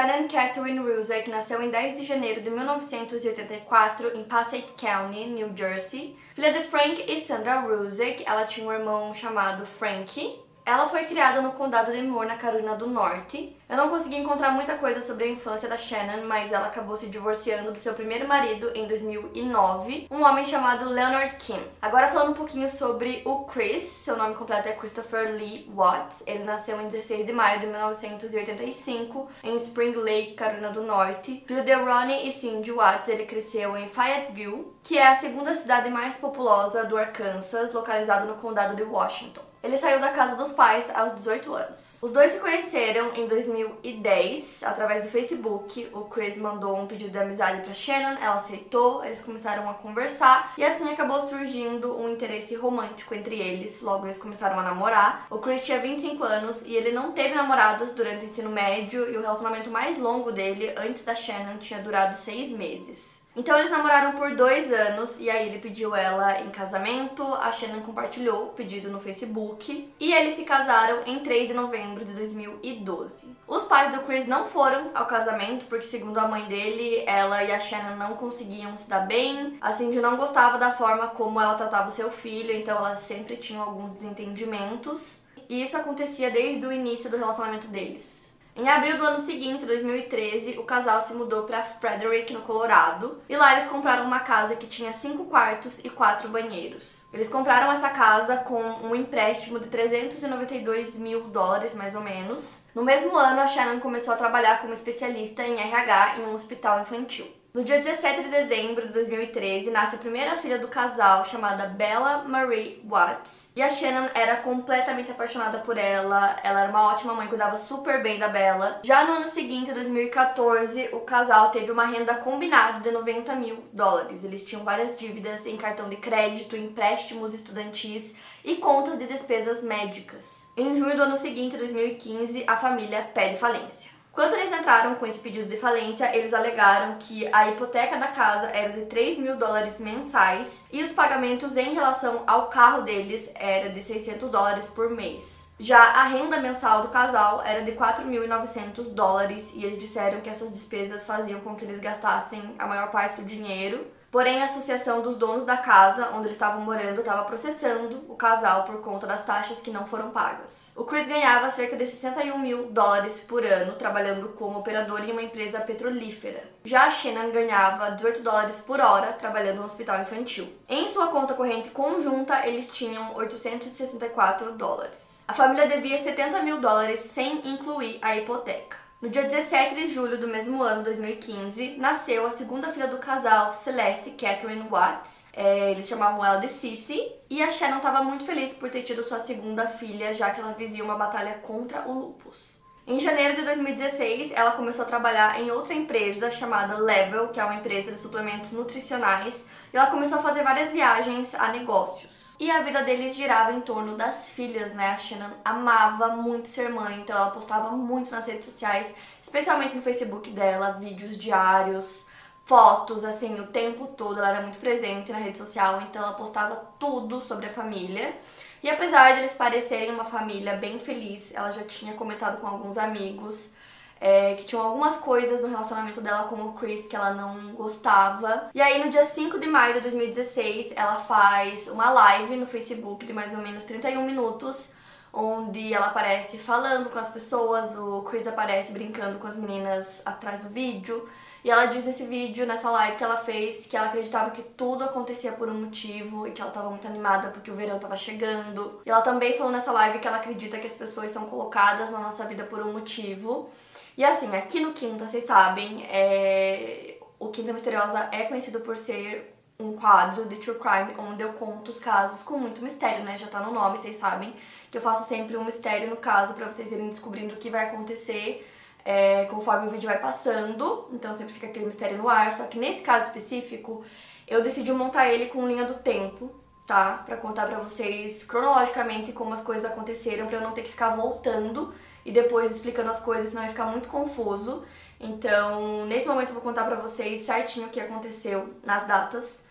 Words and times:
Shannon 0.00 0.28
Catherine 0.28 0.78
Ruzek 0.78 1.28
nasceu 1.28 1.60
em 1.60 1.68
10 1.68 2.00
de 2.00 2.06
janeiro 2.06 2.40
de 2.40 2.48
1984 2.48 4.16
em 4.16 4.24
Passaic 4.24 4.72
County, 4.72 5.26
New 5.26 5.54
Jersey. 5.54 6.16
Filha 6.34 6.54
de 6.54 6.60
Frank 6.60 7.04
e 7.06 7.20
Sandra 7.20 7.60
Ruzek, 7.60 8.24
ela 8.26 8.46
tinha 8.46 8.66
um 8.66 8.72
irmão 8.72 9.12
chamado 9.12 9.66
Frankie. 9.66 10.40
Ela 10.64 10.88
foi 10.88 11.04
criada 11.04 11.42
no 11.42 11.52
condado 11.52 11.92
de 11.92 12.00
Moore, 12.00 12.28
na 12.28 12.38
Carolina 12.38 12.76
do 12.76 12.86
Norte. 12.86 13.54
Eu 13.70 13.76
não 13.76 13.88
consegui 13.88 14.16
encontrar 14.16 14.50
muita 14.50 14.76
coisa 14.78 15.00
sobre 15.00 15.26
a 15.26 15.28
infância 15.28 15.68
da 15.68 15.76
Shannon, 15.76 16.26
mas 16.26 16.50
ela 16.50 16.66
acabou 16.66 16.96
se 16.96 17.06
divorciando 17.06 17.70
do 17.70 17.78
seu 17.78 17.94
primeiro 17.94 18.26
marido 18.26 18.72
em 18.74 18.88
2009, 18.88 20.08
um 20.10 20.24
homem 20.24 20.44
chamado 20.44 20.90
Leonard 20.90 21.36
Kim. 21.36 21.62
Agora 21.80 22.08
falando 22.08 22.32
um 22.32 22.34
pouquinho 22.34 22.68
sobre 22.68 23.22
o 23.24 23.44
Chris, 23.44 23.84
seu 23.84 24.16
nome 24.16 24.34
completo 24.34 24.68
é 24.68 24.72
Christopher 24.72 25.36
Lee 25.36 25.70
Watts. 25.72 26.24
Ele 26.26 26.42
nasceu 26.42 26.80
em 26.80 26.88
16 26.88 27.24
de 27.24 27.32
maio 27.32 27.60
de 27.60 27.68
1985 27.68 29.28
em 29.44 29.56
Spring 29.58 29.92
Lake, 29.92 30.34
Carolina 30.34 30.70
do 30.70 30.82
Norte. 30.82 31.44
Filho 31.46 31.64
de 31.64 31.72
Ronnie 31.72 32.28
e 32.28 32.32
Cindy 32.32 32.72
Watts, 32.72 33.08
ele 33.08 33.24
cresceu 33.24 33.76
em 33.76 33.88
Fayetteville, 33.88 34.66
que 34.82 34.98
é 34.98 35.06
a 35.06 35.14
segunda 35.14 35.54
cidade 35.54 35.88
mais 35.90 36.16
populosa 36.16 36.86
do 36.86 36.98
Arkansas, 36.98 37.72
localizado 37.72 38.26
no 38.26 38.34
condado 38.34 38.74
de 38.74 38.82
Washington. 38.82 39.42
Ele 39.62 39.76
saiu 39.76 40.00
da 40.00 40.08
casa 40.08 40.36
dos 40.36 40.52
pais 40.54 40.90
aos 40.94 41.14
18 41.14 41.54
anos. 41.54 41.98
Os 42.00 42.12
dois 42.12 42.32
se 42.32 42.40
conheceram 42.40 43.14
em 43.14 43.26
2010 43.64 44.62
através 44.62 45.04
do 45.04 45.10
Facebook. 45.10 45.88
O 45.92 46.02
Chris 46.02 46.38
mandou 46.38 46.76
um 46.76 46.86
pedido 46.86 47.10
de 47.10 47.18
amizade 47.18 47.62
para 47.62 47.74
Shannon, 47.74 48.16
ela 48.20 48.36
aceitou, 48.36 49.04
eles 49.04 49.22
começaram 49.22 49.68
a 49.68 49.74
conversar 49.74 50.54
e 50.56 50.64
assim 50.64 50.88
acabou 50.90 51.20
surgindo 51.22 51.96
um 51.96 52.08
interesse 52.08 52.54
romântico 52.56 53.14
entre 53.14 53.38
eles. 53.38 53.80
Logo 53.82 54.06
eles 54.06 54.18
começaram 54.18 54.58
a 54.58 54.62
namorar. 54.62 55.26
O 55.30 55.38
Chris 55.38 55.62
tinha 55.62 55.78
25 55.78 56.22
anos 56.24 56.62
e 56.64 56.74
ele 56.74 56.92
não 56.92 57.12
teve 57.12 57.34
namoradas 57.34 57.92
durante 57.94 58.22
o 58.22 58.24
ensino 58.24 58.50
médio 58.50 59.10
e 59.10 59.16
o 59.16 59.20
relacionamento 59.20 59.70
mais 59.70 59.98
longo 59.98 60.32
dele 60.32 60.72
antes 60.76 61.04
da 61.04 61.14
Shannon 61.14 61.58
tinha 61.58 61.80
durado 61.80 62.16
seis 62.16 62.50
meses. 62.50 63.19
Então 63.36 63.56
eles 63.56 63.70
namoraram 63.70 64.12
por 64.12 64.34
dois 64.34 64.72
anos 64.72 65.20
e 65.20 65.30
aí 65.30 65.48
ele 65.48 65.60
pediu 65.60 65.94
ela 65.94 66.40
em 66.40 66.50
casamento, 66.50 67.22
a 67.22 67.52
Shannon 67.52 67.80
compartilhou 67.82 68.46
o 68.46 68.48
pedido 68.48 68.90
no 68.90 68.98
Facebook 68.98 69.92
e 70.00 70.12
eles 70.12 70.34
se 70.34 70.42
casaram 70.42 71.00
em 71.06 71.20
3 71.20 71.48
de 71.48 71.54
novembro 71.54 72.04
de 72.04 72.12
2012. 72.12 73.28
Os 73.46 73.62
pais 73.64 73.94
do 73.94 74.02
Chris 74.02 74.26
não 74.26 74.48
foram 74.48 74.90
ao 74.94 75.06
casamento 75.06 75.66
porque, 75.66 75.86
segundo 75.86 76.18
a 76.18 76.26
mãe 76.26 76.44
dele, 76.46 77.04
ela 77.06 77.44
e 77.44 77.52
a 77.52 77.60
Shannon 77.60 77.96
não 77.96 78.16
conseguiam 78.16 78.76
se 78.76 78.88
dar 78.90 79.06
bem. 79.06 79.56
A 79.60 79.72
Cindy 79.72 80.00
não 80.00 80.16
gostava 80.16 80.58
da 80.58 80.72
forma 80.72 81.06
como 81.08 81.40
ela 81.40 81.54
tratava 81.54 81.90
seu 81.92 82.10
filho, 82.10 82.52
então 82.52 82.76
elas 82.76 82.98
sempre 82.98 83.36
tinham 83.36 83.62
alguns 83.62 83.94
desentendimentos. 83.94 85.20
E 85.48 85.62
isso 85.62 85.76
acontecia 85.76 86.30
desde 86.30 86.66
o 86.66 86.72
início 86.72 87.08
do 87.08 87.16
relacionamento 87.16 87.68
deles. 87.68 88.19
Em 88.60 88.68
abril 88.68 88.98
do 88.98 89.06
ano 89.06 89.22
seguinte, 89.22 89.64
2013, 89.64 90.58
o 90.58 90.64
casal 90.64 91.00
se 91.00 91.14
mudou 91.14 91.44
para 91.44 91.62
Frederick, 91.62 92.30
no 92.30 92.42
Colorado, 92.42 93.18
e 93.26 93.34
lá 93.34 93.54
eles 93.54 93.70
compraram 93.70 94.04
uma 94.04 94.20
casa 94.20 94.54
que 94.54 94.66
tinha 94.66 94.92
cinco 94.92 95.24
quartos 95.24 95.78
e 95.78 95.88
quatro 95.88 96.28
banheiros. 96.28 97.06
Eles 97.10 97.30
compraram 97.30 97.72
essa 97.72 97.88
casa 97.88 98.36
com 98.36 98.60
um 98.60 98.94
empréstimo 98.94 99.58
de 99.58 99.68
392 99.68 100.98
mil 100.98 101.22
dólares, 101.28 101.74
mais 101.74 101.94
ou 101.94 102.02
menos. 102.02 102.64
No 102.74 102.84
mesmo 102.84 103.16
ano, 103.16 103.40
a 103.40 103.46
Shannon 103.46 103.80
começou 103.80 104.12
a 104.12 104.18
trabalhar 104.18 104.60
como 104.60 104.74
especialista 104.74 105.42
em 105.42 105.58
RH 105.58 106.18
em 106.18 106.26
um 106.26 106.34
hospital 106.34 106.82
infantil. 106.82 107.39
No 107.52 107.64
dia 107.64 107.80
17 107.80 108.22
de 108.22 108.28
dezembro 108.28 108.86
de 108.86 108.92
2013, 108.92 109.72
nasce 109.72 109.96
a 109.96 109.98
primeira 109.98 110.36
filha 110.36 110.56
do 110.56 110.68
casal, 110.68 111.24
chamada 111.24 111.66
Bella 111.66 112.18
Marie 112.18 112.80
Watts. 112.88 113.50
E 113.56 113.60
a 113.60 113.68
Shannon 113.68 114.08
era 114.14 114.36
completamente 114.36 115.10
apaixonada 115.10 115.58
por 115.58 115.76
ela, 115.76 116.36
ela 116.44 116.60
era 116.60 116.70
uma 116.70 116.86
ótima 116.86 117.12
mãe, 117.12 117.26
cuidava 117.26 117.58
super 117.58 118.04
bem 118.04 118.20
da 118.20 118.28
Bella. 118.28 118.78
Já 118.84 119.04
no 119.04 119.14
ano 119.14 119.26
seguinte, 119.26 119.72
2014, 119.72 120.90
o 120.92 121.00
casal 121.00 121.50
teve 121.50 121.72
uma 121.72 121.86
renda 121.86 122.14
combinada 122.14 122.78
de 122.78 122.92
90 122.92 123.34
mil 123.34 123.64
dólares. 123.72 124.22
Eles 124.22 124.46
tinham 124.46 124.62
várias 124.62 124.96
dívidas 124.96 125.44
em 125.44 125.56
cartão 125.56 125.88
de 125.88 125.96
crédito, 125.96 126.54
empréstimos 126.54 127.34
estudantis 127.34 128.14
e 128.44 128.58
contas 128.58 128.96
de 128.96 129.06
despesas 129.06 129.64
médicas. 129.64 130.46
Em 130.56 130.76
junho 130.76 130.96
do 130.96 131.02
ano 131.02 131.16
seguinte, 131.16 131.56
2015, 131.56 132.44
a 132.46 132.56
família 132.56 133.02
pede 133.12 133.40
falência. 133.40 133.98
Quando 134.12 134.34
eles 134.34 134.52
entraram 134.52 134.96
com 134.96 135.06
esse 135.06 135.20
pedido 135.20 135.48
de 135.48 135.56
falência, 135.56 136.14
eles 136.16 136.34
alegaram 136.34 136.96
que 136.98 137.32
a 137.32 137.48
hipoteca 137.48 137.96
da 137.96 138.08
casa 138.08 138.48
era 138.48 138.72
de 138.72 138.86
3 138.86 139.18
mil 139.18 139.36
dólares 139.36 139.78
mensais 139.78 140.64
e 140.72 140.82
os 140.82 140.92
pagamentos 140.92 141.56
em 141.56 141.74
relação 141.74 142.24
ao 142.26 142.48
carro 142.48 142.82
deles 142.82 143.30
era 143.36 143.70
de 143.70 143.82
600 143.82 144.28
dólares 144.28 144.68
por 144.68 144.90
mês. 144.90 145.48
Já 145.60 145.78
a 145.78 146.04
renda 146.04 146.40
mensal 146.40 146.82
do 146.82 146.88
casal 146.88 147.42
era 147.44 147.62
de 147.62 147.72
4.900 147.72 148.94
dólares 148.94 149.52
e 149.54 149.64
eles 149.64 149.78
disseram 149.78 150.20
que 150.20 150.30
essas 150.30 150.52
despesas 150.52 151.06
faziam 151.06 151.40
com 151.40 151.54
que 151.54 151.64
eles 151.64 151.80
gastassem 151.80 152.54
a 152.58 152.66
maior 152.66 152.90
parte 152.90 153.20
do 153.20 153.26
dinheiro 153.26 153.86
Porém, 154.10 154.42
a 154.42 154.46
associação 154.46 155.02
dos 155.02 155.16
donos 155.16 155.44
da 155.44 155.56
casa 155.56 156.08
onde 156.14 156.26
eles 156.26 156.32
estavam 156.32 156.62
morando 156.62 156.98
estava 156.98 157.22
processando 157.24 158.04
o 158.08 158.16
casal 158.16 158.64
por 158.64 158.80
conta 158.80 159.06
das 159.06 159.24
taxas 159.24 159.62
que 159.62 159.70
não 159.70 159.86
foram 159.86 160.10
pagas. 160.10 160.72
O 160.74 160.82
Chris 160.82 161.06
ganhava 161.06 161.48
cerca 161.48 161.76
de 161.76 161.86
61 161.86 162.36
mil 162.38 162.72
dólares 162.72 163.20
por 163.20 163.44
ano 163.44 163.74
trabalhando 163.74 164.30
como 164.30 164.58
operador 164.58 165.04
em 165.04 165.12
uma 165.12 165.22
empresa 165.22 165.60
petrolífera. 165.60 166.42
Já 166.64 166.86
a 166.86 166.90
Shannon 166.90 167.30
ganhava 167.30 167.90
18 167.90 168.22
dólares 168.22 168.60
por 168.66 168.80
hora 168.80 169.12
trabalhando 169.12 169.58
no 169.58 169.64
hospital 169.64 170.02
infantil. 170.02 170.52
Em 170.68 170.92
sua 170.92 171.06
conta 171.08 171.34
corrente 171.34 171.70
conjunta, 171.70 172.44
eles 172.46 172.66
tinham 172.66 173.14
864 173.14 174.52
dólares. 174.52 175.24
A 175.28 175.32
família 175.32 175.68
devia 175.68 176.02
70 176.02 176.42
mil 176.42 176.60
dólares 176.60 176.98
sem 176.98 177.48
incluir 177.48 178.00
a 178.02 178.16
hipoteca. 178.16 178.89
No 179.00 179.08
dia 179.08 179.22
17 179.22 179.76
de 179.76 179.88
julho 179.88 180.18
do 180.18 180.28
mesmo 180.28 180.62
ano, 180.62 180.82
2015, 180.82 181.78
nasceu 181.78 182.26
a 182.26 182.30
segunda 182.30 182.70
filha 182.70 182.86
do 182.86 182.98
casal, 182.98 183.54
Celeste 183.54 184.10
Catherine 184.10 184.68
Watts. 184.68 185.24
É, 185.32 185.70
eles 185.70 185.88
chamavam 185.88 186.22
ela 186.22 186.36
de 186.36 186.50
Cici. 186.50 187.10
E 187.30 187.42
a 187.42 187.50
Shannon 187.50 187.78
estava 187.78 188.02
muito 188.02 188.26
feliz 188.26 188.52
por 188.52 188.68
ter 188.68 188.82
tido 188.82 189.02
sua 189.02 189.18
segunda 189.18 189.66
filha, 189.66 190.12
já 190.12 190.28
que 190.28 190.42
ela 190.42 190.52
vivia 190.52 190.84
uma 190.84 190.96
batalha 190.96 191.38
contra 191.38 191.88
o 191.88 191.94
lupus. 191.94 192.60
Em 192.86 193.00
janeiro 193.00 193.36
de 193.36 193.42
2016, 193.42 194.32
ela 194.32 194.50
começou 194.50 194.84
a 194.84 194.88
trabalhar 194.88 195.40
em 195.40 195.50
outra 195.50 195.72
empresa 195.72 196.30
chamada 196.30 196.76
Level, 196.76 197.28
que 197.28 197.40
é 197.40 197.44
uma 197.44 197.54
empresa 197.54 197.92
de 197.92 197.98
suplementos 197.98 198.52
nutricionais, 198.52 199.46
e 199.72 199.78
ela 199.78 199.90
começou 199.90 200.18
a 200.18 200.22
fazer 200.22 200.42
várias 200.42 200.72
viagens 200.72 201.34
a 201.34 201.48
negócios. 201.48 202.09
E 202.40 202.50
a 202.50 202.62
vida 202.62 202.82
deles 202.82 203.14
girava 203.14 203.52
em 203.52 203.60
torno 203.60 203.98
das 203.98 204.30
filhas, 204.30 204.72
né? 204.72 204.92
A 204.92 204.96
Shannon 204.96 205.28
amava 205.44 206.16
muito 206.16 206.48
ser 206.48 206.70
mãe, 206.70 206.98
então 207.00 207.14
ela 207.14 207.30
postava 207.30 207.72
muito 207.72 208.10
nas 208.10 208.26
redes 208.26 208.46
sociais, 208.46 208.94
especialmente 209.22 209.76
no 209.76 209.82
Facebook 209.82 210.30
dela, 210.30 210.78
vídeos 210.80 211.18
diários, 211.18 212.06
fotos, 212.46 213.04
assim, 213.04 213.38
o 213.38 213.48
tempo 213.48 213.88
todo. 213.88 214.16
Ela 214.16 214.30
era 214.30 214.40
muito 214.40 214.58
presente 214.58 215.12
na 215.12 215.18
rede 215.18 215.36
social, 215.36 215.82
então 215.82 216.02
ela 216.02 216.14
postava 216.14 216.56
tudo 216.78 217.20
sobre 217.20 217.44
a 217.44 217.50
família. 217.50 218.16
E 218.62 218.70
apesar 218.70 219.16
deles 219.16 219.34
parecerem 219.34 219.90
uma 219.90 220.06
família 220.06 220.56
bem 220.56 220.78
feliz, 220.78 221.34
ela 221.34 221.52
já 221.52 221.64
tinha 221.64 221.92
comentado 221.92 222.40
com 222.40 222.46
alguns 222.46 222.78
amigos 222.78 223.50
é, 224.00 224.34
que 224.34 224.44
tinham 224.44 224.64
algumas 224.64 224.96
coisas 224.96 225.42
no 225.42 225.48
relacionamento 225.48 226.00
dela 226.00 226.24
com 226.24 226.36
o 226.36 226.54
Chris 226.54 226.86
que 226.86 226.96
ela 226.96 227.12
não 227.12 227.52
gostava. 227.52 228.48
E 228.54 228.62
aí, 228.62 228.82
no 228.82 228.90
dia 228.90 229.04
5 229.04 229.38
de 229.38 229.46
maio 229.46 229.74
de 229.74 229.80
2016, 229.82 230.72
ela 230.74 230.96
faz 230.96 231.68
uma 231.68 231.90
live 231.90 232.36
no 232.36 232.46
Facebook 232.46 233.04
de 233.04 233.12
mais 233.12 233.34
ou 233.34 233.40
menos 233.40 233.64
31 233.64 234.04
minutos, 234.06 234.70
onde 235.12 235.74
ela 235.74 235.88
aparece 235.88 236.38
falando 236.38 236.88
com 236.88 236.98
as 236.98 237.10
pessoas, 237.10 237.76
o 237.76 238.02
Chris 238.02 238.26
aparece 238.26 238.72
brincando 238.72 239.18
com 239.18 239.26
as 239.26 239.36
meninas 239.36 240.00
atrás 240.06 240.40
do 240.40 240.48
vídeo. 240.48 241.06
E 241.42 241.50
ela 241.50 241.66
diz 241.66 241.86
nesse 241.86 242.04
vídeo, 242.04 242.46
nessa 242.46 242.70
live 242.70 242.98
que 242.98 243.04
ela 243.04 243.16
fez, 243.16 243.66
que 243.66 243.74
ela 243.74 243.86
acreditava 243.86 244.30
que 244.30 244.42
tudo 244.42 244.84
acontecia 244.84 245.32
por 245.32 245.48
um 245.48 245.54
motivo 245.54 246.26
e 246.26 246.32
que 246.32 246.40
ela 246.40 246.50
estava 246.50 246.68
muito 246.68 246.86
animada 246.86 247.30
porque 247.30 247.50
o 247.50 247.54
verão 247.54 247.76
estava 247.76 247.96
chegando. 247.96 248.82
E 248.84 248.90
ela 248.90 249.00
também 249.00 249.36
falou 249.36 249.50
nessa 249.50 249.72
live 249.72 250.00
que 250.00 250.06
ela 250.06 250.18
acredita 250.18 250.58
que 250.58 250.66
as 250.66 250.74
pessoas 250.74 251.10
são 251.10 251.24
colocadas 251.24 251.90
na 251.90 251.98
nossa 251.98 252.26
vida 252.26 252.44
por 252.44 252.60
um 252.60 252.72
motivo 252.72 253.50
e 253.96 254.04
assim, 254.04 254.34
aqui 254.36 254.60
no 254.60 254.72
Quinta, 254.72 255.06
vocês 255.06 255.24
sabem, 255.24 255.84
é... 255.84 256.96
o 257.18 257.28
Quinta 257.28 257.52
Misteriosa 257.52 258.08
é 258.12 258.22
conhecido 258.24 258.60
por 258.60 258.76
ser 258.76 259.36
um 259.58 259.76
quadro 259.76 260.24
de 260.24 260.36
true 260.36 260.58
crime 260.58 260.94
onde 260.98 261.22
eu 261.22 261.34
conto 261.34 261.70
os 261.70 261.78
casos 261.78 262.22
com 262.22 262.38
muito 262.38 262.62
mistério, 262.62 263.04
né? 263.04 263.16
Já 263.16 263.26
tá 263.26 263.40
no 263.40 263.52
nome, 263.52 263.78
vocês 263.78 263.96
sabem 263.96 264.34
que 264.70 264.78
eu 264.78 264.82
faço 264.82 265.06
sempre 265.06 265.36
um 265.36 265.44
mistério 265.44 265.90
no 265.90 265.96
caso 265.96 266.32
para 266.34 266.46
vocês 266.46 266.72
irem 266.72 266.88
descobrindo 266.88 267.34
o 267.34 267.36
que 267.36 267.50
vai 267.50 267.66
acontecer 267.66 268.46
é, 268.84 269.26
conforme 269.26 269.68
o 269.68 269.70
vídeo 269.70 269.88
vai 269.88 269.98
passando, 269.98 270.88
então 270.92 271.16
sempre 271.16 271.32
fica 271.32 271.46
aquele 271.46 271.66
mistério 271.66 271.98
no 271.98 272.08
ar. 272.08 272.32
Só 272.32 272.44
que 272.44 272.58
nesse 272.58 272.82
caso 272.82 273.06
específico, 273.06 273.84
eu 274.26 274.42
decidi 274.42 274.72
montar 274.72 275.08
ele 275.08 275.26
com 275.26 275.46
linha 275.46 275.64
do 275.64 275.74
tempo, 275.74 276.30
tá? 276.66 277.02
Pra 277.04 277.16
contar 277.16 277.46
pra 277.46 277.58
vocês 277.58 278.24
cronologicamente 278.24 279.12
como 279.12 279.34
as 279.34 279.42
coisas 279.42 279.70
aconteceram, 279.70 280.26
pra 280.26 280.36
eu 280.38 280.42
não 280.42 280.52
ter 280.52 280.62
que 280.62 280.70
ficar 280.70 280.96
voltando 280.96 281.74
e 282.04 282.12
depois 282.12 282.52
explicando 282.52 282.90
as 282.90 283.00
coisas, 283.00 283.28
senão 283.28 283.42
vai 283.42 283.50
ficar 283.50 283.66
muito 283.66 283.88
confuso. 283.88 284.64
Então, 284.98 285.86
nesse 285.86 286.06
momento 286.06 286.28
eu 286.28 286.34
vou 286.34 286.42
contar 286.42 286.64
pra 286.64 286.76
vocês 286.76 287.20
certinho 287.20 287.66
o 287.66 287.70
que 287.70 287.80
aconteceu 287.80 288.54
nas 288.64 288.86
datas 288.86 289.42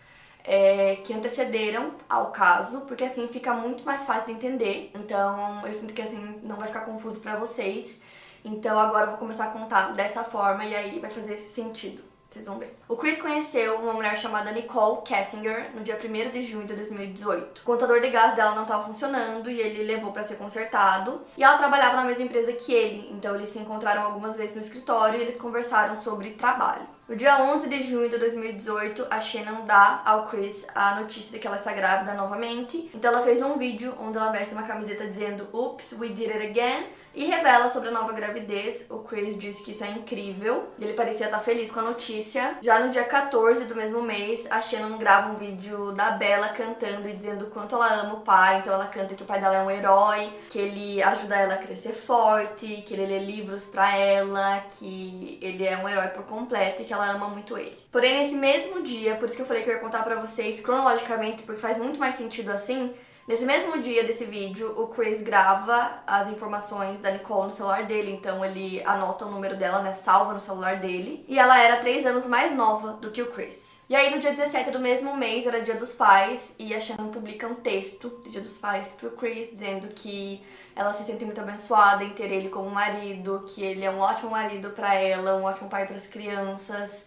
é, 0.44 0.96
que 0.96 1.12
antecederam 1.12 1.92
ao 2.08 2.30
caso, 2.30 2.82
porque 2.86 3.04
assim 3.04 3.28
fica 3.28 3.52
muito 3.54 3.84
mais 3.84 4.04
fácil 4.06 4.26
de 4.26 4.32
entender. 4.32 4.90
Então, 4.94 5.66
eu 5.66 5.74
sinto 5.74 5.92
que 5.92 6.02
assim 6.02 6.40
não 6.42 6.56
vai 6.56 6.68
ficar 6.68 6.80
confuso 6.80 7.20
pra 7.20 7.36
vocês. 7.36 8.00
Então, 8.44 8.78
agora 8.78 9.06
eu 9.06 9.10
vou 9.10 9.18
começar 9.18 9.44
a 9.44 9.50
contar 9.50 9.92
dessa 9.92 10.24
forma 10.24 10.64
e 10.64 10.74
aí 10.74 10.98
vai 10.98 11.10
fazer 11.10 11.40
sentido. 11.40 12.09
Vocês 12.30 12.46
vão 12.46 12.60
ver. 12.60 12.78
O 12.88 12.96
Chris 12.96 13.20
conheceu 13.20 13.74
uma 13.80 13.92
mulher 13.92 14.16
chamada 14.16 14.52
Nicole 14.52 15.02
Kessinger 15.02 15.72
no 15.74 15.82
dia 15.82 15.98
1 15.98 16.30
de 16.30 16.42
junho 16.42 16.64
de 16.64 16.74
2018. 16.74 17.60
O 17.60 17.64
contador 17.64 18.00
de 18.00 18.08
gás 18.08 18.36
dela 18.36 18.54
não 18.54 18.62
estava 18.62 18.84
funcionando 18.84 19.50
e 19.50 19.60
ele 19.60 19.82
levou 19.82 20.12
para 20.12 20.22
ser 20.22 20.36
consertado. 20.36 21.22
E 21.36 21.42
ela 21.42 21.58
trabalhava 21.58 21.96
na 21.96 22.04
mesma 22.04 22.22
empresa 22.22 22.52
que 22.52 22.72
ele, 22.72 23.10
então 23.12 23.34
eles 23.34 23.48
se 23.48 23.58
encontraram 23.58 24.02
algumas 24.02 24.36
vezes 24.36 24.54
no 24.54 24.62
escritório 24.62 25.18
e 25.18 25.22
eles 25.22 25.40
conversaram 25.40 26.00
sobre 26.04 26.30
trabalho. 26.30 26.86
No 27.10 27.16
dia 27.16 27.42
11 27.42 27.68
de 27.68 27.82
junho 27.82 28.08
de 28.08 28.18
2018, 28.18 29.08
a 29.10 29.20
Shannon 29.20 29.64
dá 29.64 30.00
ao 30.04 30.28
Chris 30.28 30.64
a 30.72 31.00
notícia 31.00 31.32
de 31.32 31.40
que 31.40 31.46
ela 31.48 31.56
está 31.56 31.72
grávida 31.72 32.14
novamente. 32.14 32.88
Então 32.94 33.12
ela 33.12 33.24
fez 33.24 33.42
um 33.42 33.58
vídeo 33.58 33.92
onde 33.98 34.16
ela 34.16 34.30
veste 34.30 34.54
uma 34.54 34.62
camiseta 34.62 35.08
dizendo 35.08 35.48
Oops, 35.52 35.96
we 35.98 36.10
did 36.10 36.30
it 36.30 36.46
again 36.46 36.86
e 37.14 37.24
revela 37.24 37.68
sobre 37.68 37.88
a 37.88 37.92
nova 37.92 38.12
gravidez. 38.12 38.86
O 38.90 39.00
Chris 39.00 39.38
disse 39.38 39.64
que 39.64 39.72
isso 39.72 39.82
é 39.82 39.90
incrível. 39.90 40.68
Ele 40.78 40.92
parecia 40.92 41.26
estar 41.26 41.40
feliz 41.40 41.70
com 41.70 41.80
a 41.80 41.84
notícia. 41.84 42.58
Já 42.62 42.78
no 42.78 42.92
dia 42.92 43.04
14 43.04 43.64
do 43.64 43.74
mesmo 43.74 44.02
mês, 44.02 44.46
a 44.50 44.60
Shannon 44.60 44.96
grava 44.96 45.32
um 45.32 45.36
vídeo 45.36 45.92
da 45.92 46.12
Bella 46.12 46.50
cantando 46.50 47.08
e 47.08 47.12
dizendo 47.12 47.46
o 47.46 47.50
quanto 47.50 47.74
ela 47.74 47.92
ama 47.92 48.14
o 48.14 48.20
pai. 48.20 48.58
Então 48.58 48.72
ela 48.72 48.86
canta 48.86 49.14
que 49.14 49.22
o 49.22 49.26
pai 49.26 49.40
dela 49.40 49.56
é 49.56 49.62
um 49.62 49.70
herói, 49.70 50.32
que 50.48 50.58
ele 50.58 51.02
ajuda 51.02 51.36
ela 51.36 51.54
a 51.54 51.58
crescer 51.58 51.92
forte, 51.92 52.82
que 52.86 52.94
ele 52.94 53.06
lê 53.06 53.18
livros 53.18 53.66
para 53.66 53.96
ela, 53.96 54.60
que 54.78 55.38
ele 55.42 55.66
é 55.66 55.76
um 55.76 55.88
herói 55.88 56.08
por 56.08 56.24
completo 56.24 56.82
e 56.82 56.84
que 56.84 56.92
ela 56.92 56.99
ela 57.02 57.12
ama 57.14 57.28
muito 57.28 57.56
ele. 57.56 57.76
Porém, 57.90 58.18
nesse 58.18 58.36
mesmo 58.36 58.82
dia, 58.82 59.16
por 59.16 59.26
isso 59.26 59.36
que 59.36 59.42
eu 59.42 59.46
falei 59.46 59.62
que 59.62 59.70
eu 59.70 59.74
ia 59.74 59.80
contar 59.80 60.02
pra 60.02 60.16
vocês 60.16 60.60
cronologicamente, 60.60 61.42
porque 61.42 61.60
faz 61.60 61.78
muito 61.78 61.98
mais 61.98 62.14
sentido 62.14 62.50
assim, 62.50 62.92
Nesse 63.30 63.44
mesmo 63.44 63.78
dia 63.78 64.02
desse 64.02 64.24
vídeo, 64.24 64.74
o 64.76 64.88
Chris 64.88 65.22
grava 65.22 66.02
as 66.04 66.28
informações 66.28 66.98
da 66.98 67.12
Nicole 67.12 67.44
no 67.44 67.52
celular 67.52 67.84
dele, 67.84 68.10
então 68.10 68.44
ele 68.44 68.82
anota 68.84 69.24
o 69.24 69.30
número 69.30 69.56
dela, 69.56 69.82
né, 69.82 69.92
salva 69.92 70.34
no 70.34 70.40
celular 70.40 70.80
dele. 70.80 71.24
E 71.28 71.38
ela 71.38 71.56
era 71.56 71.76
3 71.76 72.06
anos 72.06 72.26
mais 72.26 72.52
nova 72.52 72.94
do 72.94 73.12
que 73.12 73.22
o 73.22 73.30
Chris. 73.30 73.84
E 73.88 73.94
aí 73.94 74.12
no 74.12 74.20
dia 74.20 74.32
17 74.32 74.72
do 74.72 74.80
mesmo 74.80 75.16
mês, 75.16 75.46
era 75.46 75.62
dia 75.62 75.76
dos 75.76 75.92
pais, 75.92 76.56
e 76.58 76.74
a 76.74 76.80
Shannon 76.80 77.12
publica 77.12 77.46
um 77.46 77.54
texto 77.54 78.08
do 78.08 78.30
dia 78.30 78.40
dos 78.40 78.58
pais 78.58 78.88
pro 78.98 79.12
Chris, 79.12 79.50
dizendo 79.50 79.86
que 79.94 80.44
ela 80.74 80.92
se 80.92 81.04
sente 81.04 81.24
muito 81.24 81.40
abençoada 81.40 82.02
em 82.02 82.10
ter 82.10 82.32
ele 82.32 82.48
como 82.48 82.68
marido, 82.68 83.44
que 83.46 83.62
ele 83.62 83.84
é 83.84 83.90
um 83.92 84.00
ótimo 84.00 84.30
marido 84.32 84.70
para 84.70 84.96
ela, 84.96 85.36
um 85.36 85.44
ótimo 85.44 85.70
pai 85.70 85.86
para 85.86 85.94
as 85.94 86.08
crianças, 86.08 87.06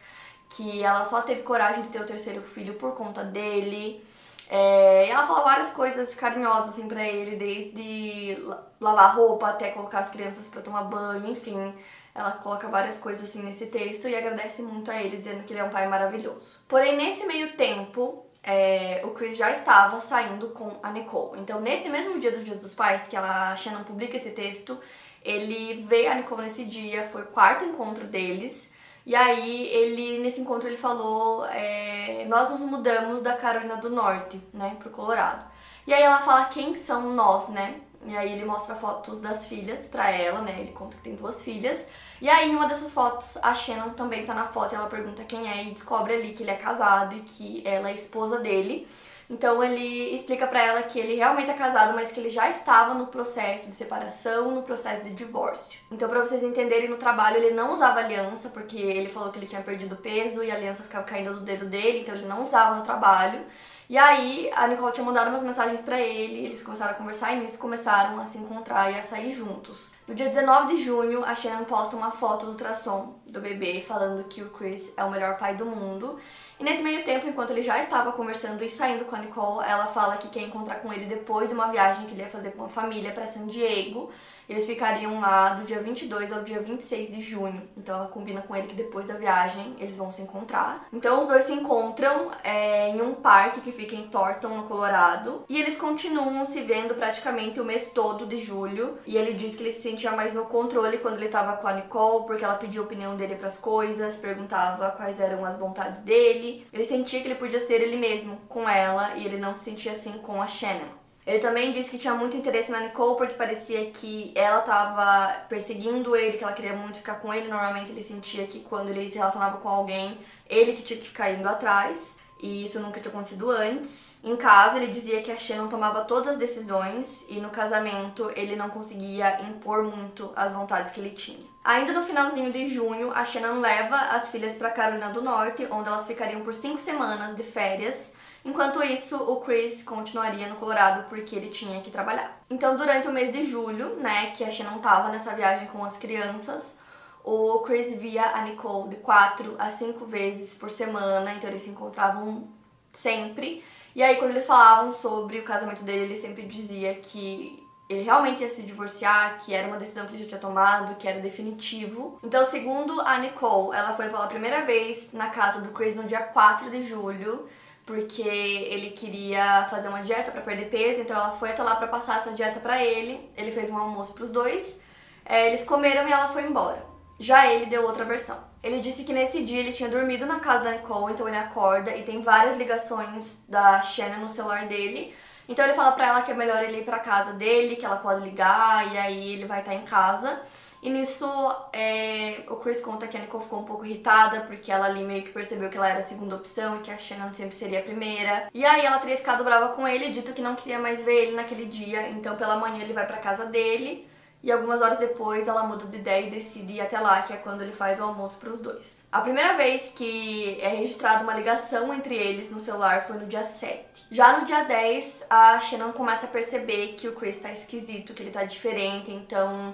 que 0.51 0.85
ela 0.85 1.03
só 1.03 1.21
teve 1.21 1.41
coragem 1.41 1.83
de 1.83 1.89
ter 1.89 1.99
o 1.99 2.05
terceiro 2.05 2.41
filho 2.43 2.75
por 2.75 2.93
conta 2.93 3.25
dele. 3.25 4.01
É, 4.49 5.07
e 5.07 5.09
ela 5.09 5.25
fala 5.25 5.41
várias 5.41 5.71
coisas 5.71 6.13
carinhosas 6.15 6.69
assim 6.69 6.87
pra 6.87 7.07
ele, 7.07 7.35
desde 7.35 8.37
lavar 8.79 9.15
roupa 9.15 9.47
até 9.47 9.71
colocar 9.71 9.99
as 9.99 10.09
crianças 10.09 10.47
para 10.47 10.61
tomar 10.61 10.83
banho, 10.83 11.29
enfim. 11.29 11.73
Ela 12.13 12.33
coloca 12.33 12.67
várias 12.67 12.99
coisas 12.99 13.23
assim 13.23 13.41
nesse 13.43 13.65
texto 13.65 14.07
e 14.07 14.15
agradece 14.15 14.61
muito 14.61 14.91
a 14.91 15.01
ele, 15.01 15.17
dizendo 15.17 15.43
que 15.43 15.53
ele 15.53 15.61
é 15.61 15.63
um 15.63 15.69
pai 15.69 15.87
maravilhoso. 15.87 16.57
Porém, 16.67 16.95
nesse 16.95 17.25
meio 17.25 17.55
tempo, 17.57 18.25
é, 18.43 19.01
o 19.03 19.11
Chris 19.11 19.35
já 19.37 19.51
estava 19.51 19.99
saindo 20.01 20.49
com 20.49 20.77
a 20.83 20.91
Nicole. 20.91 21.39
Então, 21.39 21.59
nesse 21.59 21.89
mesmo 21.89 22.19
dia 22.19 22.31
dos 22.31 22.43
Dias 22.43 22.59
dos 22.59 22.73
Pais, 22.73 23.07
que 23.07 23.15
ela, 23.15 23.51
a 23.51 23.55
Shannon 23.55 23.83
publica 23.83 24.17
esse 24.17 24.31
texto, 24.31 24.77
ele 25.23 25.83
veio 25.87 26.11
a 26.11 26.15
Nicole 26.15 26.43
nesse 26.43 26.65
dia, 26.65 27.07
foi 27.07 27.23
o 27.23 27.27
quarto 27.27 27.63
encontro 27.63 28.05
deles. 28.05 28.72
E 29.05 29.15
aí 29.15 29.67
ele 29.67 30.19
nesse 30.19 30.41
encontro 30.41 30.67
ele 30.67 30.77
falou, 30.77 31.45
é, 31.45 32.25
nós 32.29 32.49
nos 32.49 32.61
mudamos 32.61 33.21
da 33.21 33.33
Carolina 33.35 33.77
do 33.77 33.89
Norte, 33.89 34.41
né, 34.53 34.77
pro 34.79 34.89
Colorado. 34.89 35.45
E 35.85 35.93
aí 35.93 36.01
ela 36.01 36.19
fala 36.19 36.45
quem 36.45 36.75
são 36.75 37.13
nós, 37.13 37.49
né? 37.49 37.81
E 38.05 38.15
aí 38.15 38.33
ele 38.33 38.45
mostra 38.45 38.75
fotos 38.75 39.21
das 39.21 39.47
filhas 39.47 39.87
pra 39.87 40.09
ela, 40.11 40.41
né? 40.41 40.55
Ele 40.59 40.71
conta 40.71 40.97
que 40.97 41.03
tem 41.03 41.15
duas 41.15 41.43
filhas. 41.43 41.85
E 42.21 42.29
aí 42.29 42.49
em 42.49 42.55
uma 42.55 42.67
dessas 42.67 42.91
fotos 42.91 43.37
a 43.41 43.53
Shannon 43.53 43.91
também 43.91 44.25
tá 44.25 44.33
na 44.33 44.45
foto 44.45 44.73
e 44.73 44.75
ela 44.75 44.87
pergunta 44.87 45.23
quem 45.23 45.49
é 45.49 45.63
e 45.65 45.71
descobre 45.71 46.13
ali 46.13 46.33
que 46.33 46.43
ele 46.43 46.51
é 46.51 46.55
casado 46.55 47.15
e 47.15 47.21
que 47.21 47.61
ela 47.65 47.89
é 47.89 47.93
esposa 47.93 48.39
dele. 48.39 48.87
Então 49.29 49.63
ele 49.63 50.13
explica 50.13 50.45
para 50.45 50.61
ela 50.61 50.83
que 50.83 50.99
ele 50.99 51.15
realmente 51.15 51.49
é 51.49 51.53
casado, 51.53 51.95
mas 51.95 52.11
que 52.11 52.19
ele 52.19 52.29
já 52.29 52.49
estava 52.49 52.93
no 52.93 53.07
processo 53.07 53.67
de 53.67 53.73
separação, 53.73 54.51
no 54.51 54.63
processo 54.63 55.03
de 55.03 55.11
divórcio. 55.11 55.79
Então 55.91 56.09
para 56.09 56.19
vocês 56.19 56.43
entenderem 56.43 56.89
no 56.89 56.97
trabalho, 56.97 57.37
ele 57.37 57.55
não 57.55 57.73
usava 57.73 57.99
aliança, 57.99 58.49
porque 58.49 58.77
ele 58.77 59.09
falou 59.09 59.31
que 59.31 59.39
ele 59.39 59.47
tinha 59.47 59.61
perdido 59.61 59.95
peso 59.95 60.43
e 60.43 60.51
a 60.51 60.55
aliança 60.55 60.83
ficava 60.83 61.05
caindo 61.05 61.33
do 61.33 61.41
dedo 61.41 61.65
dele, 61.65 61.99
então 62.01 62.15
ele 62.15 62.25
não 62.25 62.43
usava 62.43 62.75
no 62.75 62.83
trabalho. 62.83 63.41
E 63.89 63.97
aí 63.97 64.49
a 64.55 64.67
Nicole 64.67 64.93
tinha 64.93 65.05
mandado 65.05 65.29
umas 65.29 65.43
mensagens 65.43 65.81
para 65.81 65.99
ele, 65.99 66.45
eles 66.45 66.63
começaram 66.63 66.91
a 66.91 66.95
conversar 66.95 67.33
e 67.33 67.39
nisso 67.41 67.59
começaram 67.59 68.19
a 68.19 68.25
se 68.25 68.37
encontrar 68.37 68.91
e 68.91 68.97
a 68.97 69.03
sair 69.03 69.31
juntos. 69.31 69.93
No 70.07 70.15
dia 70.15 70.29
19 70.29 70.75
de 70.75 70.83
junho, 70.83 71.23
a 71.23 71.35
Shannon 71.35 71.65
posta 71.65 71.95
uma 71.95 72.11
foto 72.11 72.45
do 72.45 72.53
ultrassom 72.53 73.19
do 73.27 73.41
bebê 73.41 73.81
falando 73.81 74.23
que 74.25 74.41
o 74.41 74.49
Chris 74.49 74.93
é 74.97 75.03
o 75.03 75.11
melhor 75.11 75.37
pai 75.37 75.55
do 75.55 75.65
mundo. 75.65 76.17
E 76.59 76.63
nesse 76.63 76.83
meio 76.83 77.03
tempo, 77.03 77.27
enquanto 77.27 77.51
ele 77.51 77.63
já 77.63 77.81
estava 77.81 78.11
conversando 78.11 78.63
e 78.63 78.69
saindo 78.69 79.05
com 79.05 79.15
a 79.15 79.19
Nicole, 79.19 79.67
ela 79.67 79.87
fala 79.87 80.17
que 80.17 80.29
quer 80.29 80.41
encontrar 80.41 80.75
com 80.75 80.93
ele 80.93 81.05
depois 81.05 81.49
de 81.49 81.53
uma 81.53 81.67
viagem 81.67 82.05
que 82.05 82.13
ele 82.13 82.21
ia 82.21 82.29
fazer 82.29 82.51
com 82.51 82.65
a 82.65 82.69
família 82.69 83.11
para 83.11 83.25
San 83.25 83.47
Diego. 83.47 84.11
Eles 84.47 84.65
ficariam 84.65 85.19
lá 85.19 85.53
do 85.53 85.65
dia 85.65 85.81
22 85.81 86.31
ao 86.31 86.43
dia 86.43 86.61
26 86.61 87.09
de 87.09 87.21
junho. 87.21 87.61
Então 87.77 87.95
ela 87.95 88.07
combina 88.07 88.41
com 88.41 88.55
ele 88.55 88.67
que 88.67 88.75
depois 88.75 89.05
da 89.05 89.15
viagem 89.15 89.75
eles 89.79 89.97
vão 89.97 90.11
se 90.11 90.21
encontrar. 90.21 90.87
Então 90.91 91.21
os 91.21 91.27
dois 91.27 91.45
se 91.45 91.53
encontram 91.53 92.31
é, 92.43 92.89
em 92.89 93.01
um 93.01 93.13
parque 93.13 93.61
que 93.61 93.71
fica 93.71 93.95
em 93.95 94.07
Thornton, 94.07 94.49
no 94.49 94.67
Colorado. 94.67 95.43
E 95.47 95.59
eles 95.59 95.77
continuam 95.77 96.45
se 96.45 96.61
vendo 96.61 96.95
praticamente 96.95 97.59
o 97.59 97.65
mês 97.65 97.91
todo 97.91 98.25
de 98.25 98.37
julho. 98.37 98.97
E 99.05 99.17
ele 99.17 99.33
diz 99.33 99.55
que 99.55 99.63
ele 99.63 99.73
se 99.73 99.81
sentia 99.81 100.11
mais 100.11 100.33
no 100.33 100.45
controle 100.45 100.97
quando 100.97 101.17
ele 101.17 101.27
estava 101.27 101.57
com 101.57 101.67
a 101.67 101.73
Nicole, 101.73 102.25
porque 102.25 102.43
ela 102.43 102.55
pedia 102.55 102.81
a 102.81 102.83
opinião 102.83 103.15
dele 103.15 103.35
para 103.35 103.47
as 103.47 103.57
coisas, 103.57 104.17
perguntava 104.17 104.91
quais 104.91 105.19
eram 105.19 105.45
as 105.45 105.57
vontades 105.57 106.01
dele. 106.01 106.65
Ele 106.71 106.83
sentia 106.83 107.21
que 107.21 107.27
ele 107.27 107.35
podia 107.35 107.59
ser 107.59 107.81
ele 107.81 107.97
mesmo 107.97 108.37
com 108.49 108.67
ela 108.67 109.15
e 109.15 109.25
ele 109.25 109.37
não 109.37 109.53
se 109.53 109.63
sentia 109.63 109.93
assim 109.93 110.13
com 110.19 110.41
a 110.41 110.47
Shannon. 110.47 111.02
Ele 111.25 111.39
também 111.39 111.71
disse 111.71 111.89
que 111.89 111.97
tinha 111.97 112.13
muito 112.13 112.35
interesse 112.35 112.69
na 112.69 112.81
Nicole 112.81 113.15
porque 113.15 113.35
parecia 113.35 113.89
que 113.91 114.31
ela 114.35 114.59
estava 114.59 115.45
perseguindo 115.47 116.15
ele, 116.15 116.37
que 116.37 116.43
ela 116.43 116.53
queria 116.53 116.75
muito 116.75 116.97
ficar 116.97 117.15
com 117.15 117.33
ele. 117.33 117.47
Normalmente 117.47 117.91
ele 117.91 118.03
sentia 118.03 118.45
que 118.45 118.59
quando 118.59 118.89
ele 118.89 119.09
se 119.09 119.17
relacionava 119.17 119.57
com 119.57 119.69
alguém, 119.69 120.17
ele 120.49 120.73
que 120.73 120.83
tinha 120.83 120.99
que 120.99 121.07
ficar 121.07 121.31
indo 121.31 121.47
atrás. 121.47 122.17
E 122.41 122.65
isso 122.65 122.77
nunca 122.81 122.99
tinha 122.99 123.09
acontecido 123.09 123.49
antes. 123.49 124.19
Em 124.21 124.35
casa, 124.35 124.77
ele 124.77 124.91
dizia 124.91 125.21
que 125.21 125.31
a 125.31 125.37
Shannon 125.37 125.69
tomava 125.69 126.03
todas 126.03 126.27
as 126.27 126.37
decisões 126.37 127.25
e 127.29 127.39
no 127.39 127.49
casamento 127.49 128.29
ele 128.35 128.57
não 128.57 128.69
conseguia 128.69 129.41
impor 129.43 129.83
muito 129.85 130.29
as 130.35 130.51
vontades 130.51 130.91
que 130.91 130.99
ele 130.99 131.11
tinha. 131.11 131.45
Ainda 131.63 131.93
no 131.93 132.03
finalzinho 132.05 132.51
de 132.51 132.67
junho, 132.67 133.13
a 133.13 133.23
Shannon 133.23 133.61
leva 133.61 133.95
as 133.95 134.29
filhas 134.29 134.55
para 134.57 134.71
Carolina 134.71 135.11
do 135.11 135.21
Norte, 135.21 135.65
onde 135.71 135.87
elas 135.87 136.05
ficariam 136.05 136.41
por 136.41 136.53
cinco 136.53 136.81
semanas 136.81 137.33
de 137.37 137.43
férias 137.43 138.12
Enquanto 138.45 138.83
isso, 138.83 139.15
o 139.15 139.37
Chris 139.37 139.83
continuaria 139.83 140.47
no 140.47 140.55
Colorado 140.55 141.07
porque 141.07 141.35
ele 141.35 141.49
tinha 141.49 141.81
que 141.81 141.89
trabalhar. 141.89 142.43
Então, 142.49 142.75
durante 142.75 143.07
o 143.07 143.11
mês 143.11 143.31
de 143.31 143.43
julho, 143.43 143.95
né, 143.95 144.31
que 144.31 144.43
a 144.43 144.51
Shannon 144.51 144.79
tava 144.79 145.09
nessa 145.09 145.33
viagem 145.33 145.67
com 145.67 145.83
as 145.83 145.97
crianças, 145.97 146.75
o 147.23 147.59
Chris 147.59 147.97
via 147.97 148.25
a 148.35 148.41
Nicole 148.41 148.89
de 148.89 148.95
quatro 148.97 149.55
a 149.57 149.69
cinco 149.69 150.05
vezes 150.05 150.55
por 150.55 150.69
semana, 150.69 151.33
então 151.33 151.49
eles 151.49 151.61
se 151.61 151.69
encontravam 151.69 152.49
sempre. 152.91 153.63
E 153.95 154.03
aí, 154.03 154.17
quando 154.17 154.31
eles 154.31 154.45
falavam 154.45 154.93
sobre 154.93 155.39
o 155.39 155.45
casamento 155.45 155.83
dele, 155.83 156.03
ele 156.03 156.17
sempre 156.17 156.43
dizia 156.43 156.95
que 156.95 157.63
ele 157.89 158.03
realmente 158.03 158.43
ia 158.43 158.49
se 158.49 158.63
divorciar, 158.63 159.37
que 159.37 159.53
era 159.53 159.67
uma 159.67 159.77
decisão 159.77 160.05
que 160.05 160.13
ele 160.13 160.23
já 160.23 160.29
tinha 160.29 160.41
tomado, 160.41 160.95
que 160.95 161.07
era 161.07 161.21
definitivo. 161.21 162.19
Então, 162.23 162.43
segundo 162.45 162.99
a 163.01 163.19
Nicole, 163.19 163.75
ela 163.75 163.93
foi 163.93 164.09
pela 164.09 164.27
primeira 164.27 164.65
vez 164.65 165.13
na 165.13 165.29
casa 165.29 165.61
do 165.61 165.69
Chris 165.69 165.95
no 165.95 166.03
dia 166.03 166.21
4 166.21 166.69
de 166.69 166.83
julho 166.83 167.47
porque 167.85 168.21
ele 168.21 168.91
queria 168.91 169.67
fazer 169.69 169.89
uma 169.89 170.01
dieta 170.01 170.31
para 170.31 170.41
perder 170.41 170.69
peso, 170.69 171.01
então 171.01 171.15
ela 171.15 171.31
foi 171.31 171.51
até 171.51 171.61
lá 171.61 171.75
para 171.75 171.87
passar 171.87 172.17
essa 172.17 172.31
dieta 172.31 172.59
para 172.59 172.83
ele. 172.83 173.29
Ele 173.35 173.51
fez 173.51 173.69
um 173.69 173.77
almoço 173.77 174.13
para 174.13 174.23
os 174.23 174.31
dois, 174.31 174.79
é, 175.25 175.47
eles 175.47 175.63
comeram 175.65 176.07
e 176.07 176.11
ela 176.11 176.29
foi 176.29 176.43
embora. 176.43 176.83
Já 177.19 177.47
ele 177.47 177.67
deu 177.67 177.83
outra 177.83 178.05
versão. 178.05 178.37
Ele 178.61 178.79
disse 178.79 179.03
que 179.03 179.13
nesse 179.13 179.43
dia 179.43 179.59
ele 179.59 179.73
tinha 179.73 179.89
dormido 179.89 180.25
na 180.25 180.39
casa 180.39 180.63
da 180.65 180.71
Nicole, 180.71 181.13
então 181.13 181.27
ele 181.27 181.37
acorda 181.37 181.95
e 181.95 182.03
tem 182.03 182.21
várias 182.21 182.57
ligações 182.57 183.39
da 183.47 183.81
Shannon 183.81 184.19
no 184.19 184.29
celular 184.29 184.65
dele. 184.67 185.13
Então 185.47 185.65
ele 185.65 185.73
fala 185.73 185.91
pra 185.91 186.07
ela 186.07 186.21
que 186.21 186.31
é 186.31 186.33
melhor 186.33 186.63
ele 186.63 186.79
ir 186.79 186.85
pra 186.85 186.99
casa 186.99 187.33
dele, 187.33 187.75
que 187.75 187.85
ela 187.85 187.97
pode 187.97 188.21
ligar 188.21 188.93
e 188.93 188.97
aí 188.97 189.33
ele 189.33 189.45
vai 189.45 189.59
estar 189.59 189.73
em 189.73 189.83
casa. 189.83 190.41
E 190.83 190.89
nisso, 190.89 191.25
é, 191.71 192.43
o 192.49 192.57
Chris 192.57 192.81
conta 192.81 193.07
que 193.07 193.15
a 193.15 193.21
Nicole 193.21 193.41
ficou 193.41 193.61
um 193.61 193.63
pouco 193.63 193.85
irritada, 193.85 194.41
porque 194.41 194.69
ela 194.69 194.85
ali 194.85 195.01
meio 195.05 195.23
que 195.23 195.31
percebeu 195.31 195.69
que 195.69 195.77
ela 195.77 195.87
era 195.87 195.99
a 195.99 196.03
segunda 196.03 196.35
opção 196.35 196.75
e 196.75 196.79
que 196.81 196.91
a 196.91 196.97
Shannon 196.97 197.33
sempre 197.33 197.55
seria 197.55 197.79
a 197.79 197.83
primeira. 197.83 198.49
E 198.53 198.65
aí 198.65 198.85
ela 198.85 198.99
teria 198.99 199.15
ficado 199.15 199.45
brava 199.45 199.69
com 199.69 199.87
ele, 199.87 200.11
dito 200.11 200.33
que 200.33 200.41
não 200.41 200.55
queria 200.55 200.79
mais 200.79 201.05
ver 201.05 201.27
ele 201.27 201.35
naquele 201.37 201.67
dia, 201.67 202.09
então 202.09 202.35
pela 202.35 202.57
manhã 202.57 202.83
ele 202.83 202.91
vai 202.91 203.07
pra 203.07 203.15
casa 203.15 203.45
dele. 203.45 204.05
E 204.43 204.51
algumas 204.51 204.81
horas 204.81 204.97
depois 204.97 205.47
ela 205.47 205.63
muda 205.63 205.85
de 205.85 205.95
ideia 205.95 206.27
e 206.27 206.29
decide 206.29 206.73
ir 206.73 206.81
até 206.81 206.99
lá, 206.99 207.21
que 207.21 207.31
é 207.31 207.37
quando 207.37 207.61
ele 207.61 207.71
faz 207.71 208.01
o 208.01 208.03
almoço 208.03 208.37
para 208.37 208.49
os 208.49 208.59
dois. 208.59 209.07
A 209.09 209.21
primeira 209.21 209.53
vez 209.53 209.93
que 209.95 210.59
é 210.59 210.67
registrada 210.67 211.23
uma 211.23 211.33
ligação 211.33 211.93
entre 211.93 212.13
eles 212.13 212.51
no 212.51 212.59
celular 212.59 213.07
foi 213.07 213.15
no 213.15 213.25
dia 213.25 213.45
7. 213.45 214.07
Já 214.11 214.37
no 214.37 214.45
dia 214.45 214.65
10, 214.65 215.27
a 215.29 215.57
Shannon 215.61 215.93
começa 215.93 216.25
a 216.25 216.29
perceber 216.29 216.95
que 216.95 217.07
o 217.07 217.15
Chris 217.15 217.39
tá 217.39 217.53
esquisito, 217.53 218.13
que 218.13 218.21
ele 218.21 218.31
tá 218.31 218.43
diferente, 218.43 219.11
então 219.11 219.73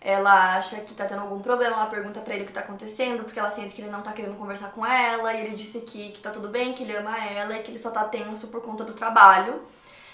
ela 0.00 0.56
acha 0.56 0.80
que 0.80 0.94
tá 0.94 1.06
tendo 1.06 1.22
algum 1.22 1.40
problema, 1.40 1.76
ela 1.76 1.86
pergunta 1.86 2.20
pra 2.20 2.34
ele 2.34 2.44
o 2.44 2.46
que 2.46 2.52
tá 2.52 2.60
acontecendo, 2.60 3.24
porque 3.24 3.38
ela 3.38 3.50
sente 3.50 3.74
que 3.74 3.82
ele 3.82 3.90
não 3.90 4.02
tá 4.02 4.12
querendo 4.12 4.36
conversar 4.36 4.70
com 4.70 4.86
ela, 4.86 5.34
e 5.34 5.40
ele 5.40 5.56
disse 5.56 5.80
que, 5.80 6.12
que 6.12 6.20
tá 6.20 6.30
tudo 6.30 6.48
bem, 6.48 6.72
que 6.72 6.84
ele 6.84 6.96
ama 6.96 7.18
ela 7.18 7.56
e 7.56 7.62
que 7.62 7.70
ele 7.70 7.78
só 7.78 7.90
tá 7.90 8.04
tenso 8.04 8.48
por 8.48 8.62
conta 8.62 8.84
do 8.84 8.92
trabalho. 8.92 9.62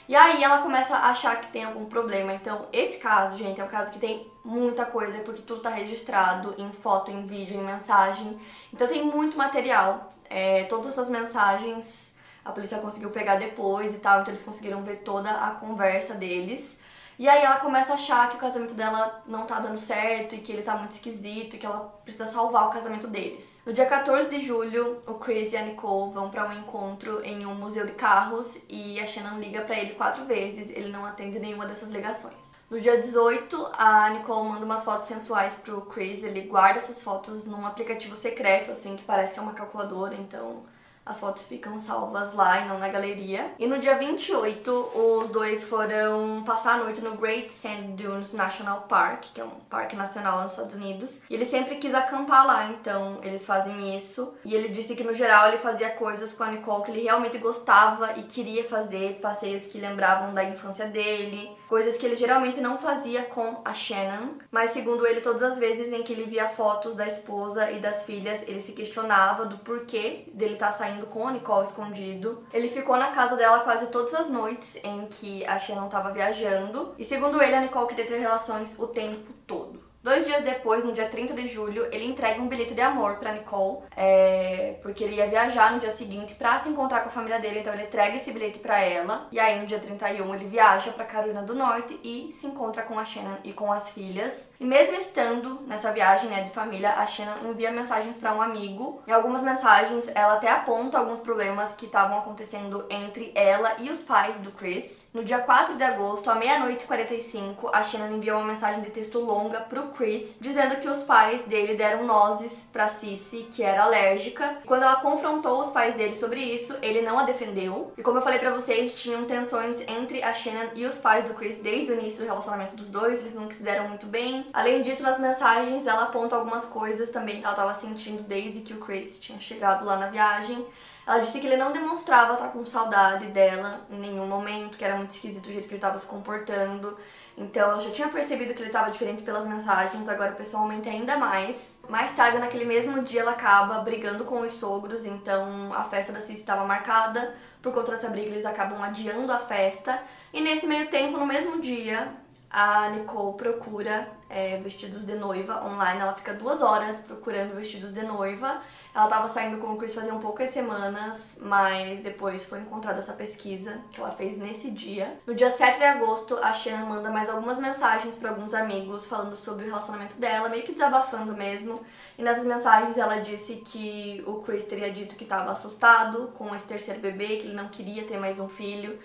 E 0.08 0.14
aí 0.14 0.42
ela 0.42 0.58
começa 0.58 0.96
a 0.96 1.10
achar 1.10 1.40
que 1.40 1.50
tem 1.50 1.64
algum 1.64 1.86
problema. 1.86 2.34
Então, 2.34 2.66
esse 2.72 2.98
caso, 2.98 3.38
gente, 3.38 3.60
é 3.60 3.64
um 3.64 3.68
caso 3.68 3.90
que 3.90 3.98
tem 3.98 4.30
muita 4.44 4.84
coisa, 4.84 5.18
porque 5.20 5.42
tudo 5.42 5.62
tá 5.62 5.70
registrado 5.70 6.54
em 6.58 6.70
foto, 6.72 7.10
em 7.10 7.26
vídeo, 7.26 7.58
em 7.58 7.64
mensagem. 7.64 8.38
Então 8.72 8.86
tem 8.86 9.04
muito 9.04 9.38
material. 9.38 10.10
É, 10.28 10.64
todas 10.64 10.88
essas 10.88 11.08
mensagens 11.08 12.14
a 12.44 12.52
polícia 12.52 12.78
conseguiu 12.78 13.10
pegar 13.10 13.36
depois 13.36 13.94
e 13.94 13.98
tal, 13.98 14.20
então 14.20 14.32
eles 14.32 14.44
conseguiram 14.44 14.82
ver 14.82 14.96
toda 14.96 15.30
a 15.30 15.52
conversa 15.52 16.14
deles. 16.14 16.78
E 17.18 17.28
aí 17.28 17.42
ela 17.42 17.56
começa 17.56 17.92
a 17.92 17.94
achar 17.94 18.28
que 18.30 18.37
o 18.37 18.40
casamento 18.40 18.75
dela 18.75 19.23
não 19.26 19.47
tá 19.47 19.61
dando 19.61 19.78
certo 19.78 20.35
e 20.35 20.38
que 20.38 20.50
ele 20.50 20.62
tá 20.62 20.76
muito 20.76 20.92
esquisito 20.92 21.54
e 21.54 21.59
que 21.59 21.66
ela 21.66 21.94
precisa 22.02 22.26
salvar 22.26 22.66
o 22.66 22.71
casamento 22.71 23.06
deles. 23.06 23.62
No 23.64 23.73
dia 23.73 23.87
14 23.87 24.28
de 24.28 24.40
julho, 24.44 25.02
o 25.06 25.14
Chris 25.14 25.52
e 25.52 25.56
a 25.56 25.62
Nicole 25.62 26.12
vão 26.12 26.28
para 26.28 26.49
um 26.49 26.52
encontro 26.52 27.25
em 27.25 27.47
um 27.47 27.54
museu 27.54 27.87
de 27.87 27.92
carros 27.92 28.56
e 28.68 28.99
a 28.99 29.06
Shannon 29.06 29.38
liga 29.38 29.61
para 29.61 29.78
ele 29.78 29.94
quatro 29.94 30.25
vezes, 30.25 30.71
ele 30.71 30.90
não 30.90 31.04
atende 31.04 31.38
nenhuma 31.38 31.66
dessas 31.66 31.90
ligações. 31.90 32.52
No 32.68 32.80
dia 32.80 32.99
18, 32.99 33.71
a 33.78 34.11
Nicole 34.11 34.49
manda 34.49 34.64
umas 34.64 34.85
fotos 34.85 35.06
sensuais 35.06 35.56
pro 35.62 35.83
Chris, 35.83 36.25
ele 36.25 36.40
guarda 36.42 36.78
essas 36.78 37.02
fotos 37.02 37.44
num 37.44 37.64
aplicativo 37.64 38.16
secreto, 38.16 38.73
assim, 38.73 38.97
que 38.97 39.04
parece 39.04 39.35
que 39.35 39.38
é 39.38 39.42
uma 39.42 39.52
calculadora, 39.52 40.14
então 40.14 40.64
as 41.06 41.20
fotos 41.20 41.42
ficam 41.42 41.78
salvas 41.78 42.34
lá 42.34 42.61
e 42.61 42.68
não 42.68 42.78
na 42.78 42.88
galeria. 42.88 43.52
E 43.58 43.66
no 43.66 43.78
dia 43.78 43.96
28, 43.96 44.70
os 44.70 45.28
dois 45.28 45.64
foram 45.64 46.42
passar 46.44 46.75
a 46.75 46.84
noite 46.84 47.00
no 47.00 47.16
Great 47.16 47.52
Sand 47.52 47.94
Dunes 47.96 48.32
National 48.32 48.82
Park, 48.82 49.25
que 49.34 49.40
é 49.40 49.44
um 49.44 49.61
parque 49.68 49.96
nacional 49.96 50.42
nos 50.42 50.52
Estados 50.52 50.75
Unidos. 50.75 51.20
E 51.28 51.34
ele 51.34 51.44
sempre 51.44 51.76
quis 51.76 51.94
acampar 51.94 52.46
lá, 52.46 52.70
então 52.70 53.18
eles 53.23 53.44
fazem 53.44 53.96
isso. 53.96 54.34
E 54.44 54.54
ele 54.54 54.68
disse 54.68 54.96
que 54.96 55.04
no 55.04 55.14
geral 55.14 55.49
ele 55.49 55.58
fazia 55.58 55.90
coisas 55.90 56.32
com 56.32 56.44
a 56.44 56.50
Nicole 56.50 56.84
que 56.84 56.90
ele 56.90 57.02
realmente 57.02 57.38
gostava 57.38 58.18
e 58.18 58.23
queria 58.23 58.64
fazer, 58.64 59.20
passeios 59.20 59.66
que 59.66 59.78
lembravam 59.78 60.34
da 60.34 60.44
infância 60.44 60.87
dele, 60.87 61.50
coisas 61.74 61.98
que 61.98 62.06
ele 62.06 62.14
geralmente 62.14 62.60
não 62.60 62.78
fazia 62.78 63.24
com 63.24 63.60
a 63.64 63.74
Shannon. 63.74 64.34
Mas 64.48 64.70
segundo 64.70 65.04
ele, 65.04 65.20
todas 65.20 65.42
as 65.42 65.58
vezes 65.58 65.92
em 65.92 66.04
que 66.04 66.12
ele 66.12 66.22
via 66.22 66.48
fotos 66.48 66.94
da 66.94 67.04
esposa 67.04 67.68
e 67.72 67.80
das 67.80 68.04
filhas, 68.04 68.44
ele 68.46 68.60
se 68.60 68.70
questionava 68.70 69.44
do 69.44 69.58
porquê 69.58 70.22
dele 70.32 70.52
estar 70.52 70.68
tá 70.68 70.72
saindo 70.72 71.06
com 71.06 71.26
a 71.26 71.32
Nicole 71.32 71.64
escondido. 71.64 72.46
Ele 72.52 72.68
ficou 72.68 72.96
na 72.96 73.10
casa 73.10 73.34
dela 73.34 73.64
quase 73.64 73.88
todas 73.88 74.14
as 74.14 74.30
noites 74.30 74.78
em 74.84 75.06
que 75.06 75.44
a 75.46 75.58
Shannon 75.58 75.86
estava 75.86 76.12
viajando. 76.12 76.94
E 76.96 77.04
segundo 77.04 77.42
ele, 77.42 77.56
a 77.56 77.60
Nicole 77.62 77.88
queria 77.88 78.06
ter 78.06 78.20
relações 78.20 78.78
o 78.78 78.86
tempo 78.86 79.32
todo. 79.44 79.83
Dois 80.04 80.26
dias 80.26 80.42
depois, 80.42 80.84
no 80.84 80.92
dia 80.92 81.08
30 81.08 81.32
de 81.32 81.46
julho, 81.46 81.87
ele 81.90 82.04
entrega 82.04 82.38
um 82.38 82.46
bilhete 82.46 82.75
de 82.75 82.80
amor 82.82 83.14
para 83.14 83.32
Nicole, 83.32 83.78
é, 83.96 84.75
porque 84.82 85.02
ele 85.02 85.16
ia 85.16 85.26
viajar 85.26 85.73
no 85.73 85.80
dia 85.80 85.90
seguinte 85.90 86.34
para 86.34 86.58
se 86.58 86.68
encontrar 86.68 87.00
com 87.00 87.08
a 87.08 87.11
família 87.11 87.40
dele, 87.40 87.61
então 87.61 87.73
ele 87.73 87.84
entrega 87.84 88.14
esse 88.14 88.30
bilhete 88.30 88.58
para 88.58 88.78
ela. 88.80 89.26
E 89.32 89.40
aí 89.40 89.58
no 89.58 89.66
dia 89.66 89.78
31 89.78 90.34
ele 90.34 90.44
viaja 90.44 90.90
para 90.90 91.06
Carolina 91.06 91.42
do 91.42 91.54
Norte 91.54 91.99
e 92.04 92.30
se 92.32 92.46
encontra 92.46 92.82
com 92.82 92.99
a 92.99 93.04
Shannon 93.06 93.38
e 93.44 93.54
com 93.54 93.73
as 93.73 93.92
filhas. 93.92 94.50
E 94.61 94.64
mesmo 94.66 94.94
estando 94.94 95.62
nessa 95.66 95.90
viagem, 95.90 96.28
né, 96.28 96.42
de 96.42 96.50
família, 96.50 96.90
a 96.90 97.06
Shannon 97.06 97.50
envia 97.50 97.70
mensagens 97.70 98.18
para 98.18 98.34
um 98.34 98.42
amigo. 98.42 99.00
E 99.06 99.11
algumas 99.11 99.40
mensagens 99.40 100.14
ela 100.14 100.34
até 100.34 100.50
aponta 100.50 100.99
alguns 100.99 101.20
problemas 101.20 101.73
que 101.73 101.87
estavam 101.87 102.18
acontecendo 102.18 102.84
entre 102.90 103.32
ela 103.34 103.76
e 103.78 103.88
os 103.88 104.02
pais 104.02 104.38
do 104.40 104.52
Chris. 104.52 105.08
No 105.14 105.25
dia 105.25 105.38
4 105.38 105.76
de 105.76 105.82
agosto, 105.82 106.30
à 106.30 106.34
meia-noite 106.34 106.84
e 106.84 106.87
45, 106.87 107.70
a 107.73 107.82
Shannon 107.82 108.16
envia 108.16 108.37
uma 108.37 108.44
mensagem 108.44 108.82
de 108.82 108.90
texto 108.90 109.18
longa 109.18 109.61
pro 109.61 109.93
Chris, 109.94 110.36
dizendo 110.40 110.76
que 110.76 110.88
os 110.88 111.02
pais 111.02 111.44
dele 111.44 111.74
deram 111.74 112.04
nozes 112.04 112.66
para 112.72 112.88
Cici, 112.88 113.48
que 113.50 113.62
era 113.62 113.84
alérgica. 113.84 114.58
Quando 114.66 114.82
ela 114.82 114.96
confrontou 114.96 115.60
os 115.60 115.70
pais 115.70 115.94
dele 115.94 116.14
sobre 116.14 116.40
isso, 116.40 116.76
ele 116.82 117.02
não 117.02 117.18
a 117.18 117.24
defendeu. 117.24 117.92
E 117.96 118.02
como 118.02 118.18
eu 118.18 118.22
falei 118.22 118.38
para 118.38 118.50
vocês, 118.50 118.94
tinham 118.94 119.24
tensões 119.24 119.80
entre 119.88 120.22
a 120.22 120.34
Shannon 120.34 120.70
e 120.74 120.84
os 120.84 120.98
pais 120.98 121.24
do 121.24 121.34
Chris 121.34 121.60
desde 121.60 121.92
o 121.92 121.98
início 121.98 122.20
do 122.20 122.26
relacionamento 122.26 122.76
dos 122.76 122.90
dois, 122.90 123.20
eles 123.20 123.34
não 123.34 123.50
se 123.50 123.62
deram 123.62 123.88
muito 123.88 124.06
bem. 124.06 124.46
Além 124.52 124.82
disso, 124.82 125.02
nas 125.02 125.18
mensagens 125.18 125.86
ela 125.86 126.04
aponta 126.04 126.36
algumas 126.36 126.66
coisas 126.66 127.10
também 127.10 127.38
que 127.38 127.44
ela 127.44 127.52
estava 127.52 127.74
sentindo 127.74 128.22
desde 128.22 128.60
que 128.60 128.72
o 128.72 128.78
Chris 128.78 129.20
tinha 129.20 129.38
chegado 129.40 129.84
lá 129.84 129.96
na 129.96 130.06
viagem. 130.06 130.66
Ela 131.06 131.18
disse 131.18 131.38
que 131.38 131.46
ele 131.46 131.56
não 131.56 131.70
demonstrava 131.70 132.32
estar 132.32 132.49
com 132.49 132.64
saudade 132.64 133.26
dela 133.26 133.80
em 133.90 133.99
nenhum 133.99 134.26
momento, 134.26 134.78
que 134.78 134.84
era 134.84 134.96
muito 134.96 135.11
esquisito 135.11 135.46
o 135.46 135.52
jeito 135.52 135.68
que 135.68 135.75
ele 135.75 135.78
estava 135.78 135.99
se 135.99 136.06
comportando. 136.06 136.96
Então 137.37 137.73
ela 137.73 137.80
já 137.80 137.90
tinha 137.90 138.08
percebido 138.08 138.54
que 138.54 138.61
ele 138.61 138.70
estava 138.70 138.90
diferente 138.90 139.23
pelas 139.23 139.46
mensagens, 139.46 140.08
agora 140.08 140.32
pessoalmente 140.32 140.88
ainda 140.88 141.18
mais. 141.18 141.80
Mais 141.90 142.12
tarde, 142.14 142.38
naquele 142.38 142.64
mesmo 142.64 143.02
dia, 143.02 143.20
ela 143.20 143.32
acaba 143.32 143.80
brigando 143.80 144.25
com 144.25 144.40
os 144.40 144.52
sogros, 144.52 145.04
então 145.04 145.73
a 145.75 145.84
festa 145.84 146.12
da 146.12 146.20
Cici 146.20 146.40
estava 146.40 146.64
marcada. 146.64 147.34
Por 147.61 147.73
conta 147.73 147.92
dessa 147.92 148.08
briga, 148.08 148.28
eles 148.28 148.46
acabam 148.46 148.82
adiando 148.82 149.30
a 149.30 149.38
festa. 149.38 150.02
E 150.32 150.40
nesse 150.40 150.66
meio 150.66 150.88
tempo, 150.88 151.18
no 151.18 151.26
mesmo 151.26 151.61
dia, 151.61 152.14
a 152.56 152.90
Nicole 152.90 153.37
procura 153.37 154.08
é, 154.30 154.58
vestidos 154.58 155.04
de 155.04 155.16
noiva 155.16 155.66
online. 155.66 156.00
Ela 156.00 156.14
fica 156.14 156.32
duas 156.32 156.62
horas 156.62 157.00
procurando 157.00 157.52
vestidos 157.56 157.92
de 157.92 158.02
noiva. 158.02 158.62
Ela 158.94 159.04
estava 159.06 159.28
saindo 159.28 159.58
com 159.58 159.73
o 159.73 159.76
Chris 159.76 159.92
fazia 159.92 160.14
um 160.14 160.20
poucas 160.20 160.50
semanas, 160.50 161.37
mas 161.40 161.99
depois 161.99 162.44
foi 162.44 162.61
encontrada 162.61 163.00
essa 163.00 163.12
pesquisa 163.12 163.80
que 163.90 164.00
ela 164.00 164.12
fez 164.12 164.38
nesse 164.38 164.70
dia. 164.70 165.18
No 165.26 165.34
dia 165.34 165.50
7 165.50 165.78
de 165.78 165.84
agosto, 165.84 166.38
a 166.40 166.52
Shannon 166.52 166.87
manda 166.87 167.11
mais 167.11 167.28
algumas 167.28 167.58
mensagens 167.58 168.14
para 168.14 168.30
alguns 168.30 168.54
amigos 168.54 169.04
falando 169.04 169.34
sobre 169.34 169.64
o 169.64 169.66
relacionamento 169.66 170.20
dela, 170.20 170.49
meio 170.49 170.62
que 170.62 170.73
desabafando 170.73 171.37
mesmo. 171.37 171.84
E 172.16 172.23
nessas 172.23 172.44
mensagens 172.44 172.96
ela 172.96 173.16
disse 173.16 173.56
que 173.66 174.23
o 174.28 174.34
Chris 174.42 174.64
teria 174.64 174.92
dito 174.92 175.16
que 175.16 175.25
estava 175.25 175.50
assustado 175.50 176.28
com 176.34 176.54
esse 176.54 176.66
terceiro 176.66 177.00
bebê, 177.00 177.38
que 177.38 177.49
ele 177.49 177.54
não 177.54 177.68
queria 177.68 178.04
ter 178.04 178.16
mais 178.16 178.38
um 178.38 178.49
filho 178.49 178.96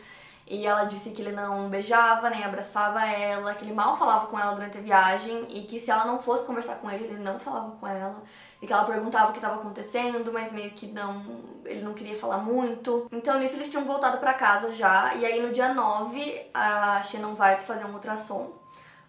e 0.50 0.65
ela 0.65 0.86
disse 0.86 1.12
que 1.12 1.22
ele 1.22 1.32
não 1.32 1.70
beijava 1.70 2.29
nem 2.29 2.44
abraçava 2.44 3.06
ela, 3.06 3.53
que 3.53 3.63
ele 3.63 3.74
mal 3.74 3.96
falava 3.96 4.25
com 4.25 4.38
ela 4.38 4.53
durante 4.53 4.79
a 4.79 4.82
viagem 4.82 5.46
e 5.50 5.62
que 5.62 5.79
se 5.79 5.91
ela 5.91 6.06
não 6.06 6.20
fosse 6.20 6.44
conversar 6.44 6.77
com 6.77 6.89
ele, 6.89 7.03
ele 7.06 7.20
não 7.20 7.39
falava 7.39 7.72
com 7.79 7.88
ela. 7.88 8.24
E 8.60 8.65
que 8.65 8.74
ela 8.74 8.84
perguntava 8.84 9.29
o 9.29 9.32
que 9.32 9.38
estava 9.38 9.56
acontecendo, 9.56 10.34
mas 10.34 10.51
meio 10.51 10.72
que 10.72 10.88
não, 10.88 11.24
ele 11.63 11.84
não 11.84 11.94
queria 11.94 12.18
falar 12.18 12.39
muito. 12.39 13.08
Então 13.12 13.39
nisso 13.39 13.58
eles 13.58 13.70
tinham 13.70 13.86
voltado 13.86 14.18
para 14.18 14.34
casa 14.34 14.74
já, 14.74 15.13
e 15.13 15.24
aí 15.24 15.39
no 15.39 15.53
dia 15.53 15.72
9 15.72 16.50
a 16.51 17.03
Shannon 17.03 17.36
vai 17.36 17.62
fazer 17.62 17.86
um 17.86 17.94
ultrassom. 17.94 18.58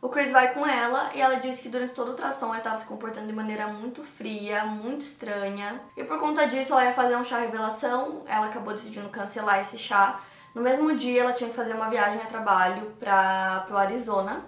O 0.02 0.08
Chris 0.08 0.30
vai 0.30 0.54
com 0.54 0.66
ela 0.66 1.10
e 1.14 1.20
ela 1.20 1.36
disse 1.36 1.62
que 1.62 1.68
durante 1.68 1.94
todo 1.94 2.08
o 2.08 2.10
ultrassom 2.10 2.48
ele 2.50 2.58
estava 2.58 2.78
se 2.78 2.86
comportando 2.86 3.26
de 3.26 3.34
maneira 3.34 3.66
muito 3.66 4.02
fria, 4.02 4.64
muito 4.64 5.02
estranha. 5.02 5.80
E 5.96 6.04
por 6.04 6.18
conta 6.18 6.46
disso 6.46 6.72
ela 6.72 6.84
ia 6.84 6.92
fazer 6.92 7.16
um 7.16 7.24
chá 7.24 7.38
revelação, 7.38 8.22
ela 8.26 8.46
acabou 8.46 8.74
decidindo 8.74 9.08
cancelar 9.10 9.60
esse 9.60 9.78
chá 9.78 10.20
no 10.54 10.62
mesmo 10.62 10.96
dia, 10.96 11.22
ela 11.22 11.32
tinha 11.32 11.50
que 11.50 11.56
fazer 11.56 11.74
uma 11.74 11.88
viagem 11.88 12.20
a 12.20 12.26
trabalho 12.26 12.92
para 12.98 13.66
o 13.70 13.76
Arizona. 13.76 14.44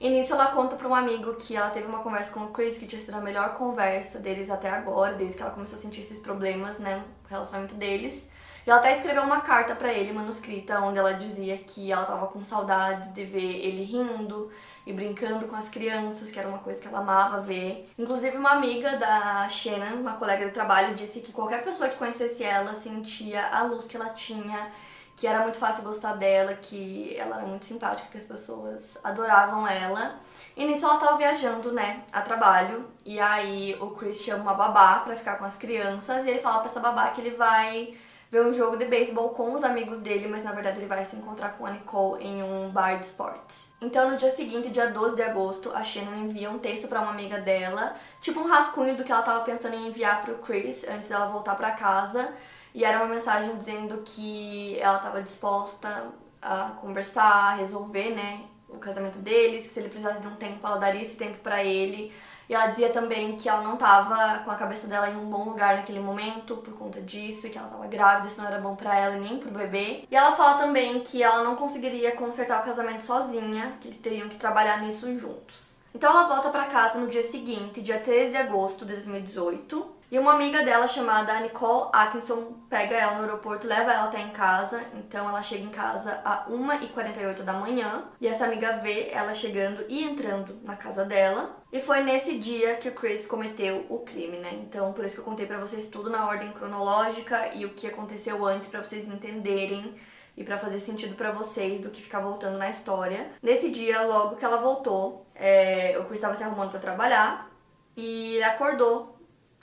E 0.00 0.10
nisso 0.10 0.34
ela 0.34 0.48
conta 0.48 0.76
para 0.76 0.88
um 0.88 0.94
amigo 0.94 1.34
que 1.34 1.56
ela 1.56 1.70
teve 1.70 1.86
uma 1.86 2.00
conversa 2.00 2.32
com 2.32 2.40
o 2.40 2.48
Chris, 2.48 2.76
que 2.76 2.86
tinha 2.86 3.00
sido 3.00 3.14
a 3.14 3.20
melhor 3.20 3.54
conversa 3.54 4.18
deles 4.18 4.50
até 4.50 4.68
agora, 4.68 5.14
desde 5.14 5.36
que 5.36 5.42
ela 5.42 5.52
começou 5.52 5.78
a 5.78 5.80
sentir 5.80 6.02
esses 6.02 6.18
problemas, 6.18 6.78
né, 6.78 6.96
no 6.96 7.28
relacionamento 7.28 7.74
deles. 7.74 8.28
E 8.66 8.70
ela 8.70 8.80
até 8.80 8.96
escreveu 8.96 9.22
uma 9.22 9.42
carta 9.42 9.74
para 9.74 9.92
ele, 9.92 10.12
manuscrita, 10.12 10.80
onde 10.80 10.98
ela 10.98 11.12
dizia 11.12 11.58
que 11.58 11.92
ela 11.92 12.04
tava 12.04 12.26
com 12.26 12.42
saudades 12.42 13.12
de 13.12 13.24
ver 13.24 13.64
ele 13.64 13.84
rindo 13.84 14.50
e 14.86 14.92
brincando 14.92 15.46
com 15.46 15.54
as 15.56 15.68
crianças, 15.68 16.30
que 16.30 16.38
era 16.38 16.48
uma 16.48 16.58
coisa 16.58 16.80
que 16.80 16.88
ela 16.88 17.00
amava 17.00 17.42
ver. 17.42 17.90
Inclusive, 17.98 18.36
uma 18.36 18.52
amiga 18.52 18.96
da 18.96 19.46
Shannon, 19.48 20.00
uma 20.00 20.14
colega 20.14 20.46
de 20.46 20.52
trabalho, 20.52 20.94
disse 20.94 21.20
que 21.20 21.32
qualquer 21.32 21.62
pessoa 21.62 21.90
que 21.90 21.96
conhecesse 21.96 22.42
ela 22.42 22.74
sentia 22.74 23.46
a 23.48 23.64
luz 23.64 23.86
que 23.86 23.96
ela 23.96 24.10
tinha 24.10 24.70
que 25.16 25.26
era 25.26 25.40
muito 25.40 25.58
fácil 25.58 25.84
gostar 25.84 26.14
dela, 26.14 26.54
que 26.54 27.14
ela 27.16 27.36
era 27.36 27.46
muito 27.46 27.64
simpática, 27.64 28.08
que 28.10 28.18
as 28.18 28.24
pessoas 28.24 28.98
adoravam 29.02 29.66
ela. 29.66 30.16
E 30.56 30.64
nisso 30.64 30.84
ela 30.86 30.98
tava 30.98 31.16
viajando, 31.16 31.72
né, 31.72 32.02
a 32.12 32.20
trabalho, 32.20 32.88
e 33.04 33.18
aí 33.20 33.76
o 33.80 33.90
Chris 33.90 34.22
chama 34.22 34.42
uma 34.42 34.54
babá 34.54 35.00
pra 35.00 35.16
ficar 35.16 35.36
com 35.36 35.44
as 35.44 35.56
crianças, 35.56 36.24
e 36.26 36.30
ele 36.30 36.40
fala 36.40 36.58
pra 36.58 36.70
essa 36.70 36.80
babá 36.80 37.08
que 37.08 37.20
ele 37.20 37.36
vai 37.36 37.96
ver 38.30 38.44
um 38.44 38.52
jogo 38.52 38.76
de 38.76 38.86
beisebol 38.86 39.28
com 39.28 39.54
os 39.54 39.62
amigos 39.62 40.00
dele, 40.00 40.26
mas 40.26 40.42
na 40.42 40.50
verdade 40.50 40.78
ele 40.78 40.88
vai 40.88 41.04
se 41.04 41.14
encontrar 41.14 41.50
com 41.50 41.66
a 41.66 41.70
Nicole 41.70 42.24
em 42.24 42.42
um 42.42 42.68
bar 42.68 42.98
de 42.98 43.06
esportes. 43.06 43.76
Então 43.80 44.10
no 44.10 44.16
dia 44.16 44.30
seguinte, 44.30 44.70
dia 44.70 44.90
12 44.90 45.14
de 45.14 45.22
agosto, 45.22 45.70
a 45.72 45.84
Shannon 45.84 46.24
envia 46.24 46.50
um 46.50 46.58
texto 46.58 46.88
para 46.88 47.00
uma 47.00 47.12
amiga 47.12 47.38
dela, 47.38 47.94
tipo 48.20 48.40
um 48.40 48.48
rascunho 48.48 48.96
do 48.96 49.04
que 49.04 49.12
ela 49.12 49.20
estava 49.20 49.44
pensando 49.44 49.74
em 49.74 49.86
enviar 49.86 50.22
pro 50.22 50.38
Chris 50.38 50.84
antes 50.88 51.08
dela 51.08 51.26
voltar 51.26 51.54
para 51.54 51.70
casa. 51.72 52.34
E 52.74 52.84
era 52.84 52.98
uma 52.98 53.14
mensagem 53.14 53.56
dizendo 53.56 54.02
que 54.04 54.76
ela 54.80 54.96
estava 54.96 55.22
disposta 55.22 56.12
a 56.42 56.72
conversar, 56.80 57.52
a 57.52 57.54
resolver, 57.54 58.10
né, 58.10 58.40
o 58.68 58.78
casamento 58.78 59.18
deles, 59.18 59.66
que 59.66 59.72
se 59.72 59.78
ele 59.80 59.88
precisasse 59.88 60.20
de 60.20 60.26
um 60.26 60.34
tempo, 60.34 60.66
ela 60.66 60.76
daria 60.76 61.00
esse 61.00 61.16
tempo 61.16 61.38
para 61.38 61.62
ele. 61.62 62.12
E 62.48 62.54
ela 62.54 62.66
dizia 62.66 62.90
também 62.90 63.36
que 63.36 63.48
ela 63.48 63.62
não 63.62 63.76
tava 63.76 64.40
com 64.42 64.50
a 64.50 64.56
cabeça 64.56 64.86
dela 64.86 65.08
em 65.08 65.16
um 65.16 65.30
bom 65.30 65.44
lugar 65.44 65.76
naquele 65.76 66.00
momento 66.00 66.56
por 66.56 66.74
conta 66.74 67.00
disso, 67.00 67.46
e 67.46 67.50
que 67.50 67.56
ela 67.56 67.68
tava 67.68 67.86
grávida, 67.86 68.26
isso 68.26 68.40
não 68.42 68.48
era 68.48 68.60
bom 68.60 68.74
para 68.74 68.98
ela 68.98 69.16
e 69.16 69.20
nem 69.20 69.38
pro 69.38 69.50
bebê. 69.50 70.04
E 70.10 70.16
ela 70.16 70.32
fala 70.32 70.58
também 70.58 71.00
que 71.00 71.22
ela 71.22 71.44
não 71.44 71.54
conseguiria 71.54 72.16
consertar 72.16 72.60
o 72.60 72.64
casamento 72.64 73.04
sozinha, 73.04 73.78
que 73.80 73.88
eles 73.88 74.00
teriam 74.00 74.28
que 74.28 74.36
trabalhar 74.36 74.82
nisso 74.82 75.16
juntos. 75.16 75.72
Então 75.94 76.10
ela 76.10 76.26
volta 76.26 76.50
para 76.50 76.64
casa 76.64 76.98
no 76.98 77.06
dia 77.06 77.22
seguinte, 77.22 77.80
dia 77.80 78.00
13 78.00 78.32
de 78.32 78.36
agosto 78.36 78.84
de 78.84 78.94
2018, 78.94 79.93
e 80.10 80.18
uma 80.18 80.34
amiga 80.34 80.62
dela 80.62 80.86
chamada 80.86 81.40
Nicole 81.40 81.90
Atkinson 81.92 82.52
pega 82.68 82.94
ela 82.94 83.14
no 83.16 83.22
aeroporto, 83.22 83.66
leva 83.66 83.92
ela 83.92 84.04
até 84.04 84.20
em 84.20 84.30
casa. 84.30 84.82
Então 84.94 85.28
ela 85.28 85.42
chega 85.42 85.64
em 85.64 85.70
casa 85.70 86.20
a 86.24 86.46
1h48 86.48 87.42
da 87.42 87.54
manhã. 87.54 88.04
E 88.20 88.28
essa 88.28 88.44
amiga 88.44 88.78
vê 88.78 89.10
ela 89.10 89.34
chegando 89.34 89.84
e 89.88 90.04
entrando 90.04 90.60
na 90.62 90.76
casa 90.76 91.04
dela. 91.04 91.56
E 91.72 91.80
foi 91.80 92.00
nesse 92.02 92.38
dia 92.38 92.76
que 92.76 92.88
o 92.88 92.94
Chris 92.94 93.26
cometeu 93.26 93.86
o 93.88 94.00
crime, 94.00 94.36
né? 94.36 94.50
Então 94.54 94.92
por 94.92 95.04
isso 95.04 95.16
que 95.16 95.20
eu 95.22 95.24
contei 95.24 95.46
para 95.46 95.58
vocês 95.58 95.88
tudo 95.88 96.10
na 96.10 96.28
ordem 96.28 96.52
cronológica 96.52 97.52
e 97.54 97.64
o 97.64 97.70
que 97.70 97.86
aconteceu 97.86 98.44
antes 98.44 98.68
para 98.68 98.82
vocês 98.84 99.08
entenderem 99.08 99.96
e 100.36 100.44
para 100.44 100.58
fazer 100.58 100.80
sentido 100.80 101.14
para 101.14 101.30
vocês 101.30 101.80
do 101.80 101.90
que 101.90 102.02
ficar 102.02 102.20
voltando 102.20 102.58
na 102.58 102.68
história. 102.68 103.32
Nesse 103.42 103.70
dia, 103.70 104.02
logo 104.02 104.36
que 104.36 104.44
ela 104.44 104.58
voltou, 104.58 105.26
é, 105.34 105.96
o 105.98 106.04
Chris 106.04 106.18
estava 106.18 106.34
se 106.34 106.44
arrumando 106.44 106.70
para 106.70 106.80
trabalhar 106.80 107.50
e 107.96 108.34
ele 108.34 108.44
acordou 108.44 109.13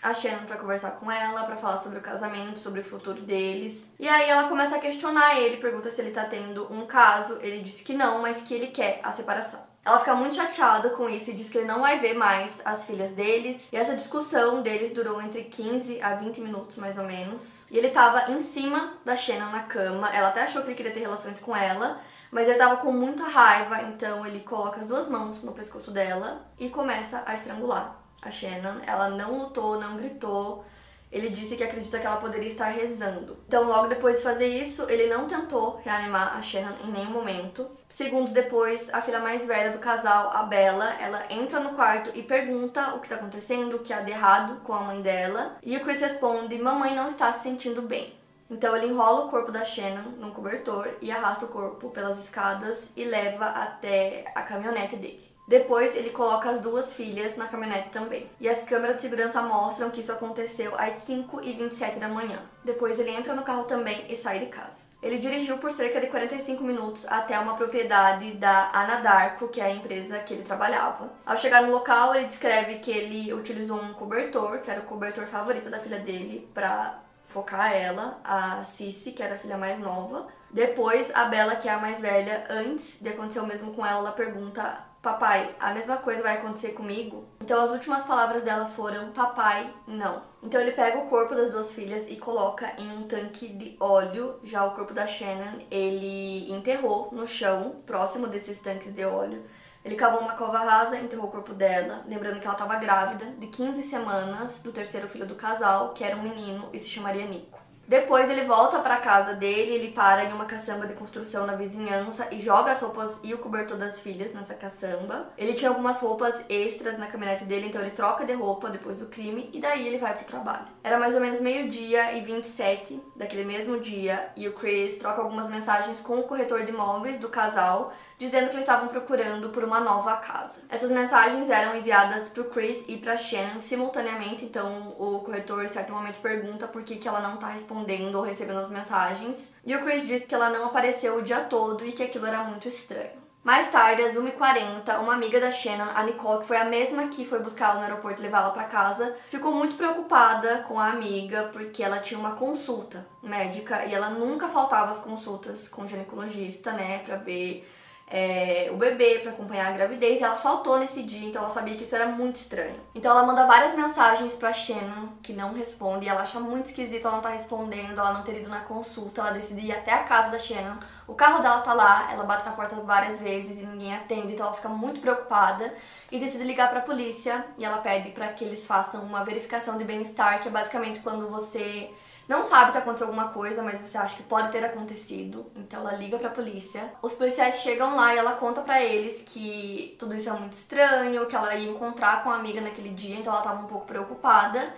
a 0.02 0.14
Shannon 0.14 0.46
para 0.46 0.58
conversar 0.58 0.92
com 0.92 1.12
ela, 1.12 1.44
para 1.44 1.58
falar 1.58 1.78
sobre 1.78 2.00
o 2.00 2.02
casamento, 2.02 2.60
sobre 2.60 2.82
o 2.82 2.84
futuro 2.84 3.22
deles. 3.22 3.94
E 4.00 4.08
aí 4.08 4.30
ela 4.30 4.48
começa 4.48 4.76
a 4.76 4.80
questionar 4.80 5.40
ele, 5.40 5.58
pergunta 5.58 5.92
se 5.92 6.02
ele 6.02 6.12
tá 6.12 6.26
tendo 6.26 6.72
um 6.74 6.86
caso. 6.86 7.38
Ele 7.42 7.62
disse 7.62 7.84
que 7.84 7.94
não, 7.94 8.22
mas 8.22 8.42
que 8.42 8.54
ele 8.54 8.68
quer 8.68 9.00
a 9.04 9.12
separação. 9.12 9.72
Ela 9.84 9.98
fica 9.98 10.14
muito 10.14 10.36
chateada 10.36 10.92
com 10.92 11.10
isso 11.10 11.32
e 11.32 11.34
diz 11.34 11.50
que 11.50 11.58
ele 11.58 11.68
não 11.68 11.82
vai 11.82 11.98
ver 11.98 12.14
mais 12.14 12.62
as 12.64 12.86
filhas 12.86 13.14
deles. 13.14 13.72
E 13.74 13.76
essa 13.76 13.96
discussão 13.96 14.62
deles 14.62 14.94
durou 14.94 15.20
entre 15.20 15.44
15 15.44 16.00
a 16.02 16.16
20 16.16 16.40
minutos, 16.40 16.78
mais 16.78 17.00
ou 17.00 17.06
menos. 17.06 17.66
E 17.70 17.78
ele 17.80 17.90
tava 17.90 18.32
em 18.32 18.40
cima 18.42 18.94
da 19.04 19.16
Shannon 19.16 19.50
na 19.50 19.64
cama. 19.64 20.10
Ela 20.14 20.30
até 20.30 20.44
achou 20.44 20.62
que 20.62 20.68
ele 20.68 20.76
queria 20.76 20.92
ter 20.92 21.00
relações 21.00 21.40
com 21.40 21.56
ela, 21.56 22.00
mas 22.30 22.48
ele 22.48 22.60
tava 22.60 22.78
com 22.78 22.92
muita 22.92 23.24
raiva, 23.24 23.82
então 23.82 24.24
ele 24.24 24.42
coloca 24.42 24.80
as 24.80 24.86
duas 24.86 25.10
mãos 25.10 25.42
no 25.42 25.52
pescoço 25.52 25.90
dela 25.90 26.46
e 26.60 26.70
começa 26.70 27.24
a 27.26 27.34
estrangular 27.34 28.01
a 28.22 28.32
Shannon. 28.32 28.82
Ela 28.86 29.10
não 29.10 29.38
lutou, 29.38 29.80
não 29.80 29.98
gritou. 29.98 30.64
Ele 31.12 31.30
disse 31.30 31.58
que 31.58 31.64
acredita 31.64 32.00
que 32.00 32.06
ela 32.06 32.18
poderia 32.18 32.48
estar 32.48 32.70
rezando. 32.70 33.38
Então, 33.46 33.68
logo 33.68 33.88
depois 33.88 34.18
de 34.18 34.24
fazer 34.24 34.48
isso, 34.48 34.86
ele 34.90 35.08
não 35.08 35.28
tentou 35.28 35.82
reanimar 35.84 36.38
a 36.38 36.42
Shannon 36.42 36.78
em 36.86 36.92
nenhum 36.92 37.10
momento. 37.10 37.68
Segundos 37.90 38.32
depois, 38.32 38.90
a 38.94 39.02
filha 39.02 39.20
mais 39.20 39.46
velha 39.46 39.72
do 39.72 39.80
casal, 39.80 40.32
a 40.32 40.44
Bella, 40.44 40.96
ela 41.02 41.26
entra 41.30 41.60
no 41.60 41.72
quarto 41.72 42.12
e 42.16 42.24
pergunta 42.24 42.96
o 42.96 43.00
que 43.00 43.08
está 43.08 43.18
acontecendo, 43.18 43.76
o 43.76 43.80
que 43.80 43.92
há 43.92 44.00
de 44.00 44.12
errado 44.12 44.62
com 44.64 44.72
a 44.72 44.80
mãe 44.80 45.02
dela. 45.02 45.58
E 45.62 45.76
o 45.76 45.82
Chris 45.82 46.00
responde: 46.00 46.58
Mamãe 46.58 46.96
não 46.96 47.10
está 47.10 47.34
se 47.34 47.44
sentindo 47.44 47.82
bem. 47.82 48.14
Então 48.50 48.76
ele 48.76 48.88
enrola 48.88 49.26
o 49.26 49.30
corpo 49.30 49.52
da 49.52 49.64
Shannon 49.64 50.12
num 50.18 50.32
cobertor 50.32 50.90
e 51.02 51.10
arrasta 51.10 51.46
o 51.46 51.50
corpo 51.50 51.90
pelas 51.90 52.22
escadas 52.22 52.92
e 52.98 53.04
leva 53.06 53.46
até 53.46 54.26
a 54.36 54.42
caminhonete 54.42 54.98
dele. 54.98 55.31
Depois 55.52 55.98
ele 55.98 56.12
coloca 56.12 56.50
as 56.50 56.62
duas 56.62 56.94
filhas 56.94 57.36
na 57.36 57.46
caminhonete 57.46 57.90
também. 57.90 58.26
E 58.40 58.48
as 58.48 58.64
câmeras 58.64 58.96
de 58.96 59.02
segurança 59.02 59.42
mostram 59.42 59.90
que 59.90 60.00
isso 60.00 60.14
aconteceu 60.14 60.74
às 60.78 61.06
5h27 61.06 62.00
da 62.00 62.08
manhã. 62.08 62.42
Depois 62.64 62.98
ele 62.98 63.10
entra 63.10 63.36
no 63.36 63.44
carro 63.44 63.66
também 63.66 64.06
e 64.08 64.16
sai 64.16 64.40
de 64.40 64.46
casa. 64.46 64.86
Ele 65.04 65.18
dirigiu 65.18 65.58
por 65.58 65.70
cerca 65.70 66.00
de 66.00 66.08
45 66.08 66.64
minutos 66.64 67.06
até 67.06 67.38
uma 67.38 67.58
propriedade 67.58 68.32
da 68.32 68.72
Anadarko, 68.72 69.50
que 69.50 69.60
é 69.60 69.66
a 69.66 69.72
empresa 69.72 70.20
que 70.20 70.34
ele 70.34 70.44
trabalhava. 70.44 71.12
Ao 71.26 71.36
chegar 71.36 71.64
no 71.64 71.74
local, 71.74 72.16
ele 72.16 72.28
descreve 72.28 72.76
que 72.76 72.90
ele 72.90 73.34
utilizou 73.34 73.76
um 73.76 73.94
cobertor, 73.94 74.60
que 74.60 74.72
era 74.72 74.80
o 74.80 74.86
cobertor 74.86 75.26
favorito 75.28 75.70
da 75.70 75.80
filha 75.82 76.00
dele, 76.00 76.50
para 76.54 76.98
focar 77.26 77.74
ela, 77.74 78.22
a 78.24 78.64
Cici, 78.64 79.12
que 79.12 79.22
era 79.22 79.36
a 79.36 79.38
filha 79.38 79.58
mais 79.58 79.82
nova. 79.82 80.28
Depois, 80.50 81.12
a 81.14 81.26
Bela, 81.26 81.58
que 81.58 81.68
é 81.68 81.74
a 81.74 81.78
mais 81.78 82.00
velha, 82.00 82.46
antes 82.50 83.02
de 83.02 83.10
acontecer 83.10 83.42
o 83.42 83.46
mesmo 83.46 83.74
com 83.74 83.86
ela, 83.86 84.00
ela 84.00 84.12
pergunta 84.14 84.91
Papai, 85.02 85.56
a 85.60 85.74
mesma 85.74 85.98
coisa 85.98 86.22
vai 86.22 86.38
acontecer 86.38 86.74
comigo? 86.74 87.26
Então 87.40 87.60
as 87.64 87.72
últimas 87.72 88.04
palavras 88.04 88.44
dela 88.44 88.66
foram: 88.66 89.12
Papai, 89.12 89.74
não. 89.88 90.22
Então 90.44 90.62
ele 90.62 90.74
pega 90.74 91.00
o 91.00 91.10
corpo 91.10 91.34
das 91.34 91.50
duas 91.50 91.74
filhas 91.74 92.08
e 92.08 92.18
coloca 92.18 92.72
em 92.78 92.92
um 92.92 93.08
tanque 93.08 93.48
de 93.48 93.76
óleo. 93.80 94.40
Já 94.44 94.64
o 94.64 94.76
corpo 94.76 94.94
da 94.94 95.08
Shannon 95.08 95.60
ele 95.72 96.52
enterrou 96.52 97.10
no 97.12 97.26
chão, 97.26 97.82
próximo 97.84 98.28
desses 98.28 98.60
tanques 98.60 98.94
de 98.94 99.04
óleo. 99.04 99.44
Ele 99.84 99.96
cavou 99.96 100.20
uma 100.20 100.34
cova 100.34 100.60
rasa, 100.60 101.00
enterrou 101.00 101.26
o 101.26 101.32
corpo 101.32 101.56
dela, 101.56 102.04
lembrando 102.06 102.40
que 102.40 102.46
ela 102.46 102.54
estava 102.54 102.76
grávida 102.76 103.26
de 103.40 103.48
15 103.48 103.82
semanas 103.82 104.62
do 104.62 104.72
terceiro 104.72 105.10
filho 105.10 105.26
do 105.26 105.34
casal, 105.34 105.94
que 105.94 106.04
era 106.04 106.16
um 106.16 106.22
menino 106.22 106.70
e 106.72 106.78
se 106.78 106.88
chamaria 106.88 107.26
Nico. 107.26 107.61
Depois 107.92 108.30
ele 108.30 108.46
volta 108.46 108.80
para 108.80 108.98
casa 108.98 109.34
dele, 109.34 109.74
ele 109.74 109.92
para 109.92 110.24
em 110.24 110.32
uma 110.32 110.46
caçamba 110.46 110.88
de 110.88 110.94
construção 110.94 111.46
na 111.46 111.56
vizinhança 111.56 112.28
e 112.32 112.40
joga 112.40 112.72
as 112.72 112.80
roupas 112.80 113.20
e 113.22 113.34
o 113.34 113.38
cobertor 113.38 113.78
das 113.78 114.00
filhas 114.00 114.34
nessa 114.34 114.54
caçamba. 114.54 115.28
Ele 115.38 115.56
tinha 115.56 115.70
algumas 115.70 116.00
roupas 116.00 116.46
extras 116.48 116.98
na 116.98 117.08
caminhonete 117.08 117.44
dele, 117.44 117.68
então 117.68 117.82
ele 117.82 117.92
troca 117.92 118.26
de 118.26 118.32
roupa 118.32 118.70
depois 118.70 119.00
do 119.00 119.08
crime 119.08 119.50
e 119.52 119.60
daí 119.60 119.86
ele 119.86 119.98
vai 119.98 120.16
pro 120.16 120.24
trabalho. 120.24 120.68
Era 120.82 120.98
mais 120.98 121.16
ou 121.16 121.20
menos 121.20 121.42
meio-dia 121.42 122.14
e 122.14 122.22
27 122.22 123.02
daquele 123.16 123.44
mesmo 123.44 123.78
dia 123.80 124.32
e 124.38 124.48
o 124.48 124.54
Chris 124.54 124.98
troca 124.98 125.22
algumas 125.22 125.50
mensagens 125.50 126.00
com 126.00 126.20
o 126.20 126.24
corretor 126.24 126.64
de 126.64 126.72
imóveis 126.72 127.20
do 127.20 127.28
casal, 127.28 127.92
dizendo 128.18 128.48
que 128.48 128.56
eles 128.56 128.62
estavam 128.62 128.88
procurando 128.88 129.50
por 129.50 129.66
uma 129.66 129.82
nova 129.82 130.16
casa. 130.16 130.62
Essas 130.70 130.92
mensagens 130.92 131.50
eram 131.50 131.76
enviadas 131.76 132.30
pro 132.30 132.46
Chris 132.46 132.86
e 132.88 132.96
pra 132.96 133.18
Shannon 133.18 133.62
simultaneamente, 133.62 134.46
então 134.46 134.96
o 134.98 135.20
corretor 135.20 135.66
em 135.66 135.68
certo 135.68 135.92
momento 135.92 136.22
pergunta 136.22 136.68
por 136.68 136.84
que, 136.84 136.96
que 136.96 137.08
ela 137.08 137.20
não 137.20 137.36
tá 137.36 137.48
respondendo 137.48 137.81
respondendo 137.82 138.16
ou 138.16 138.22
recebendo 138.24 138.60
as 138.60 138.72
mensagens. 138.72 139.54
E 139.66 139.76
o 139.76 139.84
Chris 139.84 140.08
disse 140.08 140.28
que 140.28 140.36
ela 140.36 140.50
não 140.50 140.66
apareceu 140.66 141.18
o 141.18 141.22
dia 141.22 141.42
todo 141.42 141.86
e 141.86 141.92
que 141.92 142.04
aquilo 142.04 142.26
era 142.26 142.44
muito 142.44 142.68
estranho. 142.68 143.22
Mais 143.44 143.72
tarde, 143.72 144.04
às 144.04 144.14
1h40, 144.14 145.00
uma 145.00 145.16
amiga 145.16 145.40
da 145.40 145.50
Shannon, 145.50 145.90
a 145.96 146.04
Nicole, 146.04 146.42
que 146.42 146.48
foi 146.48 146.58
a 146.58 146.66
mesma 146.66 147.08
que 147.08 147.26
foi 147.26 147.40
buscá-la 147.40 147.76
no 147.76 147.82
aeroporto 147.82 148.22
e 148.22 148.24
levá-la 148.24 148.52
para 148.52 148.66
casa, 148.66 149.16
ficou 149.30 149.52
muito 149.52 149.76
preocupada 149.76 150.64
com 150.68 150.80
a 150.80 150.90
amiga 150.90 151.50
porque 151.52 151.82
ela 151.82 151.98
tinha 151.98 152.20
uma 152.20 152.34
consulta 152.34 153.04
médica 153.24 153.84
e 153.86 153.96
ela 153.96 154.12
nunca 154.12 154.48
faltava 154.48 154.92
as 154.92 155.00
consultas 155.00 155.68
com 155.68 155.82
o 155.82 155.88
ginecologista, 155.88 156.72
né, 156.74 157.00
para 157.00 157.16
ver 157.16 157.68
é, 158.14 158.70
o 158.70 158.76
bebê 158.76 159.20
para 159.20 159.32
acompanhar 159.32 159.68
a 159.68 159.72
gravidez 159.72 160.20
e 160.20 160.24
ela 160.24 160.36
faltou 160.36 160.78
nesse 160.78 161.02
dia, 161.04 161.30
então 161.30 161.42
ela 161.42 161.50
sabia 161.50 161.78
que 161.78 161.84
isso 161.84 161.96
era 161.96 162.08
muito 162.08 162.36
estranho. 162.36 162.76
Então 162.94 163.10
ela 163.10 163.26
manda 163.26 163.48
várias 163.48 163.74
mensagens 163.74 164.34
pra 164.34 164.52
Shannon 164.52 165.08
que 165.24 165.32
não 165.32 165.54
responde 165.54 166.06
e 166.06 166.10
ela 166.10 166.22
acha 166.22 166.38
muito 166.38 166.66
esquisito 166.66 167.08
ela 167.08 167.16
não 167.16 167.24
tá 167.24 167.30
respondendo, 167.30 167.98
ela 167.98 168.12
não 168.12 168.24
ter 168.24 168.38
ido 168.38 168.50
na 168.50 168.60
consulta, 168.60 169.22
ela 169.22 169.32
decide 169.32 169.68
ir 169.68 169.72
até 169.72 169.94
a 169.94 170.04
casa 170.04 170.30
da 170.30 170.38
Shannon. 170.38 170.76
O 171.08 171.14
carro 171.14 171.42
dela 171.42 171.62
tá 171.62 171.74
lá, 171.74 172.12
ela 172.12 172.26
bate 172.26 172.46
na 172.46 172.52
porta 172.52 172.76
várias 172.82 173.22
vezes 173.22 173.62
e 173.62 173.66
ninguém 173.66 173.96
atende, 173.96 174.34
então 174.34 174.46
ela 174.46 174.56
fica 174.56 174.68
muito 174.68 175.00
preocupada 175.00 175.74
e 176.12 176.20
decide 176.20 176.44
ligar 176.44 176.70
para 176.70 176.80
a 176.80 176.84
polícia 176.84 177.46
e 177.58 177.64
ela 177.64 177.78
pede 177.78 178.10
para 178.10 178.28
que 178.28 178.44
eles 178.44 178.68
façam 178.68 179.04
uma 179.04 179.24
verificação 179.24 179.78
de 179.78 179.86
bem-estar, 179.86 180.42
que 180.42 180.50
é 180.50 180.52
basicamente 180.52 181.00
quando 181.00 181.30
você 181.30 181.90
não 182.32 182.46
sabe 182.46 182.72
se 182.72 182.78
aconteceu 182.78 183.08
alguma 183.08 183.28
coisa, 183.28 183.62
mas 183.62 183.82
você 183.82 183.98
acha 183.98 184.16
que 184.16 184.24
pode 184.24 184.54
ter 184.54 184.64
acontecido. 184.64 185.52
Então 185.54 185.82
ela 185.82 185.92
liga 185.94 186.18
pra 186.18 186.30
polícia. 186.30 186.94
Os 187.02 187.14
policiais 187.14 187.56
chegam 187.56 187.94
lá 187.94 188.16
e 188.16 188.18
ela 188.18 188.36
conta 188.36 188.62
para 188.62 188.82
eles 188.82 189.22
que 189.22 189.98
tudo 190.00 190.16
isso 190.16 190.30
é 190.30 190.32
muito 190.32 190.54
estranho, 190.54 191.26
que 191.26 191.36
ela 191.36 191.54
ia 191.54 191.70
encontrar 191.70 192.24
com 192.24 192.30
a 192.30 192.36
amiga 192.36 192.62
naquele 192.62 192.90
dia, 192.90 193.18
então 193.18 193.34
ela 193.34 193.42
tava 193.42 193.62
um 193.62 193.68
pouco 193.68 193.86
preocupada. 193.86 194.74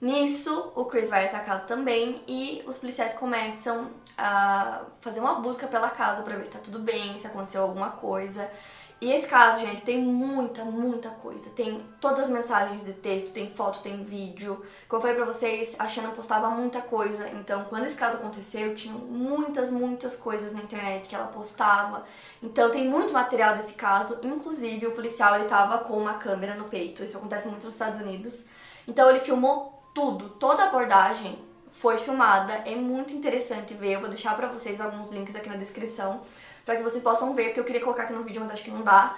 Nisso, 0.00 0.72
o 0.74 0.84
Chris 0.84 1.08
vai 1.08 1.26
até 1.26 1.36
a 1.36 1.40
casa 1.40 1.64
também 1.64 2.22
e 2.26 2.62
os 2.66 2.76
policiais 2.76 3.14
começam 3.14 3.88
a 4.18 4.80
fazer 5.00 5.20
uma 5.20 5.36
busca 5.36 5.68
pela 5.68 5.88
casa 5.88 6.22
para 6.22 6.36
ver 6.36 6.44
se 6.44 6.50
tá 6.50 6.58
tudo 6.58 6.80
bem, 6.80 7.18
se 7.20 7.26
aconteceu 7.28 7.62
alguma 7.62 7.90
coisa. 7.90 8.50
E 8.98 9.12
esse 9.12 9.28
caso, 9.28 9.60
gente, 9.60 9.82
tem 9.82 10.00
muita, 10.00 10.64
muita 10.64 11.10
coisa. 11.10 11.50
Tem 11.50 11.78
todas 12.00 12.24
as 12.24 12.30
mensagens 12.30 12.82
de 12.82 12.94
texto, 12.94 13.30
tem 13.30 13.46
foto, 13.50 13.82
tem 13.82 14.02
vídeo. 14.02 14.64
Como 14.88 14.98
eu 14.98 15.02
falei 15.02 15.16
pra 15.16 15.26
vocês, 15.26 15.76
a 15.78 15.86
Shannon 15.86 16.12
postava 16.12 16.48
muita 16.50 16.80
coisa. 16.80 17.28
Então, 17.28 17.66
quando 17.66 17.84
esse 17.84 17.96
caso 17.96 18.16
aconteceu, 18.16 18.74
tinha 18.74 18.94
muitas, 18.94 19.70
muitas 19.70 20.16
coisas 20.16 20.54
na 20.54 20.62
internet 20.62 21.08
que 21.08 21.14
ela 21.14 21.26
postava. 21.26 22.06
Então, 22.42 22.70
tem 22.70 22.88
muito 22.88 23.12
material 23.12 23.54
desse 23.56 23.74
caso. 23.74 24.18
Inclusive, 24.22 24.86
o 24.86 24.92
policial, 24.92 25.34
ele 25.34 25.48
tava 25.48 25.78
com 25.84 25.98
uma 25.98 26.14
câmera 26.14 26.54
no 26.54 26.64
peito. 26.64 27.04
Isso 27.04 27.18
acontece 27.18 27.48
muito 27.48 27.64
nos 27.64 27.74
Estados 27.74 28.00
Unidos. 28.00 28.46
Então, 28.88 29.10
ele 29.10 29.20
filmou 29.20 29.78
tudo, 29.94 30.30
toda 30.30 30.62
a 30.62 30.68
abordagem 30.68 31.38
foi 31.70 31.98
filmada. 31.98 32.54
É 32.64 32.74
muito 32.74 33.12
interessante 33.12 33.74
ver. 33.74 33.92
Eu 33.92 34.00
vou 34.00 34.08
deixar 34.08 34.34
pra 34.34 34.48
vocês 34.48 34.80
alguns 34.80 35.10
links 35.10 35.36
aqui 35.36 35.50
na 35.50 35.56
descrição 35.56 36.22
para 36.66 36.76
que 36.76 36.82
vocês 36.82 37.02
possam 37.02 37.32
ver, 37.32 37.44
porque 37.44 37.60
eu 37.60 37.64
queria 37.64 37.80
colocar 37.80 38.02
aqui 38.02 38.12
no 38.12 38.24
vídeo, 38.24 38.42
mas 38.42 38.50
acho 38.50 38.64
que 38.64 38.70
não 38.72 38.82
dá. 38.82 39.16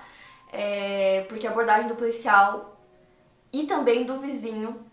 É, 0.53 1.25
porque 1.29 1.47
a 1.47 1.51
abordagem 1.51 1.89
do 1.89 1.95
policial 1.95 2.79
e 3.53 3.65
também 3.65 4.05
do 4.05 4.21
vizinho 4.21 4.85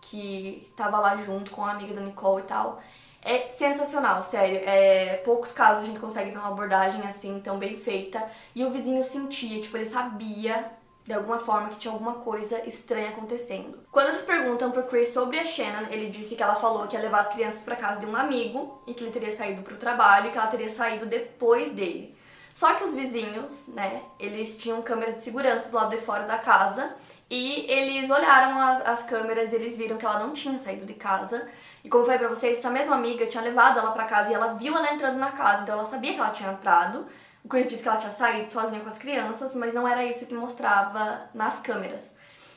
que 0.00 0.66
tava 0.76 0.98
lá 0.98 1.16
junto 1.18 1.50
com 1.50 1.64
a 1.64 1.72
amiga 1.72 1.94
da 1.94 2.00
Nicole 2.00 2.42
e 2.42 2.46
tal. 2.46 2.82
É 3.22 3.50
sensacional, 3.50 4.22
sério. 4.22 4.60
É, 4.64 5.18
poucos 5.18 5.52
casos 5.52 5.84
a 5.84 5.86
gente 5.86 6.00
consegue 6.00 6.30
ver 6.30 6.38
uma 6.38 6.48
abordagem 6.48 7.02
assim, 7.02 7.40
tão 7.40 7.58
bem 7.58 7.76
feita. 7.76 8.26
E 8.54 8.64
o 8.64 8.70
vizinho 8.70 9.04
sentia, 9.04 9.60
tipo, 9.60 9.76
ele 9.76 9.86
sabia 9.86 10.72
de 11.04 11.12
alguma 11.12 11.40
forma 11.40 11.68
que 11.68 11.76
tinha 11.76 11.92
alguma 11.92 12.14
coisa 12.14 12.66
estranha 12.66 13.08
acontecendo. 13.08 13.80
Quando 13.90 14.08
eles 14.08 14.22
perguntam 14.22 14.70
pro 14.70 14.84
Chris 14.84 15.08
sobre 15.08 15.38
a 15.38 15.44
Shannon, 15.44 15.88
ele 15.90 16.10
disse 16.10 16.36
que 16.36 16.42
ela 16.42 16.54
falou 16.54 16.86
que 16.86 16.94
ia 16.94 17.02
levar 17.02 17.20
as 17.20 17.32
crianças 17.32 17.62
para 17.62 17.76
casa 17.76 18.00
de 18.00 18.06
um 18.06 18.16
amigo 18.16 18.80
e 18.86 18.94
que 18.94 19.02
ele 19.02 19.10
teria 19.10 19.32
saído 19.32 19.62
pro 19.62 19.76
trabalho 19.76 20.28
e 20.28 20.30
que 20.30 20.38
ela 20.38 20.46
teria 20.46 20.70
saído 20.70 21.06
depois 21.06 21.70
dele. 21.72 22.16
Só 22.54 22.74
que 22.74 22.84
os 22.84 22.94
vizinhos, 22.94 23.68
né, 23.68 24.02
eles 24.18 24.58
tinham 24.58 24.82
câmeras 24.82 25.16
de 25.16 25.22
segurança 25.22 25.70
do 25.70 25.76
lado 25.76 25.90
de 25.90 26.02
fora 26.02 26.24
da 26.24 26.38
casa 26.38 26.94
e 27.30 27.64
eles 27.66 28.10
olharam 28.10 28.60
as, 28.60 28.86
as 28.86 29.02
câmeras 29.04 29.52
e 29.52 29.56
eles 29.56 29.76
viram 29.76 29.96
que 29.96 30.04
ela 30.04 30.18
não 30.18 30.34
tinha 30.34 30.58
saído 30.58 30.84
de 30.84 30.94
casa. 30.94 31.48
E 31.82 31.88
como 31.88 32.02
eu 32.02 32.06
falei 32.06 32.18
pra 32.18 32.28
vocês, 32.28 32.58
essa 32.58 32.70
mesma 32.70 32.94
amiga 32.94 33.26
tinha 33.26 33.42
levado 33.42 33.78
ela 33.78 33.92
para 33.92 34.04
casa 34.04 34.30
e 34.30 34.34
ela 34.34 34.54
viu 34.54 34.76
ela 34.76 34.92
entrando 34.92 35.18
na 35.18 35.32
casa, 35.32 35.62
então 35.62 35.78
ela 35.78 35.88
sabia 35.88 36.12
que 36.12 36.20
ela 36.20 36.30
tinha 36.30 36.52
entrado. 36.52 37.06
O 37.44 37.48
Chris 37.48 37.68
disse 37.68 37.82
que 37.82 37.88
ela 37.88 37.98
tinha 37.98 38.12
saído 38.12 38.50
sozinha 38.50 38.80
com 38.80 38.88
as 38.88 38.98
crianças, 38.98 39.54
mas 39.54 39.74
não 39.74 39.86
era 39.86 40.04
isso 40.04 40.26
que 40.26 40.34
mostrava 40.34 41.28
nas 41.34 41.58
câmeras. 41.60 42.14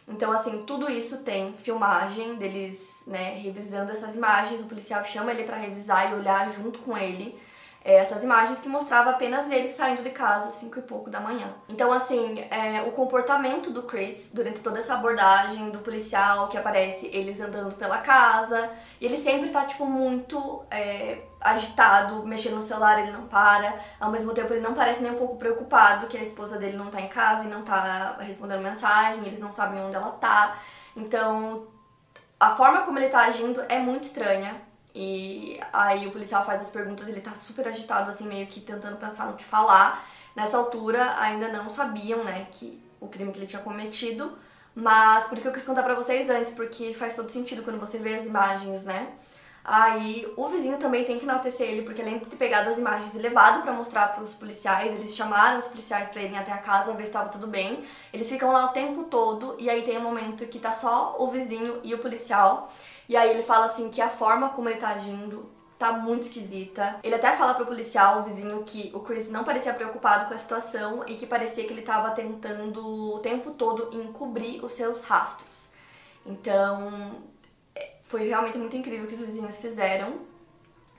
Então, 0.07 0.31
assim, 0.31 0.63
tudo 0.63 0.89
isso 0.89 1.23
tem 1.23 1.53
filmagem 1.53 2.35
deles, 2.35 3.03
né, 3.07 3.35
revisando 3.35 3.91
essas 3.91 4.15
imagens. 4.15 4.61
O 4.61 4.67
policial 4.67 5.03
chama 5.03 5.31
ele 5.31 5.43
para 5.43 5.57
revisar 5.57 6.11
e 6.11 6.15
olhar 6.15 6.49
junto 6.51 6.79
com 6.79 6.95
ele 6.95 7.35
é, 7.85 7.97
essas 7.97 8.23
imagens 8.23 8.59
que 8.59 8.67
mostrava 8.67 9.11
apenas 9.11 9.49
ele 9.51 9.69
saindo 9.69 10.01
de 10.01 10.09
casa 10.09 10.49
às 10.49 10.55
5 10.55 10.79
e 10.79 10.81
pouco 10.81 11.07
da 11.07 11.19
manhã. 11.19 11.53
Então, 11.69 11.91
assim, 11.91 12.43
é, 12.49 12.81
o 12.81 12.91
comportamento 12.91 13.69
do 13.69 13.83
Chris 13.83 14.31
durante 14.33 14.61
toda 14.61 14.79
essa 14.79 14.95
abordagem 14.95 15.69
do 15.69 15.77
policial 15.77 16.47
que 16.47 16.57
aparece 16.57 17.05
eles 17.13 17.39
andando 17.39 17.75
pela 17.75 17.99
casa, 17.99 18.71
ele 18.99 19.15
sempre 19.15 19.49
tá, 19.49 19.65
tipo, 19.65 19.85
muito 19.85 20.63
é, 20.71 21.19
agitado, 21.39 22.25
mexendo 22.25 22.55
no 22.55 22.63
celular, 22.63 22.99
ele 22.99 23.11
não 23.11 23.27
para. 23.27 23.75
Ao 23.99 24.09
mesmo 24.09 24.33
tempo, 24.33 24.51
ele 24.51 24.61
não 24.61 24.73
parece 24.73 25.03
nem 25.03 25.11
um 25.11 25.19
pouco 25.19 25.37
preocupado 25.37 26.07
que 26.07 26.17
a 26.17 26.23
esposa 26.23 26.57
dele 26.57 26.75
não 26.75 26.87
tá 26.87 26.99
em 26.99 27.07
casa 27.07 27.43
e 27.43 27.47
não 27.47 27.61
tá 27.61 28.17
respondendo 28.19 28.63
mensagem, 28.63 29.27
eles 29.27 29.39
não 29.39 29.51
sabem 29.51 29.79
onde 29.79 29.95
ela 29.95 30.09
tá. 30.09 30.55
Então, 30.97 31.67
a 32.39 32.55
forma 32.55 32.81
como 32.81 32.97
ele 32.97 33.09
tá 33.09 33.25
agindo 33.25 33.63
é 33.69 33.77
muito 33.77 34.05
estranha. 34.05 34.64
E 34.97 35.59
aí 35.73 36.07
o 36.07 36.11
policial 36.11 36.45
faz 36.45 36.61
as 36.61 36.69
perguntas, 36.69 37.05
ele 37.05 37.19
tá 37.19 37.33
super 37.33 37.67
agitado, 37.67 38.09
assim, 38.09 38.25
meio 38.25 38.47
que 38.47 38.61
tentando 38.61 38.95
pensar 38.95 39.27
no 39.27 39.33
que 39.33 39.43
falar. 39.43 40.07
Nessa 40.33 40.55
altura 40.55 41.19
ainda 41.19 41.49
não 41.49 41.69
sabiam, 41.69 42.23
né, 42.23 42.47
que 42.49 42.81
o 43.01 43.09
crime 43.09 43.33
que 43.33 43.39
ele 43.39 43.45
tinha 43.45 43.61
cometido. 43.61 44.37
Mas 44.73 45.27
por 45.27 45.33
isso 45.33 45.43
que 45.43 45.49
eu 45.49 45.53
quis 45.53 45.65
contar 45.65 45.83
pra 45.83 45.95
vocês 45.95 46.29
antes, 46.29 46.51
porque 46.51 46.93
faz 46.93 47.13
todo 47.13 47.29
sentido 47.29 47.61
quando 47.61 47.77
você 47.77 47.97
vê 47.97 48.15
as 48.15 48.25
imagens, 48.25 48.85
né? 48.85 49.09
Aí 49.67 50.31
o 50.37 50.47
vizinho 50.47 50.77
também 50.77 51.03
tem 51.03 51.17
que 51.17 51.25
enaltecer 51.25 51.67
ele, 51.67 51.81
porque 51.81 52.01
além 52.01 52.19
de 52.19 52.25
ter 52.25 52.35
pegado 52.37 52.69
as 52.69 52.77
imagens 52.77 53.15
e 53.15 53.17
levado 53.17 53.63
para 53.63 53.73
mostrar 53.73 54.09
para 54.13 54.23
os 54.23 54.33
policiais, 54.33 54.93
eles 54.93 55.15
chamaram 55.15 55.57
os 55.59 55.67
policiais 55.67 56.07
para 56.09 56.21
irem 56.21 56.37
até 56.37 56.51
a 56.51 56.59
casa 56.59 56.93
ver 56.93 57.03
se 57.03 57.09
estava 57.09 57.29
tudo 57.29 57.47
bem. 57.47 57.83
Eles 58.13 58.29
ficam 58.29 58.51
lá 58.51 58.67
o 58.67 58.73
tempo 58.73 59.05
todo 59.05 59.55
e 59.59 59.69
aí 59.69 59.81
tem 59.81 59.97
um 59.97 60.03
momento 60.03 60.45
que 60.45 60.59
tá 60.59 60.71
só 60.71 61.15
o 61.17 61.29
vizinho 61.29 61.79
e 61.83 61.93
o 61.93 61.97
policial. 61.97 62.71
E 63.07 63.15
aí 63.15 63.29
ele 63.29 63.43
fala 63.43 63.65
assim 63.65 63.89
que 63.89 64.01
a 64.01 64.09
forma 64.09 64.49
como 64.49 64.69
ele 64.69 64.79
tá 64.79 64.89
agindo 64.89 65.49
tá 65.77 65.93
muito 65.93 66.23
esquisita. 66.23 66.99
Ele 67.03 67.15
até 67.15 67.35
fala 67.35 67.53
pro 67.53 67.65
policial, 67.65 68.19
o 68.19 68.23
vizinho, 68.23 68.63
que 68.63 68.91
o 68.93 69.01
Chris 69.01 69.29
não 69.29 69.43
parecia 69.43 69.73
preocupado 69.73 70.27
com 70.27 70.33
a 70.33 70.37
situação 70.37 71.03
e 71.07 71.15
que 71.15 71.27
parecia 71.27 71.65
que 71.65 71.73
ele 71.73 71.81
tava 71.81 72.11
tentando 72.11 73.13
o 73.13 73.19
tempo 73.19 73.51
todo 73.51 73.89
encobrir 73.93 74.63
os 74.63 74.73
seus 74.73 75.03
rastros. 75.03 75.73
Então, 76.25 77.21
é, 77.75 77.95
foi 78.03 78.27
realmente 78.27 78.57
muito 78.57 78.75
incrível 78.75 79.05
o 79.05 79.07
que 79.07 79.15
os 79.15 79.21
vizinhos 79.21 79.57
fizeram. 79.57 80.21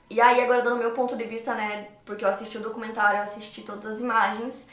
E 0.09 0.21
aí, 0.21 0.41
agora 0.41 0.61
dando 0.61 0.77
meu 0.77 0.91
ponto 0.91 1.17
de 1.17 1.23
vista, 1.25 1.53
né, 1.53 1.89
porque 2.05 2.23
eu 2.23 2.29
assisti 2.29 2.57
o 2.57 2.61
documentário, 2.61 3.17
eu 3.17 3.23
assisti 3.23 3.61
todas 3.61 3.85
as 3.85 3.99
imagens, 3.99 4.65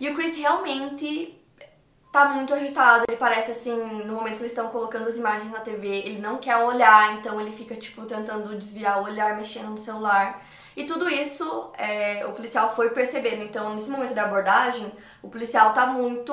e 0.00 0.08
o 0.08 0.14
Chris 0.16 0.36
realmente 0.36 1.39
tá 2.12 2.26
muito 2.26 2.52
agitado. 2.52 3.04
Ele 3.08 3.16
parece 3.16 3.52
assim, 3.52 3.74
no 4.04 4.14
momento 4.14 4.36
que 4.36 4.42
eles 4.42 4.52
estão 4.52 4.68
colocando 4.68 5.08
as 5.08 5.16
imagens 5.16 5.50
na 5.50 5.60
TV, 5.60 5.88
ele 5.88 6.18
não 6.18 6.38
quer 6.38 6.56
olhar, 6.56 7.18
então 7.18 7.40
ele 7.40 7.52
fica, 7.52 7.74
tipo, 7.76 8.04
tentando 8.06 8.56
desviar 8.56 9.00
o 9.00 9.04
olhar, 9.04 9.36
mexendo 9.36 9.70
no 9.70 9.78
celular. 9.78 10.42
E 10.76 10.84
tudo 10.84 11.08
isso 11.08 11.70
é, 11.76 12.24
o 12.26 12.32
policial 12.32 12.74
foi 12.74 12.90
percebendo. 12.90 13.42
Então, 13.42 13.74
nesse 13.74 13.90
momento 13.90 14.14
da 14.14 14.24
abordagem, 14.24 14.90
o 15.22 15.28
policial 15.28 15.72
tá 15.72 15.86
muito 15.86 16.32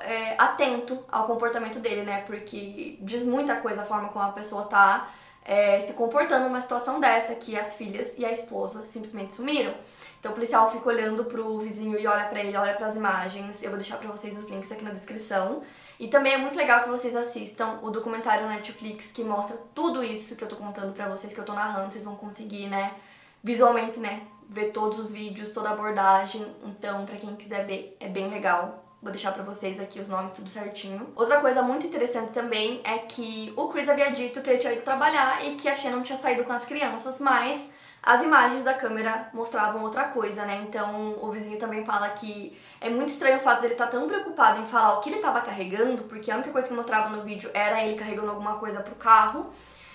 é, 0.00 0.34
atento 0.38 1.02
ao 1.10 1.26
comportamento 1.26 1.78
dele, 1.80 2.02
né? 2.02 2.22
Porque 2.26 2.98
diz 3.00 3.24
muita 3.24 3.56
coisa 3.56 3.82
a 3.82 3.84
forma 3.84 4.08
como 4.08 4.24
a 4.24 4.32
pessoa 4.32 4.64
tá 4.64 5.08
é, 5.44 5.80
se 5.80 5.94
comportando 5.94 6.44
numa 6.44 6.60
situação 6.60 7.00
dessa, 7.00 7.34
que 7.34 7.58
as 7.58 7.74
filhas 7.74 8.16
e 8.18 8.24
a 8.24 8.32
esposa 8.32 8.86
simplesmente 8.86 9.34
sumiram. 9.34 9.74
Então 10.20 10.32
o 10.32 10.34
policial 10.34 10.70
fica 10.70 10.86
olhando 10.86 11.24
pro 11.24 11.58
vizinho 11.60 11.98
e 11.98 12.06
olha 12.06 12.26
para 12.26 12.40
ele, 12.40 12.54
olha 12.54 12.74
para 12.74 12.86
as 12.86 12.94
imagens. 12.94 13.62
Eu 13.62 13.70
vou 13.70 13.78
deixar 13.78 13.96
para 13.96 14.10
vocês 14.10 14.38
os 14.38 14.50
links 14.50 14.70
aqui 14.70 14.84
na 14.84 14.90
descrição. 14.90 15.62
E 15.98 16.08
também 16.08 16.34
é 16.34 16.36
muito 16.36 16.56
legal 16.56 16.82
que 16.82 16.90
vocês 16.90 17.16
assistam 17.16 17.78
o 17.82 17.90
documentário 17.90 18.46
Netflix 18.46 19.10
que 19.10 19.24
mostra 19.24 19.56
tudo 19.74 20.04
isso 20.04 20.36
que 20.36 20.44
eu 20.44 20.48
tô 20.48 20.56
contando 20.56 20.92
para 20.92 21.08
vocês, 21.08 21.32
que 21.32 21.40
eu 21.40 21.44
tô 21.44 21.54
narrando, 21.54 21.90
vocês 21.90 22.04
vão 22.04 22.16
conseguir, 22.16 22.68
né, 22.68 22.94
visualmente, 23.42 23.98
né, 23.98 24.22
ver 24.48 24.72
todos 24.72 24.98
os 24.98 25.10
vídeos, 25.10 25.52
toda 25.52 25.70
a 25.70 25.72
abordagem. 25.72 26.46
Então, 26.64 27.06
para 27.06 27.16
quem 27.16 27.34
quiser 27.34 27.66
ver, 27.66 27.96
é 27.98 28.08
bem 28.08 28.28
legal. 28.28 28.84
Vou 29.02 29.10
deixar 29.10 29.32
pra 29.32 29.42
vocês 29.42 29.80
aqui 29.80 29.98
os 29.98 30.08
nomes 30.08 30.32
tudo 30.32 30.50
certinho. 30.50 31.10
Outra 31.16 31.40
coisa 31.40 31.62
muito 31.62 31.86
interessante 31.86 32.32
também 32.32 32.82
é 32.84 32.98
que 32.98 33.52
o 33.56 33.68
Chris 33.68 33.88
havia 33.88 34.10
dito 34.10 34.42
que 34.42 34.50
ele 34.50 34.58
tinha 34.58 34.74
ido 34.74 34.82
trabalhar 34.82 35.46
e 35.46 35.54
que 35.54 35.66
a 35.66 35.74
Shannon 35.74 36.02
tinha 36.02 36.18
saído 36.18 36.44
com 36.44 36.52
as 36.52 36.66
crianças, 36.66 37.18
mas 37.18 37.70
as 38.02 38.22
imagens 38.22 38.64
da 38.64 38.74
câmera 38.74 39.28
mostravam 39.34 39.82
outra 39.82 40.04
coisa, 40.04 40.44
né? 40.44 40.64
Então 40.66 41.18
o 41.20 41.30
vizinho 41.30 41.58
também 41.58 41.84
fala 41.84 42.08
que 42.10 42.58
é 42.80 42.88
muito 42.88 43.10
estranho 43.10 43.36
o 43.36 43.40
fato 43.40 43.60
dele 43.60 43.74
estar 43.74 43.86
tá 43.86 43.90
tão 43.90 44.08
preocupado 44.08 44.60
em 44.60 44.66
falar 44.66 44.98
o 44.98 45.00
que 45.00 45.10
ele 45.10 45.16
estava 45.16 45.40
carregando, 45.42 46.04
porque 46.04 46.30
a 46.30 46.36
única 46.36 46.50
coisa 46.50 46.68
que 46.68 46.74
mostrava 46.74 47.14
no 47.14 47.22
vídeo 47.22 47.50
era 47.52 47.84
ele 47.84 47.98
carregando 47.98 48.30
alguma 48.30 48.58
coisa 48.58 48.80
pro 48.80 48.94
carro, 48.94 49.50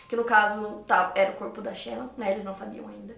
que 0.08 0.15
no 0.15 0.24
caso 0.24 0.84
tá, 0.86 1.12
era 1.15 1.32
o 1.32 1.36
corpo 1.36 1.62
da 1.62 1.74
Shannon, 1.74 2.10
né? 2.15 2.32
Eles 2.32 2.46
não 2.46 2.54
sabiam 2.54 2.88
ainda. 2.88 3.15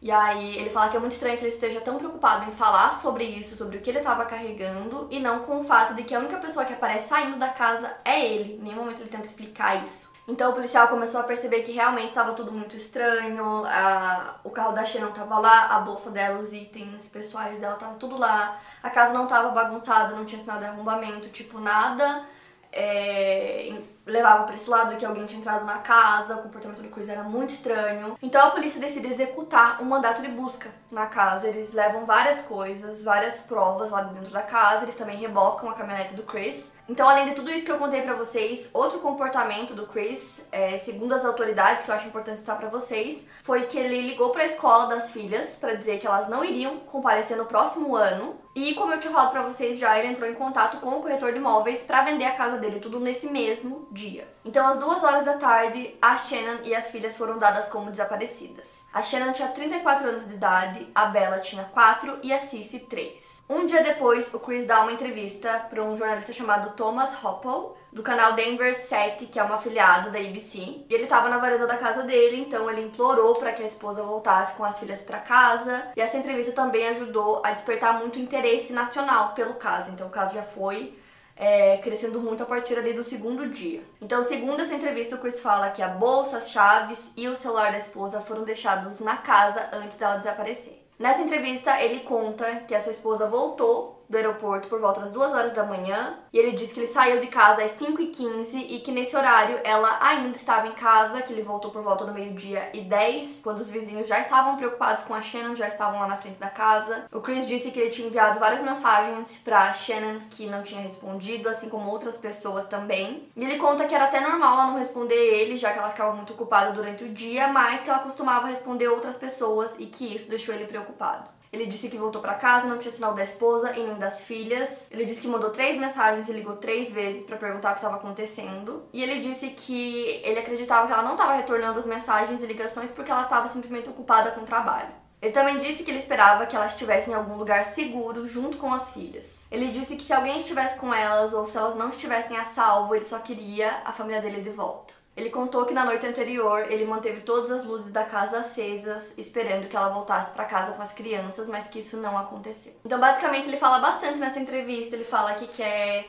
E 0.00 0.12
aí 0.12 0.56
ele 0.56 0.70
fala 0.70 0.88
que 0.88 0.96
é 0.96 1.00
muito 1.00 1.12
estranho 1.12 1.36
que 1.36 1.44
ele 1.44 1.52
esteja 1.52 1.80
tão 1.80 1.98
preocupado 1.98 2.48
em 2.48 2.52
falar 2.52 2.92
sobre 2.92 3.24
isso, 3.24 3.56
sobre 3.56 3.78
o 3.78 3.80
que 3.80 3.90
ele 3.90 3.98
estava 3.98 4.24
carregando, 4.24 5.08
e 5.10 5.18
não 5.18 5.40
com 5.40 5.60
o 5.60 5.64
fato 5.64 5.94
de 5.94 6.04
que 6.04 6.14
a 6.14 6.20
única 6.20 6.36
pessoa 6.36 6.64
que 6.64 6.72
aparece 6.72 7.08
saindo 7.08 7.36
da 7.36 7.48
casa 7.48 7.92
é 8.04 8.24
ele. 8.24 8.54
Em 8.54 8.58
nenhum 8.62 8.76
momento 8.76 9.00
ele 9.00 9.10
tenta 9.10 9.26
explicar 9.26 9.82
isso. 9.84 10.16
Então 10.28 10.50
o 10.50 10.52
policial 10.52 10.88
começou 10.88 11.20
a 11.20 11.24
perceber 11.24 11.62
que 11.62 11.72
realmente 11.72 12.08
estava 12.08 12.34
tudo 12.34 12.52
muito 12.52 12.76
estranho, 12.76 13.64
a, 13.64 14.36
o 14.44 14.50
carro 14.50 14.72
da 14.72 14.84
Shannon 14.84 15.08
estava 15.08 15.38
lá, 15.38 15.76
a 15.76 15.80
bolsa 15.80 16.10
dela, 16.10 16.38
os 16.38 16.52
itens 16.52 17.08
pessoais 17.08 17.58
dela 17.58 17.76
tava 17.76 17.94
tudo 17.94 18.16
lá, 18.18 18.58
a 18.82 18.90
casa 18.90 19.14
não 19.14 19.24
estava 19.24 19.48
bagunçada, 19.48 20.14
não 20.14 20.26
tinha 20.26 20.40
sinal 20.40 20.58
de 20.58 20.66
arrombamento, 20.66 21.30
tipo, 21.30 21.58
nada 21.58 22.26
é, 22.72 23.72
levava 24.06 24.44
para 24.44 24.54
esse 24.54 24.68
lado 24.68 24.96
que 24.96 25.04
alguém 25.04 25.26
tinha 25.26 25.40
entrado 25.40 25.64
na 25.64 25.78
casa, 25.78 26.36
o 26.36 26.42
comportamento 26.42 26.82
do 26.82 26.88
Chris 26.88 27.08
era 27.08 27.22
muito 27.22 27.50
estranho. 27.50 28.16
Então 28.22 28.46
a 28.46 28.50
polícia 28.50 28.80
decide 28.80 29.08
executar 29.08 29.82
um 29.82 29.86
mandato 29.86 30.22
de 30.22 30.28
busca 30.28 30.70
na 30.90 31.06
casa. 31.06 31.48
Eles 31.48 31.72
levam 31.72 32.04
várias 32.06 32.42
coisas, 32.42 33.02
várias 33.02 33.40
provas 33.42 33.90
lá 33.90 34.02
dentro 34.02 34.30
da 34.30 34.42
casa, 34.42 34.84
eles 34.84 34.96
também 34.96 35.16
rebocam 35.16 35.68
a 35.68 35.74
caminhonete 35.74 36.14
do 36.14 36.22
Chris. 36.22 36.72
Então, 36.88 37.06
além 37.06 37.26
de 37.26 37.34
tudo 37.34 37.50
isso 37.50 37.66
que 37.66 37.70
eu 37.70 37.78
contei 37.78 38.00
pra 38.00 38.14
vocês, 38.14 38.70
outro 38.72 38.98
comportamento 39.00 39.74
do 39.74 39.86
Chris, 39.86 40.40
é, 40.50 40.78
segundo 40.78 41.14
as 41.14 41.22
autoridades, 41.22 41.84
que 41.84 41.90
eu 41.90 41.94
acho 41.94 42.08
importante 42.08 42.40
citar 42.40 42.56
pra 42.56 42.70
vocês, 42.70 43.26
foi 43.42 43.66
que 43.66 43.78
ele 43.78 44.08
ligou 44.08 44.30
pra 44.30 44.46
escola 44.46 44.86
das 44.86 45.10
filhas 45.10 45.50
para 45.50 45.74
dizer 45.74 45.98
que 45.98 46.06
elas 46.06 46.28
não 46.30 46.42
iriam 46.42 46.78
comparecer 46.78 47.36
no 47.36 47.44
próximo 47.44 47.94
ano. 47.94 48.36
E 48.54 48.74
como 48.74 48.92
eu 48.92 48.98
tinha 48.98 49.12
falado 49.12 49.30
pra 49.30 49.42
vocês 49.42 49.78
já, 49.78 49.98
ele 49.98 50.08
entrou 50.08 50.28
em 50.28 50.34
contato 50.34 50.78
com 50.78 50.96
o 50.96 51.00
corretor 51.00 51.30
de 51.30 51.38
imóveis 51.38 51.82
para 51.82 52.02
vender 52.02 52.24
a 52.24 52.34
casa 52.34 52.56
dele, 52.56 52.80
tudo 52.80 52.98
nesse 52.98 53.28
mesmo 53.28 53.86
dia. 53.92 54.26
Então, 54.44 54.66
às 54.66 54.78
duas 54.78 55.04
horas 55.04 55.24
da 55.24 55.36
tarde, 55.36 55.94
a 56.00 56.16
Shannon 56.16 56.60
e 56.64 56.74
as 56.74 56.90
filhas 56.90 57.18
foram 57.18 57.38
dadas 57.38 57.66
como 57.68 57.90
desaparecidas. 57.90 58.82
A 58.98 59.02
Shannon 59.02 59.32
tinha 59.32 59.46
34 59.46 60.08
anos 60.08 60.26
de 60.26 60.34
idade, 60.34 60.88
a 60.92 61.04
Bella 61.04 61.38
tinha 61.38 61.62
4 61.62 62.18
e 62.20 62.32
a 62.32 62.40
Cici 62.40 62.80
3. 62.80 63.44
Um 63.48 63.64
dia 63.64 63.80
depois, 63.80 64.34
o 64.34 64.40
Chris 64.40 64.66
dá 64.66 64.80
uma 64.82 64.90
entrevista 64.90 65.68
para 65.70 65.84
um 65.84 65.96
jornalista 65.96 66.32
chamado 66.32 66.74
Thomas 66.74 67.12
Hoppel, 67.22 67.76
do 67.92 68.02
canal 68.02 68.32
Denver 68.32 68.74
7, 68.74 69.26
que 69.26 69.38
é 69.38 69.42
uma 69.44 69.54
afiliada 69.54 70.10
da 70.10 70.18
ABC. 70.18 70.58
E 70.58 70.86
ele 70.90 71.04
estava 71.04 71.28
na 71.28 71.38
varanda 71.38 71.68
da 71.68 71.76
casa 71.76 72.02
dele, 72.02 72.40
então 72.40 72.68
ele 72.68 72.86
implorou 72.86 73.36
para 73.36 73.52
que 73.52 73.62
a 73.62 73.66
esposa 73.66 74.02
voltasse 74.02 74.56
com 74.56 74.64
as 74.64 74.80
filhas 74.80 75.02
para 75.02 75.20
casa. 75.20 75.92
E 75.96 76.00
essa 76.00 76.16
entrevista 76.16 76.50
também 76.50 76.88
ajudou 76.88 77.40
a 77.44 77.52
despertar 77.52 78.00
muito 78.00 78.18
interesse 78.18 78.72
nacional 78.72 79.32
pelo 79.32 79.54
caso. 79.54 79.92
Então 79.92 80.08
o 80.08 80.10
caso 80.10 80.34
já 80.34 80.42
foi 80.42 80.98
é, 81.38 81.76
crescendo 81.78 82.20
muito 82.20 82.42
a 82.42 82.46
partir 82.46 82.76
ali 82.76 82.92
do 82.92 83.04
segundo 83.04 83.48
dia. 83.48 83.80
Então, 84.02 84.24
segundo 84.24 84.60
essa 84.60 84.74
entrevista, 84.74 85.14
o 85.14 85.18
Chris 85.18 85.40
fala 85.40 85.70
que 85.70 85.80
a 85.80 85.88
bolsa, 85.88 86.38
as 86.38 86.50
chaves 86.50 87.12
e 87.16 87.28
o 87.28 87.36
celular 87.36 87.70
da 87.70 87.78
esposa 87.78 88.20
foram 88.20 88.42
deixados 88.42 89.00
na 89.00 89.16
casa 89.16 89.68
antes 89.72 89.96
dela 89.96 90.16
desaparecer. 90.16 90.82
Nessa 90.98 91.22
entrevista, 91.22 91.80
ele 91.80 92.00
conta 92.00 92.64
que 92.66 92.74
essa 92.74 92.90
esposa 92.90 93.28
voltou 93.28 93.97
do 94.08 94.16
aeroporto 94.16 94.68
por 94.68 94.80
volta 94.80 95.00
das 95.00 95.10
2 95.10 95.32
horas 95.32 95.52
da 95.52 95.64
manhã. 95.64 96.18
E 96.32 96.38
ele 96.38 96.52
disse 96.52 96.74
que 96.74 96.80
ele 96.80 96.86
saiu 96.86 97.20
de 97.20 97.26
casa 97.26 97.62
às 97.62 97.72
5h15 97.72 98.66
e 98.68 98.80
que 98.80 98.92
nesse 98.92 99.16
horário 99.16 99.60
ela 99.64 99.98
ainda 100.00 100.36
estava 100.36 100.66
em 100.66 100.72
casa, 100.72 101.22
que 101.22 101.32
ele 101.32 101.42
voltou 101.42 101.70
por 101.70 101.82
volta 101.82 102.04
do 102.04 102.12
meio-dia 102.12 102.70
e 102.72 102.80
10, 102.80 103.40
quando 103.42 103.60
os 103.60 103.70
vizinhos 103.70 104.06
já 104.06 104.20
estavam 104.20 104.56
preocupados 104.56 105.04
com 105.04 105.14
a 105.14 105.20
Shannon, 105.20 105.54
já 105.54 105.68
estavam 105.68 106.00
lá 106.00 106.06
na 106.06 106.16
frente 106.16 106.38
da 106.38 106.48
casa. 106.48 107.06
O 107.12 107.20
Chris 107.20 107.46
disse 107.46 107.70
que 107.70 107.78
ele 107.78 107.90
tinha 107.90 108.08
enviado 108.08 108.38
várias 108.38 108.62
mensagens 108.62 109.38
pra 109.44 109.72
Shannon 109.72 110.20
que 110.30 110.46
não 110.46 110.62
tinha 110.62 110.80
respondido, 110.80 111.48
assim 111.48 111.68
como 111.68 111.90
outras 111.90 112.16
pessoas 112.16 112.66
também. 112.66 113.28
E 113.36 113.44
ele 113.44 113.58
conta 113.58 113.86
que 113.86 113.94
era 113.94 114.04
até 114.04 114.20
normal 114.20 114.54
ela 114.54 114.66
não 114.68 114.78
responder 114.78 115.14
ele, 115.14 115.56
já 115.56 115.72
que 115.72 115.78
ela 115.78 115.90
ficava 115.90 116.14
muito 116.14 116.32
ocupada 116.32 116.72
durante 116.72 117.04
o 117.04 117.12
dia, 117.12 117.48
mas 117.48 117.82
que 117.82 117.90
ela 117.90 117.98
costumava 118.00 118.46
responder 118.46 118.88
outras 118.88 119.16
pessoas 119.16 119.76
e 119.78 119.86
que 119.86 120.14
isso 120.14 120.30
deixou 120.30 120.54
ele 120.54 120.66
preocupado. 120.66 121.37
Ele 121.52 121.66
disse 121.66 121.88
que 121.88 121.96
voltou 121.96 122.20
para 122.20 122.34
casa, 122.34 122.66
não 122.66 122.78
tinha 122.78 122.92
sinal 122.92 123.14
da 123.14 123.24
esposa 123.24 123.76
e 123.76 123.82
nem 123.82 123.96
das 123.96 124.24
filhas. 124.24 124.88
Ele 124.90 125.04
disse 125.04 125.22
que 125.22 125.28
mandou 125.28 125.50
três 125.50 125.78
mensagens 125.78 126.28
e 126.28 126.32
ligou 126.32 126.56
três 126.56 126.92
vezes 126.92 127.24
para 127.24 127.36
perguntar 127.36 127.70
o 127.70 127.72
que 127.72 127.78
estava 127.78 127.96
acontecendo. 127.96 128.84
E 128.92 129.02
ele 129.02 129.20
disse 129.20 129.48
que 129.50 130.20
ele 130.24 130.38
acreditava 130.38 130.86
que 130.86 130.92
ela 130.92 131.02
não 131.02 131.12
estava 131.12 131.34
retornando 131.34 131.78
as 131.78 131.86
mensagens 131.86 132.42
e 132.42 132.46
ligações 132.46 132.90
porque 132.90 133.10
ela 133.10 133.22
estava 133.22 133.48
simplesmente 133.48 133.88
ocupada 133.88 134.30
com 134.32 134.42
o 134.42 134.46
trabalho. 134.46 134.98
Ele 135.20 135.32
também 135.32 135.58
disse 135.58 135.82
que 135.82 135.90
ele 135.90 135.98
esperava 135.98 136.46
que 136.46 136.54
elas 136.54 136.72
estivessem 136.72 137.12
em 137.12 137.16
algum 137.16 137.36
lugar 137.36 137.64
seguro 137.64 138.24
junto 138.24 138.56
com 138.56 138.72
as 138.72 138.92
filhas. 138.92 139.46
Ele 139.50 139.68
disse 139.68 139.96
que 139.96 140.04
se 140.04 140.12
alguém 140.12 140.38
estivesse 140.38 140.78
com 140.78 140.94
elas 140.94 141.34
ou 141.34 141.48
se 141.48 141.56
elas 141.56 141.74
não 141.74 141.88
estivessem 141.88 142.36
a 142.36 142.44
salvo, 142.44 142.94
ele 142.94 143.04
só 143.04 143.18
queria 143.18 143.82
a 143.84 143.92
família 143.92 144.22
dele 144.22 144.40
de 144.40 144.50
volta. 144.50 144.94
Ele 145.18 145.30
contou 145.30 145.66
que 145.66 145.74
na 145.74 145.84
noite 145.84 146.06
anterior 146.06 146.70
ele 146.70 146.84
manteve 146.84 147.22
todas 147.22 147.50
as 147.50 147.64
luzes 147.64 147.92
da 147.92 148.04
casa 148.04 148.38
acesas, 148.38 149.18
esperando 149.18 149.66
que 149.66 149.76
ela 149.76 149.88
voltasse 149.88 150.30
para 150.30 150.44
casa 150.44 150.72
com 150.72 150.82
as 150.82 150.92
crianças, 150.92 151.48
mas 151.48 151.68
que 151.68 151.80
isso 151.80 151.96
não 151.96 152.16
aconteceu. 152.16 152.74
Então, 152.84 153.00
basicamente, 153.00 153.48
ele 153.48 153.56
fala 153.56 153.80
bastante 153.80 154.18
nessa 154.18 154.38
entrevista. 154.38 154.94
Ele 154.94 155.04
fala 155.04 155.34
que 155.34 155.48
quer 155.48 156.06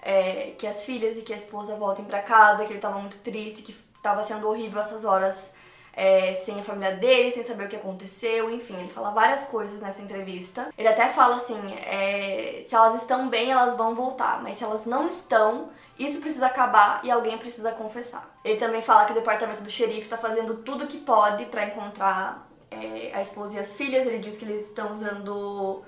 é, 0.00 0.52
que 0.56 0.66
as 0.66 0.84
filhas 0.84 1.18
e 1.18 1.22
que 1.22 1.32
a 1.32 1.36
esposa 1.36 1.74
voltem 1.74 2.04
para 2.04 2.22
casa, 2.22 2.64
que 2.64 2.70
ele 2.70 2.78
estava 2.78 3.00
muito 3.00 3.18
triste, 3.18 3.62
que 3.62 3.74
estava 3.96 4.22
sendo 4.22 4.48
horrível 4.48 4.80
essas 4.80 5.04
horas 5.04 5.52
é, 5.94 6.32
sem 6.32 6.58
a 6.58 6.62
família 6.62 6.96
dele, 6.96 7.30
sem 7.30 7.42
saber 7.42 7.64
o 7.64 7.68
que 7.68 7.76
aconteceu, 7.76 8.50
enfim, 8.50 8.74
ele 8.78 8.88
fala 8.88 9.10
várias 9.10 9.46
coisas 9.46 9.80
nessa 9.80 10.00
entrevista. 10.00 10.68
Ele 10.76 10.88
até 10.88 11.08
fala 11.08 11.36
assim: 11.36 11.60
é, 11.84 12.64
se 12.66 12.74
elas 12.74 13.02
estão 13.02 13.28
bem, 13.28 13.50
elas 13.50 13.76
vão 13.76 13.94
voltar, 13.94 14.42
mas 14.42 14.56
se 14.56 14.64
elas 14.64 14.86
não 14.86 15.06
estão, 15.06 15.70
isso 16.06 16.20
precisa 16.20 16.46
acabar 16.46 17.00
e 17.04 17.10
alguém 17.10 17.38
precisa 17.38 17.72
confessar. 17.72 18.28
Ele 18.44 18.58
também 18.58 18.82
fala 18.82 19.04
que 19.04 19.12
o 19.12 19.14
departamento 19.14 19.62
do 19.62 19.70
xerife 19.70 20.02
está 20.02 20.16
fazendo 20.16 20.56
tudo 20.56 20.84
o 20.84 20.86
que 20.86 20.98
pode 20.98 21.46
para 21.46 21.66
encontrar 21.66 22.48
é, 22.70 23.12
a 23.14 23.22
esposa 23.22 23.56
e 23.56 23.58
as 23.60 23.76
filhas. 23.76 24.06
Ele 24.06 24.18
diz 24.18 24.38
que 24.38 24.44
eles 24.44 24.68
estão 24.68 24.92
usando 24.92 25.82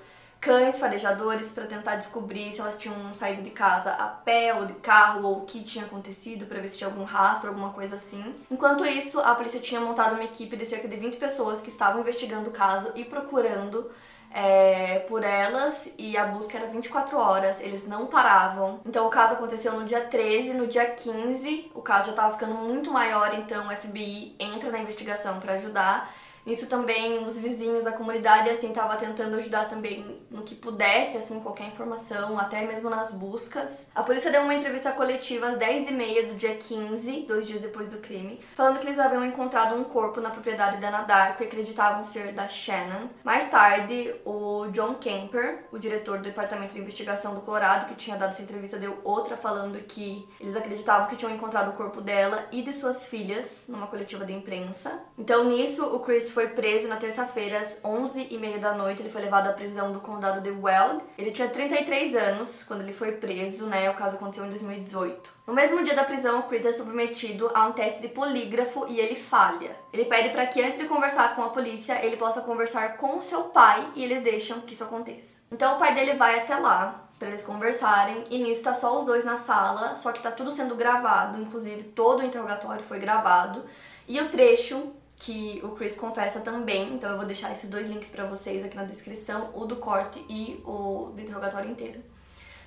cães 0.44 0.78
farejadores 0.78 1.52
para 1.52 1.64
tentar 1.64 1.96
descobrir 1.96 2.52
se 2.52 2.60
elas 2.60 2.76
tinham 2.76 3.14
saído 3.14 3.40
de 3.40 3.48
casa 3.48 3.90
a 3.92 4.08
pé 4.08 4.54
ou 4.54 4.66
de 4.66 4.74
carro 4.74 5.26
ou 5.26 5.38
o 5.38 5.46
que 5.46 5.64
tinha 5.64 5.86
acontecido 5.86 6.44
para 6.44 6.60
ver 6.60 6.68
se 6.68 6.76
tinha 6.76 6.88
algum 6.88 7.04
rastro, 7.04 7.48
alguma 7.48 7.72
coisa 7.72 7.96
assim. 7.96 8.34
Enquanto 8.50 8.84
isso, 8.84 9.18
a 9.20 9.34
polícia 9.34 9.58
tinha 9.58 9.80
montado 9.80 10.14
uma 10.14 10.24
equipe 10.24 10.54
de 10.54 10.66
cerca 10.66 10.86
de 10.86 10.96
20 10.96 11.16
pessoas 11.16 11.62
que 11.62 11.70
estavam 11.70 12.02
investigando 12.02 12.50
o 12.50 12.52
caso 12.52 12.92
e 12.94 13.06
procurando 13.06 13.90
é, 14.34 14.98
por 15.08 15.22
elas 15.22 15.88
e 15.96 16.16
a 16.16 16.26
busca 16.26 16.58
era 16.58 16.66
24 16.66 17.16
horas, 17.16 17.60
eles 17.60 17.86
não 17.86 18.06
paravam. 18.06 18.80
Então 18.84 19.06
o 19.06 19.10
caso 19.10 19.34
aconteceu 19.34 19.72
no 19.78 19.86
dia 19.86 20.00
13, 20.00 20.54
no 20.54 20.66
dia 20.66 20.86
15, 20.86 21.70
o 21.72 21.80
caso 21.80 22.06
já 22.06 22.10
estava 22.10 22.32
ficando 22.32 22.54
muito 22.54 22.90
maior, 22.90 23.32
então 23.34 23.68
o 23.68 23.76
FBI 23.76 24.34
entra 24.40 24.72
na 24.72 24.80
investigação 24.80 25.38
para 25.38 25.54
ajudar. 25.54 26.12
Nisso 26.46 26.66
também 26.66 27.24
os 27.24 27.38
vizinhos, 27.38 27.86
a 27.86 27.92
comunidade, 27.92 28.50
assim, 28.50 28.72
tava 28.72 28.96
tentando 28.96 29.36
ajudar 29.36 29.68
também 29.68 30.20
no 30.30 30.42
que 30.42 30.54
pudesse, 30.54 31.16
assim, 31.16 31.40
qualquer 31.40 31.68
informação, 31.68 32.38
até 32.38 32.66
mesmo 32.66 32.90
nas 32.90 33.12
buscas. 33.12 33.86
A 33.94 34.02
polícia 34.02 34.30
deu 34.30 34.42
uma 34.42 34.54
entrevista 34.54 34.92
coletiva 34.92 35.46
às 35.46 35.56
10h30 35.56 36.28
do 36.28 36.34
dia 36.34 36.54
15, 36.56 37.22
dois 37.22 37.46
dias 37.46 37.62
depois 37.62 37.88
do 37.88 37.98
crime, 37.98 38.40
falando 38.54 38.78
que 38.78 38.86
eles 38.86 38.98
haviam 38.98 39.24
encontrado 39.24 39.74
um 39.74 39.84
corpo 39.84 40.20
na 40.20 40.30
propriedade 40.30 40.80
da 40.80 40.88
Ana 40.88 41.32
que 41.32 41.44
acreditavam 41.44 42.04
ser 42.04 42.32
da 42.32 42.48
Shannon. 42.48 43.08
Mais 43.22 43.50
tarde, 43.50 44.14
o 44.24 44.66
John 44.72 44.94
Kemper, 44.94 45.64
o 45.72 45.78
diretor 45.78 46.18
do 46.18 46.24
Departamento 46.24 46.74
de 46.74 46.80
Investigação 46.80 47.34
do 47.34 47.40
Colorado, 47.40 47.88
que 47.88 47.94
tinha 47.94 48.16
dado 48.16 48.30
essa 48.30 48.42
entrevista, 48.42 48.78
deu 48.78 48.98
outra 49.02 49.36
falando 49.36 49.78
que 49.84 50.26
eles 50.40 50.56
acreditavam 50.56 51.06
que 51.06 51.16
tinham 51.16 51.34
encontrado 51.34 51.70
o 51.70 51.76
corpo 51.76 52.00
dela 52.00 52.46
e 52.52 52.62
de 52.62 52.72
suas 52.72 53.06
filhas 53.06 53.66
numa 53.68 53.86
coletiva 53.86 54.24
de 54.24 54.32
imprensa. 54.32 55.00
Então, 55.18 55.44
nisso, 55.44 55.84
o 55.86 56.00
Chris 56.00 56.33
foi 56.34 56.48
preso 56.48 56.88
na 56.88 56.96
terça-feira 56.96 57.60
às 57.60 57.80
11h30 57.82 58.58
da 58.58 58.74
noite. 58.74 59.00
Ele 59.00 59.08
foi 59.08 59.22
levado 59.22 59.46
à 59.46 59.52
prisão 59.52 59.92
do 59.92 60.00
condado 60.00 60.40
de 60.40 60.50
Weld. 60.50 61.02
Ele 61.16 61.30
tinha 61.30 61.48
33 61.48 62.14
anos 62.16 62.64
quando 62.64 62.80
ele 62.80 62.92
foi 62.92 63.12
preso, 63.12 63.66
né? 63.66 63.88
O 63.88 63.94
caso 63.94 64.16
aconteceu 64.16 64.44
em 64.44 64.50
2018. 64.50 65.30
No 65.46 65.54
mesmo 65.54 65.84
dia 65.84 65.94
da 65.94 66.04
prisão, 66.04 66.40
o 66.40 66.42
Chris 66.44 66.66
é 66.66 66.72
submetido 66.72 67.50
a 67.54 67.68
um 67.68 67.72
teste 67.72 68.02
de 68.02 68.08
polígrafo 68.08 68.86
e 68.88 68.98
ele 68.98 69.14
falha. 69.14 69.76
Ele 69.92 70.06
pede 70.06 70.30
para 70.30 70.46
que 70.46 70.60
antes 70.60 70.78
de 70.78 70.86
conversar 70.86 71.36
com 71.36 71.42
a 71.42 71.50
polícia, 71.50 72.04
ele 72.04 72.16
possa 72.16 72.40
conversar 72.40 72.96
com 72.96 73.22
seu 73.22 73.44
pai 73.44 73.88
e 73.94 74.02
eles 74.02 74.22
deixam 74.22 74.60
que 74.60 74.74
isso 74.74 74.84
aconteça. 74.84 75.38
Então 75.52 75.76
o 75.76 75.78
pai 75.78 75.94
dele 75.94 76.14
vai 76.14 76.40
até 76.40 76.56
lá 76.56 77.04
para 77.18 77.28
eles 77.28 77.44
conversarem 77.44 78.24
e 78.28 78.42
nisso 78.42 78.64
tá 78.64 78.74
só 78.74 78.98
os 78.98 79.06
dois 79.06 79.24
na 79.24 79.36
sala, 79.36 79.94
só 79.94 80.10
que 80.10 80.20
tá 80.20 80.32
tudo 80.32 80.50
sendo 80.50 80.74
gravado, 80.74 81.40
inclusive 81.40 81.84
todo 81.84 82.20
o 82.20 82.24
interrogatório 82.24 82.82
foi 82.82 82.98
gravado 82.98 83.64
e 84.08 84.20
o 84.20 84.28
trecho 84.28 84.92
que 85.24 85.58
o 85.64 85.70
Chris 85.70 85.96
confessa 85.96 86.40
também, 86.40 86.92
então 86.92 87.10
eu 87.10 87.16
vou 87.16 87.24
deixar 87.24 87.50
esses 87.50 87.70
dois 87.70 87.88
links 87.88 88.10
para 88.10 88.26
vocês 88.26 88.62
aqui 88.62 88.76
na 88.76 88.84
descrição, 88.84 89.50
o 89.54 89.64
do 89.64 89.76
corte 89.76 90.22
e 90.28 90.62
o 90.66 91.12
do 91.14 91.20
interrogatório 91.20 91.70
inteiro. 91.70 92.02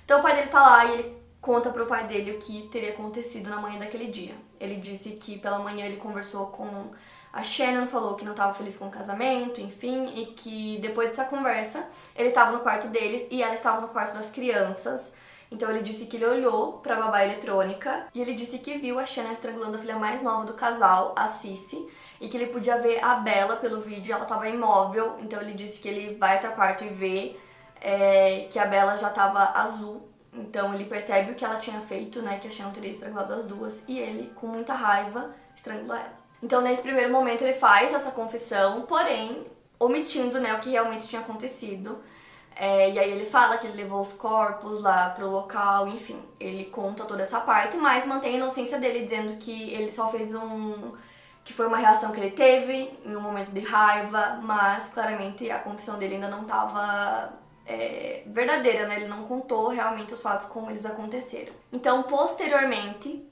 Então 0.04 0.18
o 0.18 0.22
pai 0.22 0.34
dele 0.34 0.48
tá 0.48 0.60
lá 0.60 0.84
e 0.86 0.94
ele 0.94 1.16
conta 1.40 1.70
pro 1.70 1.86
pai 1.86 2.08
dele 2.08 2.32
o 2.32 2.38
que 2.38 2.68
teria 2.68 2.90
acontecido 2.90 3.48
na 3.48 3.60
manhã 3.60 3.78
daquele 3.78 4.06
dia. 4.08 4.34
Ele 4.58 4.74
disse 4.74 5.10
que 5.10 5.38
pela 5.38 5.60
manhã 5.60 5.86
ele 5.86 5.98
conversou 5.98 6.46
com 6.46 6.90
a 7.32 7.44
Shannon, 7.44 7.86
falou 7.86 8.16
que 8.16 8.24
não 8.24 8.32
estava 8.32 8.52
feliz 8.52 8.76
com 8.76 8.88
o 8.88 8.90
casamento, 8.90 9.60
enfim, 9.60 10.12
e 10.16 10.26
que 10.26 10.78
depois 10.80 11.10
dessa 11.10 11.26
conversa 11.26 11.88
ele 12.16 12.30
estava 12.30 12.50
no 12.50 12.60
quarto 12.60 12.88
deles 12.88 13.28
e 13.30 13.40
ela 13.40 13.54
estava 13.54 13.80
no 13.80 13.88
quarto 13.88 14.14
das 14.14 14.32
crianças. 14.32 15.12
Então 15.50 15.70
ele 15.70 15.82
disse 15.82 16.06
que 16.06 16.16
ele 16.16 16.26
olhou 16.26 16.74
para 16.78 16.96
a 16.96 17.00
babá 17.00 17.24
eletrônica 17.24 18.08
e 18.12 18.20
ele 18.20 18.34
disse 18.34 18.58
que 18.58 18.76
viu 18.78 18.98
a 18.98 19.06
Shannon 19.06 19.30
estrangulando 19.30 19.76
a 19.76 19.80
filha 19.80 19.96
mais 19.96 20.22
nova 20.24 20.44
do 20.44 20.54
casal, 20.54 21.14
a 21.16 21.28
Cici, 21.28 21.88
e 22.20 22.28
que 22.28 22.36
ele 22.36 22.46
podia 22.46 22.78
ver 22.78 23.02
a 23.02 23.16
Bela 23.16 23.56
pelo 23.56 23.80
vídeo, 23.80 24.12
ela 24.12 24.24
estava 24.24 24.48
imóvel, 24.48 25.16
então 25.20 25.40
ele 25.40 25.54
disse 25.54 25.80
que 25.80 25.88
ele 25.88 26.16
vai 26.16 26.36
até 26.36 26.48
o 26.48 26.52
quarto 26.52 26.84
e 26.84 26.88
vê 26.88 27.36
é, 27.80 28.46
que 28.50 28.58
a 28.58 28.66
Bela 28.66 28.96
já 28.96 29.08
estava 29.08 29.52
azul. 29.58 30.08
Então 30.32 30.74
ele 30.74 30.84
percebe 30.84 31.32
o 31.32 31.34
que 31.34 31.44
ela 31.44 31.56
tinha 31.56 31.80
feito, 31.80 32.20
né, 32.22 32.38
que 32.40 32.48
a 32.48 32.50
Shannon 32.50 32.72
teria 32.72 32.90
estrangulado 32.90 33.32
as 33.32 33.46
duas, 33.46 33.82
e 33.88 33.98
ele, 33.98 34.32
com 34.36 34.46
muita 34.46 34.74
raiva, 34.74 35.34
estrangula 35.56 35.98
ela. 35.98 36.18
Então 36.42 36.60
nesse 36.60 36.82
primeiro 36.82 37.12
momento 37.12 37.42
ele 37.42 37.54
faz 37.54 37.92
essa 37.92 38.10
confissão, 38.10 38.82
porém 38.82 39.46
omitindo, 39.78 40.40
né, 40.40 40.54
o 40.54 40.60
que 40.60 40.70
realmente 40.70 41.08
tinha 41.08 41.20
acontecido. 41.20 41.98
É, 42.54 42.90
e 42.90 42.98
aí 42.98 43.12
ele 43.12 43.24
fala 43.24 43.56
que 43.56 43.68
ele 43.68 43.76
levou 43.76 44.00
os 44.00 44.12
corpos 44.12 44.82
lá 44.82 45.10
pro 45.10 45.30
local, 45.30 45.86
enfim, 45.86 46.20
ele 46.40 46.64
conta 46.64 47.04
toda 47.04 47.22
essa 47.22 47.40
parte, 47.40 47.76
mas 47.76 48.04
mantém 48.04 48.34
a 48.34 48.36
inocência 48.38 48.80
dele, 48.80 49.04
dizendo 49.04 49.36
que 49.36 49.72
ele 49.72 49.90
só 49.90 50.08
fez 50.10 50.34
um. 50.34 50.92
Que 51.48 51.54
foi 51.54 51.66
uma 51.66 51.78
reação 51.78 52.12
que 52.12 52.20
ele 52.20 52.30
teve 52.30 52.92
em 53.06 53.16
um 53.16 53.22
momento 53.22 53.52
de 53.52 53.60
raiva, 53.60 54.38
mas 54.42 54.90
claramente 54.90 55.50
a 55.50 55.58
confissão 55.58 55.98
dele 55.98 56.16
ainda 56.16 56.28
não 56.28 56.42
estava 56.42 57.32
é, 57.64 58.22
verdadeira, 58.26 58.86
né? 58.86 58.96
Ele 58.96 59.08
não 59.08 59.24
contou 59.24 59.68
realmente 59.68 60.12
os 60.12 60.20
fatos 60.20 60.46
como 60.46 60.70
eles 60.70 60.84
aconteceram. 60.84 61.54
Então, 61.72 62.02
posteriormente, 62.02 63.26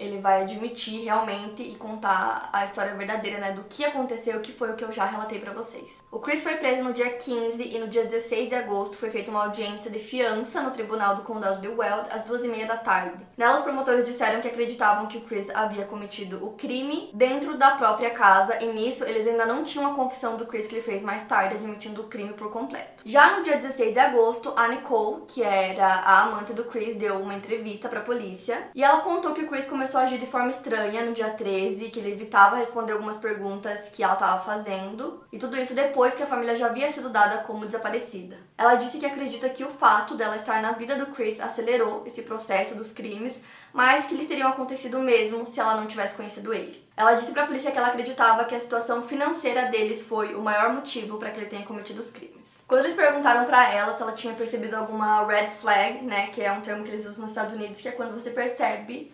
ele 0.00 0.18
vai 0.18 0.42
admitir 0.42 1.04
realmente 1.04 1.62
e 1.62 1.76
contar 1.76 2.48
a 2.52 2.64
história 2.64 2.94
verdadeira, 2.94 3.38
né, 3.38 3.52
do 3.52 3.64
que 3.64 3.84
aconteceu, 3.84 4.40
que 4.40 4.50
foi 4.50 4.70
o 4.70 4.74
que 4.74 4.82
eu 4.82 4.90
já 4.90 5.04
relatei 5.04 5.38
para 5.38 5.52
vocês. 5.52 6.02
O 6.10 6.18
Chris 6.18 6.42
foi 6.42 6.56
preso 6.56 6.82
no 6.82 6.94
dia 6.94 7.10
15 7.10 7.62
e 7.62 7.78
no 7.78 7.86
dia 7.86 8.04
16 8.04 8.48
de 8.48 8.54
agosto 8.54 8.96
foi 8.96 9.10
feita 9.10 9.30
uma 9.30 9.44
audiência 9.44 9.90
de 9.90 9.98
fiança 9.98 10.62
no 10.62 10.70
tribunal 10.70 11.16
do 11.16 11.22
condado 11.22 11.60
de 11.60 11.68
Weld 11.68 12.08
às 12.10 12.24
duas 12.24 12.42
e 12.42 12.48
meia 12.48 12.66
da 12.66 12.78
tarde. 12.78 13.26
Nela, 13.36 13.56
os 13.56 13.62
promotores 13.62 14.04
disseram 14.06 14.40
que 14.40 14.48
acreditavam 14.48 15.06
que 15.06 15.18
o 15.18 15.22
Chris 15.22 15.50
havia 15.50 15.84
cometido 15.84 16.44
o 16.44 16.52
crime 16.52 17.10
dentro 17.12 17.58
da 17.58 17.72
própria 17.72 18.10
casa 18.10 18.62
e 18.62 18.72
nisso 18.72 19.04
eles 19.04 19.26
ainda 19.26 19.44
não 19.44 19.64
tinham 19.64 19.90
a 19.90 19.94
confissão 19.94 20.36
do 20.36 20.46
Chris 20.46 20.66
que 20.66 20.74
ele 20.74 20.82
fez 20.82 21.02
mais 21.02 21.24
tarde, 21.24 21.56
admitindo 21.56 22.02
o 22.02 22.08
crime 22.08 22.32
por 22.32 22.50
completo. 22.50 23.02
Já 23.04 23.36
no 23.36 23.44
dia 23.44 23.56
16 23.56 23.92
de 23.92 23.98
agosto, 23.98 24.52
a 24.56 24.68
Nicole, 24.68 25.24
que 25.28 25.42
era 25.42 25.86
a 25.86 26.22
amante 26.22 26.52
do 26.52 26.64
Chris, 26.64 26.96
deu 26.96 27.16
uma 27.16 27.34
entrevista 27.34 27.88
para 27.88 28.00
a 28.00 28.04
polícia 28.04 28.70
e 28.74 28.82
ela 28.82 29.00
contou 29.00 29.34
que 29.34 29.42
o 29.42 29.48
Chris 29.48 29.68
começou 29.68 29.89
começou 29.90 30.02
a 30.02 30.04
agir 30.04 30.18
de 30.18 30.26
forma 30.26 30.50
estranha 30.50 31.04
no 31.04 31.12
dia 31.12 31.30
13, 31.30 31.88
que 31.88 31.98
ele 31.98 32.12
evitava 32.12 32.54
responder 32.54 32.92
algumas 32.92 33.16
perguntas 33.16 33.88
que 33.88 34.04
ela 34.04 34.12
estava 34.12 34.40
fazendo, 34.44 35.24
e 35.32 35.38
tudo 35.38 35.56
isso 35.56 35.74
depois 35.74 36.14
que 36.14 36.22
a 36.22 36.26
família 36.26 36.54
já 36.54 36.66
havia 36.66 36.92
sido 36.92 37.10
dada 37.10 37.38
como 37.38 37.66
desaparecida. 37.66 38.38
Ela 38.56 38.76
disse 38.76 38.98
que 38.98 39.06
acredita 39.06 39.48
que 39.48 39.64
o 39.64 39.70
fato 39.70 40.14
dela 40.14 40.36
estar 40.36 40.62
na 40.62 40.70
vida 40.72 40.94
do 40.94 41.06
Chris 41.06 41.40
acelerou 41.40 42.04
esse 42.06 42.22
processo 42.22 42.76
dos 42.76 42.92
crimes, 42.92 43.42
mas 43.72 44.06
que 44.06 44.14
eles 44.14 44.28
teriam 44.28 44.48
acontecido 44.48 45.00
mesmo 45.00 45.44
se 45.44 45.58
ela 45.58 45.74
não 45.74 45.88
tivesse 45.88 46.14
conhecido 46.14 46.54
ele. 46.54 46.88
Ela 46.96 47.14
disse 47.14 47.32
para 47.32 47.42
a 47.42 47.46
polícia 47.46 47.72
que 47.72 47.78
ela 47.78 47.88
acreditava 47.88 48.44
que 48.44 48.54
a 48.54 48.60
situação 48.60 49.02
financeira 49.02 49.70
deles 49.70 50.04
foi 50.04 50.36
o 50.36 50.42
maior 50.42 50.72
motivo 50.72 51.18
para 51.18 51.30
que 51.30 51.40
ele 51.40 51.50
tenha 51.50 51.66
cometido 51.66 52.00
os 52.00 52.12
crimes. 52.12 52.62
Quando 52.68 52.84
eles 52.84 52.94
perguntaram 52.94 53.44
para 53.44 53.72
ela 53.72 53.92
se 53.96 54.02
ela 54.02 54.12
tinha 54.12 54.34
percebido 54.34 54.76
alguma 54.76 55.26
red 55.26 55.48
flag, 55.48 56.04
né, 56.04 56.28
que 56.28 56.42
é 56.42 56.52
um 56.52 56.60
termo 56.60 56.84
que 56.84 56.90
eles 56.90 57.06
usam 57.06 57.22
nos 57.22 57.32
Estados 57.32 57.56
Unidos, 57.56 57.80
que 57.80 57.88
é 57.88 57.92
quando 57.92 58.14
você 58.14 58.30
percebe 58.30 59.10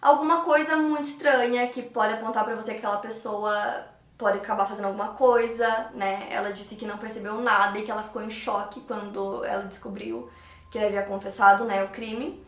alguma 0.00 0.42
coisa 0.42 0.76
muito 0.76 1.04
estranha 1.04 1.68
que 1.68 1.82
pode 1.82 2.14
apontar 2.14 2.44
para 2.44 2.54
você 2.54 2.72
que 2.72 2.78
aquela 2.78 2.98
pessoa 2.98 3.86
pode 4.16 4.38
acabar 4.38 4.66
fazendo 4.66 4.86
alguma 4.86 5.08
coisa, 5.08 5.90
né? 5.94 6.26
Ela 6.30 6.52
disse 6.52 6.74
que 6.76 6.86
não 6.86 6.96
percebeu 6.96 7.34
nada 7.40 7.78
e 7.78 7.82
que 7.82 7.90
ela 7.90 8.02
ficou 8.02 8.22
em 8.22 8.30
choque 8.30 8.80
quando 8.80 9.44
ela 9.44 9.64
descobriu 9.64 10.30
que 10.70 10.78
ele 10.78 10.86
havia 10.86 11.02
confessado, 11.02 11.64
né, 11.64 11.84
o 11.84 11.88
crime. 11.88 12.44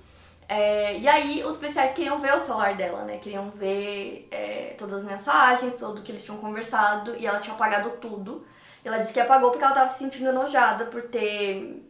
É, 0.49 0.99
e 0.99 1.07
aí 1.07 1.45
os 1.45 1.57
policiais 1.59 1.93
queriam 1.93 2.19
ver 2.19 2.35
o 2.35 2.41
celular 2.41 2.75
dela, 2.75 3.05
né? 3.05 3.19
Queriam 3.19 3.51
ver 3.51 4.29
é, 4.31 4.75
todas 4.79 4.95
as 4.95 5.05
mensagens, 5.05 5.75
tudo 5.75 6.01
que 6.01 6.11
eles 6.11 6.25
tinham 6.25 6.39
conversado 6.39 7.15
e 7.17 7.27
ela 7.27 7.39
tinha 7.39 7.55
apagado 7.55 7.91
tudo. 8.01 8.47
Ela 8.83 8.97
disse 8.99 9.13
que 9.13 9.21
apagou 9.21 9.51
porque 9.51 9.63
ela 9.63 9.75
estava 9.75 9.91
se 9.91 9.99
sentindo 9.99 10.31
enojada 10.31 10.87
por 10.87 11.03
ter 11.03 11.85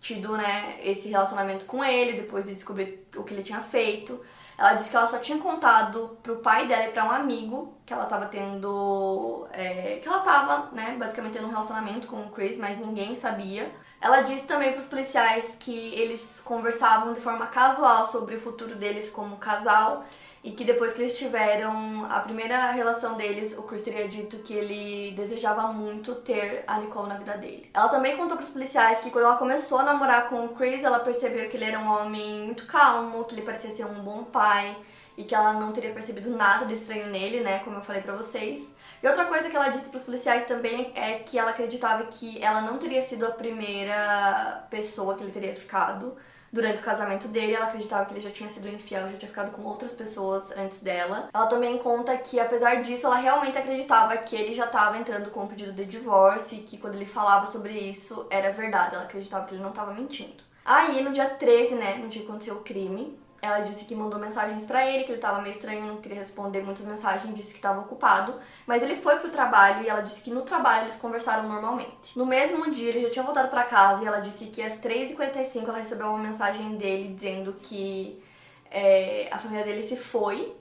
tido, 0.00 0.34
né, 0.34 0.78
esse 0.82 1.10
relacionamento 1.10 1.66
com 1.66 1.84
ele, 1.84 2.14
depois 2.14 2.46
de 2.46 2.54
descobrir 2.54 3.06
o 3.14 3.22
que 3.22 3.34
ele 3.34 3.42
tinha 3.42 3.60
feito. 3.60 4.18
Ela 4.60 4.74
disse 4.74 4.90
que 4.90 4.96
ela 4.96 5.06
só 5.06 5.16
tinha 5.16 5.38
contado 5.38 6.18
pro 6.22 6.36
pai 6.36 6.66
dela 6.66 6.84
e 6.84 6.92
pra 6.92 7.06
um 7.06 7.10
amigo 7.10 7.74
que 7.86 7.94
ela 7.94 8.04
tava 8.04 8.26
tendo. 8.26 9.48
É, 9.52 9.98
que 10.02 10.06
ela 10.06 10.18
tava, 10.18 10.68
né, 10.72 10.96
basicamente 10.98 11.32
tendo 11.32 11.46
um 11.46 11.50
relacionamento 11.50 12.06
com 12.06 12.20
o 12.20 12.30
Chris, 12.30 12.58
mas 12.58 12.78
ninguém 12.78 13.16
sabia. 13.16 13.72
Ela 14.02 14.20
disse 14.20 14.46
também 14.46 14.74
pros 14.74 14.84
policiais 14.84 15.56
que 15.58 15.94
eles 15.94 16.42
conversavam 16.44 17.14
de 17.14 17.20
forma 17.20 17.46
casual 17.46 18.06
sobre 18.12 18.36
o 18.36 18.40
futuro 18.40 18.74
deles 18.74 19.08
como 19.08 19.38
casal 19.38 20.04
e 20.42 20.52
que 20.52 20.64
depois 20.64 20.94
que 20.94 21.02
eles 21.02 21.18
tiveram 21.18 22.06
a 22.10 22.18
primeira 22.20 22.70
relação 22.70 23.14
deles, 23.14 23.56
o 23.58 23.64
Chris 23.64 23.82
teria 23.82 24.08
dito 24.08 24.38
que 24.38 24.54
ele 24.54 25.14
desejava 25.14 25.70
muito 25.72 26.14
ter 26.16 26.64
a 26.66 26.78
Nicole 26.78 27.08
na 27.08 27.18
vida 27.18 27.36
dele. 27.36 27.70
Ela 27.74 27.88
também 27.88 28.16
contou 28.16 28.38
para 28.38 28.44
os 28.44 28.50
policiais 28.50 29.00
que 29.00 29.10
quando 29.10 29.26
ela 29.26 29.36
começou 29.36 29.78
a 29.78 29.82
namorar 29.82 30.30
com 30.30 30.46
o 30.46 30.54
Chris, 30.54 30.82
ela 30.82 31.00
percebeu 31.00 31.48
que 31.50 31.56
ele 31.58 31.66
era 31.66 31.78
um 31.78 31.86
homem 31.86 32.46
muito 32.46 32.66
calmo, 32.66 33.24
que 33.24 33.34
ele 33.34 33.42
parecia 33.42 33.74
ser 33.74 33.84
um 33.84 34.02
bom 34.02 34.24
pai 34.24 34.74
e 35.14 35.24
que 35.24 35.34
ela 35.34 35.52
não 35.52 35.72
teria 35.72 35.92
percebido 35.92 36.30
nada 36.30 36.64
de 36.64 36.72
estranho 36.72 37.08
nele, 37.08 37.40
né, 37.40 37.58
como 37.58 37.76
eu 37.76 37.82
falei 37.82 38.00
para 38.00 38.14
vocês. 38.14 38.74
E 39.02 39.06
outra 39.06 39.26
coisa 39.26 39.50
que 39.50 39.56
ela 39.56 39.68
disse 39.68 39.90
para 39.90 39.98
os 39.98 40.04
policiais 40.04 40.46
também 40.46 40.92
é 40.94 41.18
que 41.18 41.38
ela 41.38 41.50
acreditava 41.50 42.04
que 42.04 42.42
ela 42.42 42.62
não 42.62 42.78
teria 42.78 43.02
sido 43.02 43.26
a 43.26 43.30
primeira 43.30 44.66
pessoa 44.70 45.14
que 45.14 45.22
ele 45.22 45.32
teria 45.32 45.54
ficado 45.54 46.16
durante 46.52 46.80
o 46.80 46.84
casamento 46.84 47.28
dele, 47.28 47.54
ela 47.54 47.66
acreditava 47.66 48.04
que 48.06 48.14
ele 48.14 48.20
já 48.20 48.30
tinha 48.30 48.48
sido 48.48 48.68
infiel, 48.68 49.08
já 49.10 49.16
tinha 49.16 49.28
ficado 49.28 49.52
com 49.52 49.62
outras 49.62 49.92
pessoas 49.92 50.50
antes 50.56 50.80
dela. 50.80 51.28
Ela 51.32 51.46
também 51.46 51.78
conta 51.78 52.16
que, 52.16 52.40
apesar 52.40 52.82
disso, 52.82 53.06
ela 53.06 53.16
realmente 53.16 53.56
acreditava 53.56 54.16
que 54.18 54.36
ele 54.36 54.54
já 54.54 54.66
estava 54.66 54.98
entrando 54.98 55.30
com 55.30 55.44
um 55.44 55.48
pedido 55.48 55.72
de 55.72 55.84
divórcio 55.84 56.58
e 56.58 56.62
que 56.62 56.78
quando 56.78 56.94
ele 56.94 57.06
falava 57.06 57.46
sobre 57.46 57.72
isso 57.72 58.26
era 58.30 58.52
verdade. 58.52 58.94
Ela 58.94 59.04
acreditava 59.04 59.46
que 59.46 59.54
ele 59.54 59.62
não 59.62 59.70
estava 59.70 59.92
mentindo. 59.92 60.42
Aí, 60.64 61.02
no 61.02 61.12
dia 61.12 61.28
13, 61.28 61.74
né, 61.74 61.96
no 61.96 62.08
dia 62.08 62.22
que 62.22 62.28
aconteceu 62.28 62.54
o 62.54 62.62
crime, 62.62 63.18
ela 63.42 63.60
disse 63.60 63.84
que 63.84 63.94
mandou 63.94 64.20
mensagens 64.20 64.64
para 64.64 64.86
ele, 64.86 65.04
que 65.04 65.12
ele 65.12 65.20
tava 65.20 65.40
meio 65.40 65.54
estranho, 65.54 65.86
não 65.86 65.96
queria 65.96 66.18
responder 66.18 66.62
muitas 66.62 66.84
mensagens, 66.84 67.34
disse 67.34 67.52
que 67.52 67.58
estava 67.58 67.80
ocupado, 67.80 68.34
mas 68.66 68.82
ele 68.82 68.96
foi 68.96 69.16
pro 69.16 69.30
trabalho 69.30 69.84
e 69.84 69.88
ela 69.88 70.02
disse 70.02 70.20
que 70.20 70.30
no 70.30 70.42
trabalho 70.42 70.84
eles 70.84 70.96
conversaram 70.96 71.48
normalmente. 71.48 72.16
No 72.18 72.26
mesmo 72.26 72.70
dia 72.70 72.90
ele 72.90 73.02
já 73.02 73.10
tinha 73.10 73.24
voltado 73.24 73.48
para 73.48 73.64
casa 73.64 74.02
e 74.02 74.06
ela 74.06 74.20
disse 74.20 74.46
que 74.46 74.62
às 74.62 74.80
3h45 74.80 75.64
ela 75.64 75.78
recebeu 75.78 76.08
uma 76.08 76.18
mensagem 76.18 76.76
dele 76.76 77.14
dizendo 77.14 77.54
que 77.54 78.22
é, 78.70 79.28
a 79.30 79.38
família 79.38 79.64
dele 79.64 79.82
se 79.82 79.96
foi. 79.96 80.54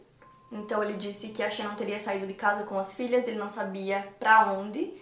Então 0.52 0.84
ele 0.84 0.94
disse 0.94 1.28
que 1.28 1.44
a 1.44 1.50
Shannon 1.50 1.76
teria 1.76 2.00
saído 2.00 2.26
de 2.26 2.34
casa 2.34 2.64
com 2.64 2.80
as 2.80 2.94
filhas, 2.94 3.28
ele 3.28 3.38
não 3.38 3.50
sabia 3.50 4.08
para 4.20 4.54
onde. 4.54 4.94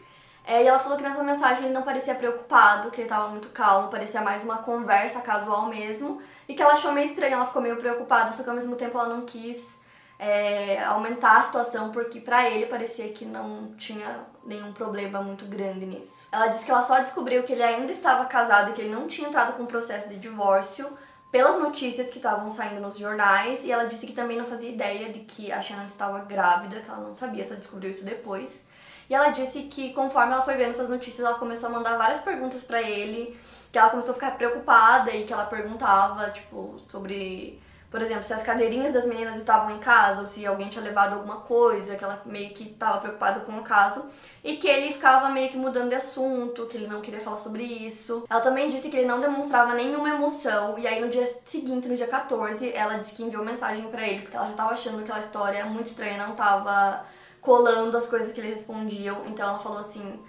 É, 0.48 0.64
e 0.64 0.68
ela 0.68 0.80
falou 0.80 0.98
que 0.98 1.04
nessa 1.04 1.22
mensagem 1.22 1.66
ele 1.66 1.74
não 1.74 1.84
parecia 1.84 2.16
preocupado, 2.16 2.90
que 2.90 3.02
ele 3.02 3.10
tava 3.10 3.28
muito 3.28 3.50
calmo, 3.50 3.92
parecia 3.92 4.22
mais 4.22 4.46
uma 4.46 4.60
conversa 4.60 5.20
casual 5.20 5.66
mesmo, 5.66 6.22
e 6.48 6.56
que 6.56 6.62
ela 6.62 6.72
achou 6.72 6.94
meio 6.94 7.10
estranho, 7.10 7.34
ela 7.34 7.46
ficou 7.46 7.62
meio 7.62 7.76
preocupada, 7.76 8.32
só 8.32 8.44
que 8.44 8.50
ao 8.50 8.56
mesmo 8.56 8.78
tempo 8.78 8.98
ela 8.98 9.10
não 9.10 9.26
quis 9.26 9.78
é, 10.18 10.82
aumentar 10.86 11.36
a 11.36 11.44
situação, 11.44 11.92
porque 11.92 12.22
para 12.22 12.50
ele 12.50 12.66
parecia 12.68 13.10
que 13.10 13.26
não 13.26 13.72
tinha 13.72 14.22
nenhum 14.46 14.72
problema 14.72 15.22
muito 15.22 15.44
grande 15.46 15.86
nisso. 15.86 16.30
Ela 16.32 16.48
disse 16.48 16.64
que 16.64 16.72
ela 16.72 16.82
só 16.82 16.98
descobriu 17.00 17.44
que 17.44 17.52
ele 17.52 17.64
ainda 17.64 17.92
estava 17.92 18.24
casado 18.24 18.70
e 18.70 18.74
que 18.74 18.80
ele 18.80 18.96
não 18.96 19.06
tinha 19.06 19.28
entrado 19.28 19.58
com 19.58 19.64
o 19.64 19.68
processo 19.68 20.08
de 20.08 20.16
divórcio 20.16 20.90
pelas 21.30 21.60
notícias 21.60 22.10
que 22.10 22.20
estavam 22.20 22.50
saindo 22.52 22.80
nos 22.80 22.98
jornais, 22.98 23.66
e 23.66 23.72
ela 23.74 23.84
disse 23.84 24.08
que 24.08 24.14
também 24.14 24.38
não 24.38 24.46
fazia 24.46 24.72
ideia 24.72 25.12
de 25.12 25.20
que 25.20 25.52
a 25.52 25.62
Shannon 25.62 25.84
estava 25.84 26.20
grávida, 26.20 26.80
que 26.80 26.90
ela 26.90 27.02
não 27.02 27.14
sabia, 27.14 27.44
só 27.44 27.56
descobriu 27.56 27.92
isso 27.92 28.06
depois. 28.06 28.66
E 29.10 29.16
ela 29.16 29.30
disse 29.30 29.64
que 29.64 29.94
conforme 29.94 30.34
ela 30.34 30.44
foi 30.44 30.56
vendo 30.56 30.72
essas 30.72 30.90
notícias, 30.90 31.26
ela 31.26 31.38
começou 31.38 31.70
a 31.70 31.72
mandar 31.72 31.98
várias 31.98 32.22
perguntas 32.22 32.64
para 32.64 32.82
ele, 32.82 33.38
que 33.72 33.78
ela 33.78 33.90
começou 33.90 34.12
a 34.12 34.14
ficar 34.16 34.32
preocupada 34.32 35.12
e 35.12 35.24
que 35.24 35.32
ela 35.34 35.46
perguntava, 35.46 36.30
tipo, 36.32 36.76
sobre, 36.90 37.62
por 37.90 38.02
exemplo, 38.02 38.24
se 38.24 38.34
as 38.34 38.44
cadeirinhas 38.44 38.94
das 38.94 39.06
meninas 39.06 39.38
estavam 39.38 39.72
em 39.76 39.80
casa 39.80 40.22
ou 40.22 40.28
se 40.28 40.46
alguém 40.46 40.68
tinha 40.68 40.84
levado 40.84 41.14
alguma 41.14 41.38
coisa, 41.38 41.96
que 41.96 42.04
ela 42.04 42.22
meio 42.26 42.50
que 42.54 42.72
estava 42.72 43.00
preocupada 43.00 43.42
com 43.42 43.58
o 43.58 43.64
caso, 43.64 44.10
e 44.44 44.58
que 44.58 44.68
ele 44.68 44.94
ficava 44.94 45.30
meio 45.30 45.50
que 45.50 45.58
mudando 45.58 45.90
de 45.90 45.96
assunto, 45.96 46.66
que 46.66 46.76
ele 46.76 46.88
não 46.88 47.00
queria 47.00 47.22
falar 47.22 47.38
sobre 47.38 47.64
isso. 47.64 48.26
Ela 48.30 48.42
também 48.42 48.70
disse 48.70 48.90
que 48.90 48.98
ele 48.98 49.08
não 49.08 49.22
demonstrava 49.22 49.74
nenhuma 49.74 50.10
emoção, 50.10 50.78
e 50.78 50.86
aí 50.86 51.00
no 51.00 51.10
dia 51.10 51.28
seguinte, 51.46 51.88
no 51.88 51.96
dia 51.96 52.08
14, 52.08 52.74
ela 52.74 52.96
disse 52.96 53.16
que 53.16 53.24
enviou 53.24 53.44
mensagem 53.44 53.90
para 53.90 54.06
ele, 54.06 54.22
porque 54.22 54.36
ela 54.36 54.48
já 54.48 54.54
tava 54.54 54.74
achando 54.74 55.00
aquela 55.00 55.20
história 55.20 55.66
muito 55.66 55.88
estranha, 55.88 56.28
não 56.28 56.36
tava 56.36 57.06
colando 57.48 57.98
as 57.98 58.08
coisas 58.08 58.34
que 58.34 58.42
eles 58.42 58.60
respondiam. 58.60 59.22
Então 59.26 59.48
ela 59.48 59.60
falou 59.60 59.80
assim: 59.80 60.20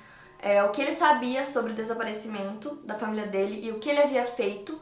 é, 0.40 0.62
o 0.62 0.70
que 0.70 0.80
ele 0.80 0.94
sabia 0.94 1.44
sobre 1.48 1.72
o 1.72 1.74
desaparecimento 1.74 2.76
da 2.84 2.94
família 2.94 3.26
dele 3.26 3.66
e 3.66 3.72
o 3.72 3.80
que 3.80 3.90
ele 3.90 4.00
havia 4.00 4.24
feito. 4.24 4.80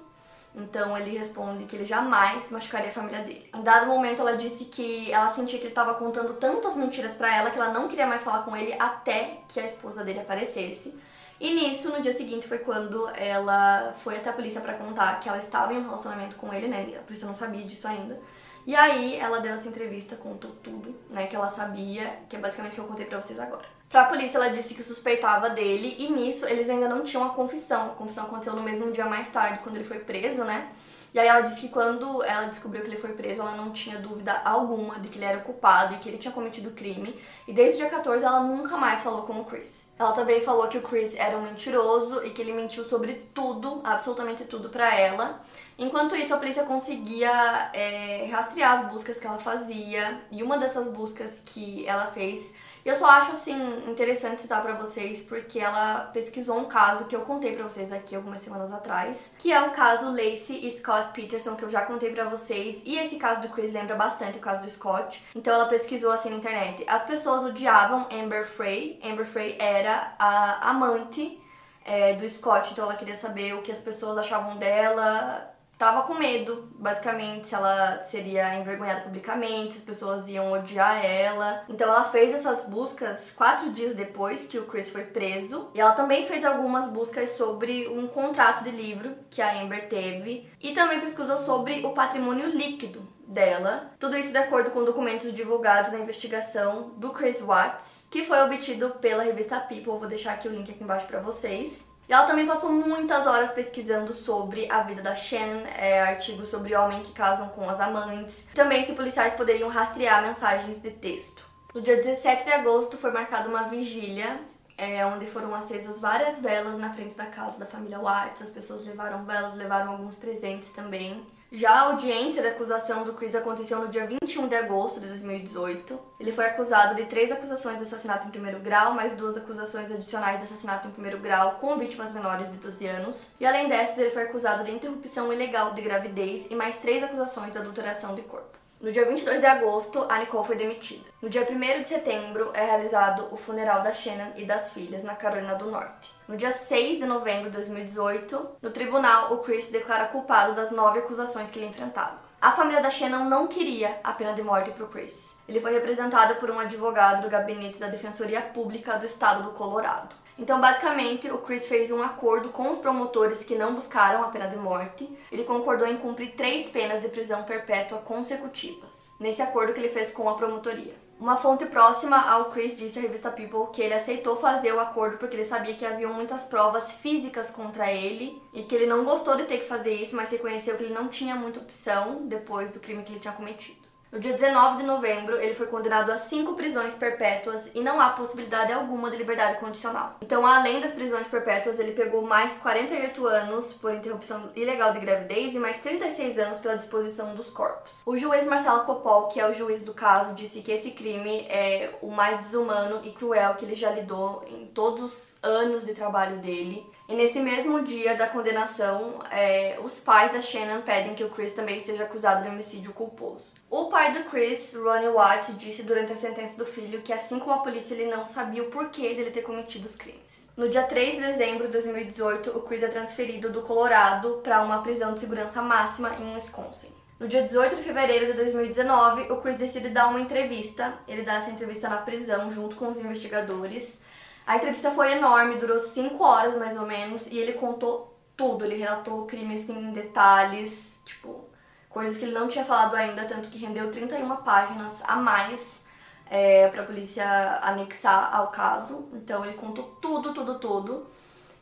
Então 0.55 0.97
ele 0.97 1.17
responde 1.17 1.65
que 1.65 1.77
ele 1.77 1.87
jamais 1.87 2.51
machucaria 2.51 2.89
a 2.89 2.93
família 2.93 3.23
dele. 3.23 3.51
Em 3.55 3.63
dado 3.63 3.87
momento 3.87 4.21
ela 4.21 4.37
disse 4.37 4.67
que 4.67 5.11
ela 5.11 5.29
sentia 5.31 5.59
que 5.59 5.65
ele 5.65 5.73
estava 5.73 5.95
contando 5.95 6.35
tantas 6.35 6.77
mentiras 6.77 7.13
para 7.13 7.35
ela 7.35 7.51
que 7.51 7.59
ela 7.59 7.73
não 7.73 7.89
queria 7.89 8.07
mais 8.07 8.23
falar 8.23 8.43
com 8.43 8.57
ele 8.57 8.75
até 8.79 9.39
que 9.49 9.61
a 9.61 9.67
esposa 9.67 10.05
dele 10.05 10.21
aparecesse. 10.21 10.99
E 11.39 11.53
nisso, 11.53 11.91
no 11.91 12.01
dia 12.01 12.15
seguinte, 12.15 12.49
foi 12.49 12.59
quando 12.59 13.07
ela 13.11 13.95
foi 13.99 14.17
até 14.17 14.31
a 14.31 14.33
polícia 14.33 14.61
para 14.63 14.73
contar 14.73 15.21
que 15.21 15.29
ela 15.29 15.39
estava 15.39 15.75
em 15.75 15.79
um 15.79 15.85
relacionamento 15.85 16.37
com 16.37 16.53
ele, 16.53 16.69
né? 16.69 16.97
A 16.99 17.03
polícia 17.03 17.27
não 17.27 17.35
sabia 17.35 17.63
disso 17.63 17.87
ainda. 17.87 18.19
E 18.67 18.75
aí 18.75 19.15
ela 19.17 19.39
deu 19.39 19.55
essa 19.55 19.69
entrevista, 19.69 20.17
contou 20.17 20.51
tudo, 20.51 20.93
né, 21.09 21.27
que 21.27 21.37
ela 21.37 21.49
sabia, 21.49 22.19
que 22.29 22.35
é 22.35 22.39
basicamente 22.39 22.73
o 22.73 22.75
que 22.75 22.81
eu 22.81 22.87
contei 22.87 23.07
pra 23.07 23.23
vocês 23.23 23.39
agora. 23.39 23.65
Pra 23.89 24.07
polícia, 24.07 24.39
ela 24.39 24.49
disse 24.49 24.75
que 24.75 24.83
suspeitava 24.83 25.51
dele 25.51 25.95
e 25.99 26.11
nisso 26.11 26.45
eles 26.47 26.69
ainda 26.69 26.89
não 26.89 27.05
tinham 27.05 27.25
a 27.25 27.31
confissão. 27.31 27.93
A 27.93 27.95
confissão 27.95 28.25
aconteceu 28.25 28.55
no 28.55 28.63
mesmo 28.63 28.91
dia 28.91 29.07
mais 29.07 29.29
tarde, 29.31 29.61
quando 29.63 29.77
ele 29.77 29.85
foi 29.85 30.01
preso, 30.01 30.43
né? 30.43 30.69
E 31.17 31.19
aí 31.19 31.29
ela 31.29 31.41
disse 31.41 31.63
que 31.63 31.69
quando 31.71 32.23
ela 32.23 32.45
descobriu 32.45 32.83
que 32.83 32.91
ele 32.91 32.99
foi 32.99 33.15
preso, 33.15 33.41
ela 33.41 33.57
não 33.57 33.73
tinha 33.73 33.99
dúvida 33.99 34.39
alguma 34.45 35.01
de 35.01 35.09
que 35.09 35.17
ele 35.17 35.25
era 35.25 35.41
culpado 35.41 35.95
e 35.95 35.97
que 35.97 36.11
ele 36.11 36.19
tinha 36.19 36.31
cometido 36.31 36.73
crime. 36.73 37.19
E 37.49 37.55
desde 37.55 37.77
o 37.77 37.79
dia 37.79 37.89
14 37.89 38.23
ela 38.23 38.41
nunca 38.41 38.77
mais 38.77 39.03
falou 39.03 39.23
com 39.23 39.41
o 39.41 39.45
Chris. 39.47 39.91
Ela 39.99 40.13
também 40.13 40.43
falou 40.43 40.69
que 40.69 40.77
o 40.77 40.83
Chris 40.83 41.15
era 41.17 41.39
um 41.39 41.41
mentiroso 41.41 42.23
e 42.23 42.29
que 42.29 42.43
ele 42.43 42.53
mentiu 42.53 42.85
sobre 42.85 43.15
tudo, 43.33 43.81
absolutamente 43.83 44.45
tudo 44.45 44.69
para 44.69 44.95
ela. 44.95 45.41
Enquanto 45.79 46.15
isso, 46.15 46.35
a 46.35 46.37
polícia 46.37 46.65
conseguia 46.65 47.71
é, 47.73 48.29
rastrear 48.31 48.81
as 48.81 48.93
buscas 48.93 49.19
que 49.19 49.27
ela 49.27 49.39
fazia. 49.39 50.21
E 50.31 50.43
uma 50.43 50.59
dessas 50.59 50.93
buscas 50.93 51.41
que 51.43 51.87
ela 51.87 52.09
fez 52.09 52.53
e 52.87 52.89
eu 52.89 52.95
só 52.95 53.07
acho 53.07 53.33
assim 53.33 53.91
interessante 53.91 54.43
citar 54.43 54.63
para 54.63 54.75
vocês 54.75 55.21
porque 55.21 55.59
ela 55.59 56.03
pesquisou 56.13 56.57
um 56.57 56.67
caso 56.67 57.07
que 57.07 57.17
eu 57.17 57.23
contei 57.23 57.57
para 57.57 57.65
vocês 57.65 57.91
aqui 57.91 58.15
algumas 58.15 58.41
semanas 58.41 58.73
atrás, 58.73 59.33
que 59.41 59.53
é 59.53 59.61
o 59.61 59.73
caso 59.73 60.13
Lacey 60.13 60.65
e 60.65 60.71
Scott 60.71 61.13
Peterson 61.13 61.57
que 61.57 61.65
eu 61.65 61.69
já 61.69 61.85
contei 61.85 62.13
para 62.13 62.27
vocês. 62.27 62.83
E 62.85 62.97
esse 62.97 63.17
caso 63.17 63.41
do 63.41 63.49
Chris 63.49 63.73
lembra 63.73 63.97
bastante 63.97 64.39
o 64.39 64.41
caso 64.41 64.63
do 64.63 64.71
Scott. 64.71 65.21
Então 65.35 65.53
ela 65.53 65.67
pesquisou 65.67 66.13
assim 66.13 66.31
na 66.31 66.37
internet. 66.37 66.85
As 66.87 67.03
pessoas 67.03 67.43
odiavam 67.43 68.07
Amber 68.09 68.47
Frey. 68.47 69.01
Amber 69.03 69.27
Frey 69.27 69.57
era 69.59 70.15
a 70.17 70.71
amante 70.71 71.43
é, 71.85 72.13
do 72.13 72.29
Scott, 72.29 72.71
então 72.71 72.85
ela 72.85 72.95
queria 72.95 73.17
saber 73.17 73.53
o 73.55 73.63
que 73.63 73.73
as 73.73 73.81
pessoas 73.81 74.17
achavam 74.17 74.59
dela 74.59 75.56
tava 75.79 76.03
com 76.03 76.15
medo, 76.15 76.69
basicamente, 76.79 77.49
se 77.49 77.55
ela 77.55 78.05
seria 78.05 78.59
envergonhada 78.59 79.03
publicamente, 79.03 79.75
se 79.75 79.79
as 79.79 79.85
pessoas 79.85 80.29
iam 80.29 80.53
odiar 80.53 81.05
ela. 81.05 81.65
Então 81.69 81.89
ela 81.89 82.05
fez 82.05 82.35
essas 82.35 82.69
buscas 82.69 83.31
quatro 83.31 83.71
dias 83.71 83.95
depois 83.95 84.47
que 84.47 84.59
o 84.59 84.67
Chris 84.67 84.91
foi 84.91 85.05
preso. 85.05 85.71
E 85.75 85.81
ela 85.81 85.93
também 85.93 86.27
fez 86.27 86.45
algumas 86.45 86.89
buscas 86.89 87.31
sobre 87.31 87.89
um 87.89 88.07
contrato 88.09 88.65
de 88.65 88.71
livro 88.71 89.17
que 89.31 89.43
a 89.43 89.63
Amber 89.63 89.89
teve. 89.89 90.51
E 90.61 90.73
também 90.73 91.01
pesquisou 91.01 91.39
sobre 91.39 91.85
o 91.85 91.93
patrimônio 91.93 92.49
líquido 92.49 93.07
dela. 93.27 93.93
Tudo 93.99 94.17
isso 94.17 94.31
de 94.31 94.39
acordo 94.39 94.71
com 94.71 94.85
documentos 94.85 95.33
divulgados 95.35 95.93
na 95.93 95.99
investigação 95.99 96.91
do 96.97 97.11
Chris 97.11 97.41
Watts, 97.41 98.07
que 98.11 98.25
foi 98.25 98.41
obtido 98.41 98.91
pela 99.01 99.25
revista 99.25 99.61
People. 99.61 99.99
Vou 99.99 100.07
deixar 100.07 100.35
aqui 100.35 100.49
o 100.49 100.53
link 100.53 100.71
aqui 100.71 100.83
embaixo 100.83 101.07
para 101.07 101.21
vocês. 101.21 101.96
E 102.09 102.13
ela 102.13 102.27
também 102.27 102.47
passou 102.47 102.73
muitas 102.73 103.27
horas 103.27 103.51
pesquisando 103.51 104.15
sobre 104.15 104.71
a 104.71 104.83
vida 104.83 105.03
da 105.03 105.15
Shannon, 105.15 105.67
é, 105.67 106.01
artigos 106.03 106.49
sobre 106.49 106.75
homens 106.75 107.09
que 107.09 107.13
casam 107.13 107.49
com 107.49 107.69
as 107.69 107.81
amantes, 107.81 108.47
também 108.55 108.87
se 108.87 108.93
policiais 108.93 109.35
poderiam 109.35 109.69
rastrear 109.69 110.23
mensagens 110.23 110.81
de 110.81 110.91
texto. 110.91 111.43
No 111.75 111.83
dia 111.83 111.97
17 111.97 112.45
de 112.45 112.53
agosto 112.53 112.97
foi 112.97 113.11
marcada 113.11 113.49
uma 113.49 113.65
vigília, 113.65 114.41
é, 114.79 115.05
onde 115.07 115.27
foram 115.27 115.55
acesas 115.55 116.01
várias 116.01 116.41
velas 116.41 116.79
na 116.79 116.93
frente 116.93 117.15
da 117.15 117.27
casa 117.27 117.59
da 117.59 117.67
família 117.67 117.99
Watts. 117.99 118.43
As 118.43 118.51
pessoas 118.51 118.87
levaram 118.87 119.25
velas, 119.25 119.55
levaram 119.55 119.93
alguns 119.93 120.17
presentes 120.17 120.71
também. 120.71 121.27
Já 121.53 121.71
a 121.71 121.81
audiência 121.93 122.43
da 122.43 122.49
acusação 122.49 123.05
do 123.05 123.15
Chris 123.15 123.35
aconteceu 123.35 123.79
no 123.79 123.87
dia 123.87 124.05
21 124.05 124.49
de 124.49 124.57
agosto 124.57 124.99
de 124.99 125.07
2018. 125.07 125.99
Ele 126.19 126.33
foi 126.33 126.45
acusado 126.45 126.97
de 126.97 127.05
três 127.05 127.31
acusações 127.31 127.77
de 127.77 127.85
assassinato 127.85 128.27
em 128.27 128.31
primeiro 128.31 128.59
grau, 128.59 128.95
mais 128.95 129.17
duas 129.17 129.37
acusações 129.37 129.91
adicionais 129.93 130.39
de 130.39 130.45
assassinato 130.45 130.89
em 130.89 130.91
primeiro 130.91 131.19
grau 131.19 131.53
com 131.61 131.79
vítimas 131.79 132.13
menores 132.13 132.51
de 132.51 132.57
12 132.57 132.87
anos. 132.89 133.33
E 133.39 133.47
além 133.47 133.69
dessas, 133.69 133.97
ele 133.97 134.11
foi 134.11 134.25
acusado 134.25 134.65
de 134.65 134.73
interrupção 134.73 135.33
ilegal 135.33 135.73
de 135.73 135.83
gravidez 135.83 136.51
e 136.51 136.57
mais 136.57 136.79
três 136.79 137.05
acusações 137.05 137.53
de 137.53 137.59
adulteração 137.59 138.17
de 138.17 138.23
corpo. 138.23 138.66
No 138.87 138.93
dia 138.93 139.05
22 139.05 139.41
de 139.41 139.47
agosto, 139.47 140.07
a 140.09 140.17
Nicole 140.21 140.47
foi 140.47 140.55
demitida. 140.55 141.11
No 141.21 141.29
dia 141.29 141.43
1 141.43 141.83
de 141.83 141.89
setembro, 141.89 142.53
é 142.55 142.65
realizado 142.65 143.27
o 143.33 143.37
funeral 143.37 143.83
da 143.83 143.93
Shannon 143.93 144.31
e 144.37 144.45
das 144.45 144.73
filhas 144.73 145.03
na 145.03 145.17
Carolina 145.17 145.57
do 145.57 145.69
Norte. 145.69 146.15
No 146.29 146.37
dia 146.37 146.53
6 146.53 146.99
de 146.99 147.05
novembro 147.05 147.51
de 147.51 147.57
2018, 147.57 148.49
no 148.63 148.71
tribunal, 148.71 149.33
o 149.33 149.39
Chris 149.39 149.71
declara 149.73 150.07
culpado 150.07 150.55
das 150.55 150.71
nove 150.71 151.01
acusações 151.01 151.51
que 151.51 151.59
ele 151.59 151.67
enfrentava. 151.67 152.21
A 152.41 152.53
família 152.53 152.81
da 152.81 152.89
Shannon 152.89 153.25
não 153.25 153.49
queria 153.49 153.99
a 154.05 154.13
pena 154.13 154.35
de 154.35 154.43
morte 154.45 154.71
para 154.71 154.85
o 154.85 154.89
Chris. 154.89 155.35
Ele 155.49 155.61
foi 155.61 155.73
representado 155.73 156.37
por 156.37 156.49
um 156.49 156.61
advogado 156.61 157.23
do 157.23 157.29
gabinete 157.29 157.81
da 157.81 157.89
Defensoria 157.89 158.41
Pública 158.41 159.01
do 159.01 159.07
Estado 159.07 159.43
do 159.43 159.51
Colorado. 159.51 160.15
Então, 160.39 160.61
basicamente, 160.61 161.31
o 161.31 161.39
Chris 161.39 161.67
fez 161.67 161.91
um 161.91 162.03
acordo 162.03 162.51
com 162.51 162.71
os 162.71 162.79
promotores 162.79 163.43
que 163.43 163.55
não 163.55 163.75
buscaram 163.75 164.23
a 164.23 164.29
pena 164.29 164.49
de 164.49 164.57
morte. 164.57 165.11
Ele 165.33 165.45
concordou 165.45 165.89
em 165.89 165.97
cumprir 165.97 166.35
três 166.37 166.69
penas 166.69 167.01
de 167.01 167.09
prisão 167.09 167.43
perpétua 167.45 167.99
consecutivas, 167.99 169.15
nesse 169.19 169.41
acordo 169.41 169.73
que 169.73 169.81
ele 169.81 169.89
fez 169.89 170.11
com 170.11 170.29
a 170.29 170.35
promotoria. 170.35 171.07
Uma 171.19 171.39
fonte 171.39 171.65
próxima 171.65 172.21
ao 172.21 172.51
Chris 172.51 172.77
disse 172.77 172.99
à 172.99 173.03
revista 173.03 173.31
People 173.31 173.73
que 173.73 173.81
ele 173.81 173.95
aceitou 173.95 174.37
fazer 174.37 174.75
o 174.75 174.81
acordo 174.81 175.17
porque 175.17 175.35
ele 175.35 175.45
sabia 175.45 175.75
que 175.75 175.87
havia 175.87 176.09
muitas 176.09 176.45
provas 176.45 176.93
físicas 176.93 177.51
contra 177.51 177.91
ele 177.91 178.39
e 178.53 178.65
que 178.65 178.75
ele 178.75 178.85
não 178.85 179.03
gostou 179.03 179.35
de 179.35 179.45
ter 179.45 179.61
que 179.61 179.67
fazer 179.67 179.95
isso, 179.95 180.15
mas 180.15 180.31
reconheceu 180.31 180.77
que 180.77 180.83
ele 180.83 180.93
não 180.93 181.09
tinha 181.09 181.35
muita 181.35 181.61
opção 181.61 182.27
depois 182.27 182.71
do 182.71 182.81
crime 182.81 183.03
que 183.03 183.13
ele 183.13 183.21
tinha 183.21 183.33
cometido. 183.33 183.86
No 184.17 184.23
dia 184.23 184.33
19 184.33 184.79
de 184.79 184.85
novembro, 184.85 185.39
ele 185.39 185.55
foi 185.55 185.67
condenado 185.67 186.11
a 186.11 186.17
cinco 186.17 186.55
prisões 186.55 186.95
perpétuas 186.95 187.71
e 187.75 187.83
não 187.83 188.01
há 188.01 188.09
possibilidade 188.09 188.73
alguma 188.73 189.11
de 189.11 189.17
liberdade 189.19 189.61
condicional. 189.61 190.17
Então, 190.23 190.47
além 190.47 190.81
das 190.81 190.93
prisões 190.93 191.29
perpétuas, 191.29 191.79
ele 191.79 191.93
pegou 191.93 192.23
mais 192.23 192.57
48 192.57 193.27
anos 193.27 193.75
por 193.75 193.93
interrupção 193.93 194.51
ilegal 194.57 194.95
de 194.95 195.01
gravidez 195.01 195.55
e 195.55 195.59
mais 195.59 195.83
36 195.83 196.39
anos 196.39 196.61
pela 196.61 196.79
disposição 196.79 197.35
dos 197.35 197.51
corpos. 197.51 197.93
O 198.07 198.17
juiz 198.17 198.47
Marcelo 198.47 198.87
Copol, 198.87 199.29
que 199.29 199.39
é 199.39 199.47
o 199.47 199.53
juiz 199.53 199.83
do 199.83 199.93
caso, 199.93 200.33
disse 200.33 200.63
que 200.63 200.73
esse 200.73 200.93
crime 200.93 201.47
é 201.51 201.91
o 202.01 202.11
mais 202.11 202.39
desumano 202.39 203.03
e 203.05 203.11
cruel 203.11 203.57
que 203.57 203.67
ele 203.67 203.75
já 203.75 203.91
lidou 203.91 204.43
em 204.47 204.65
todos 204.69 205.03
os 205.03 205.39
anos 205.43 205.85
de 205.85 205.93
trabalho 205.93 206.39
dele. 206.39 206.91
E 207.09 207.15
nesse 207.15 207.39
mesmo 207.39 207.85
dia 207.85 208.17
da 208.17 208.27
condenação, 208.27 209.21
é, 209.31 209.79
os 209.85 210.01
pais 210.01 210.33
da 210.33 210.41
Shannon 210.41 210.83
pedem 210.83 211.15
que 211.15 211.23
o 211.23 211.31
Chris 211.31 211.53
também 211.53 211.79
seja 211.81 212.03
acusado 212.03 212.43
de 212.43 212.49
homicídio 212.49 212.93
culposo. 212.93 213.53
O 213.71 213.85
pai 213.85 214.06
do 214.13 214.25
Chris, 214.31 214.75
Ronnie 214.75 215.09
Watt, 215.09 215.53
disse 215.55 215.83
durante 215.83 216.13
a 216.13 216.17
sentença 216.17 216.57
do 216.57 216.67
filho 216.67 217.03
que, 217.03 217.13
assim 217.13 217.39
como 217.39 217.53
a 217.53 217.59
polícia, 217.59 217.95
ele 217.95 218.11
não 218.11 218.27
sabia 218.27 218.63
o 218.63 218.71
porquê 218.71 219.15
dele 219.15 219.31
ter 219.31 219.43
cometido 219.43 219.87
os 219.87 219.97
crimes. 219.97 220.49
No 220.57 220.69
dia 220.69 220.83
3 220.83 221.17
de 221.17 221.21
dezembro 221.21 221.67
de 221.67 221.73
2018, 221.73 222.51
o 222.51 222.63
Chris 222.63 222.83
é 222.83 222.89
transferido 222.89 223.51
do 223.51 223.63
Colorado 223.63 224.41
para 224.43 224.63
uma 224.63 224.83
prisão 224.83 225.15
de 225.15 225.21
segurança 225.21 225.63
máxima 225.63 226.15
em 226.21 226.35
Wisconsin. 226.35 226.93
No 227.19 227.27
dia 227.27 227.43
18 227.43 227.77
de 227.77 227.83
fevereiro 227.83 228.27
de 228.27 228.35
2019, 228.35 229.33
o 229.33 229.41
Chris 229.41 229.57
decide 229.57 229.89
dar 229.89 230.09
uma 230.09 230.21
entrevista. 230.21 230.99
Ele 231.09 231.23
dá 231.23 231.37
essa 231.37 231.51
entrevista 231.51 231.89
na 231.89 231.99
prisão 231.99 232.51
junto 232.51 232.77
com 232.77 232.89
os 232.89 232.99
investigadores. 232.99 233.99
A 234.47 234.57
entrevista 234.57 234.91
foi 234.91 235.13
enorme, 235.13 235.57
durou 235.57 235.79
5 235.79 236.23
horas 236.23 236.57
mais 236.57 236.77
ou 236.77 236.87
menos, 236.87 237.27
e 237.27 237.39
ele 237.39 237.55
contou 237.55 238.15
tudo. 238.37 238.65
Ele 238.65 238.77
relatou 238.77 239.23
o 239.23 239.27
crime 239.27 239.57
assim, 239.57 239.79
em 239.79 239.93
detalhes, 239.93 241.01
tipo, 241.07 241.49
coisas 241.97 242.19
que 242.19 242.27
ele 242.27 242.35
não 242.35 242.47
tinha 242.47 242.63
falado 242.63 242.95
ainda, 242.95 243.25
tanto 243.25 243.49
que 243.49 243.57
rendeu 243.57 243.91
31 243.91 244.37
páginas 244.45 245.01
a 245.03 245.17
mais 245.17 245.83
é, 246.31 246.69
para 246.69 246.83
a 246.83 246.85
polícia 246.85 247.27
anexar 247.63 248.37
ao 248.37 248.49
caso. 248.49 249.09
Então 249.15 249.43
ele 249.43 249.55
contou 249.55 249.97
tudo, 249.99 250.35
tudo, 250.35 250.59
tudo. 250.59 251.07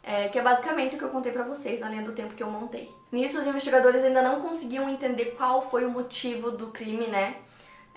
É, 0.02 0.28
que 0.28 0.36
é 0.36 0.42
basicamente 0.42 0.96
o 0.96 0.98
que 0.98 1.04
eu 1.04 1.10
contei 1.10 1.30
para 1.30 1.44
vocês 1.44 1.80
na 1.80 1.88
linha 1.88 2.02
do 2.02 2.10
tempo 2.10 2.34
que 2.34 2.42
eu 2.42 2.50
montei. 2.50 2.92
Nisso, 3.12 3.38
os 3.38 3.46
investigadores 3.46 4.02
ainda 4.02 4.22
não 4.22 4.40
conseguiam 4.40 4.90
entender 4.90 5.36
qual 5.36 5.70
foi 5.70 5.86
o 5.86 5.90
motivo 5.90 6.50
do 6.50 6.66
crime, 6.66 7.06
né? 7.06 7.36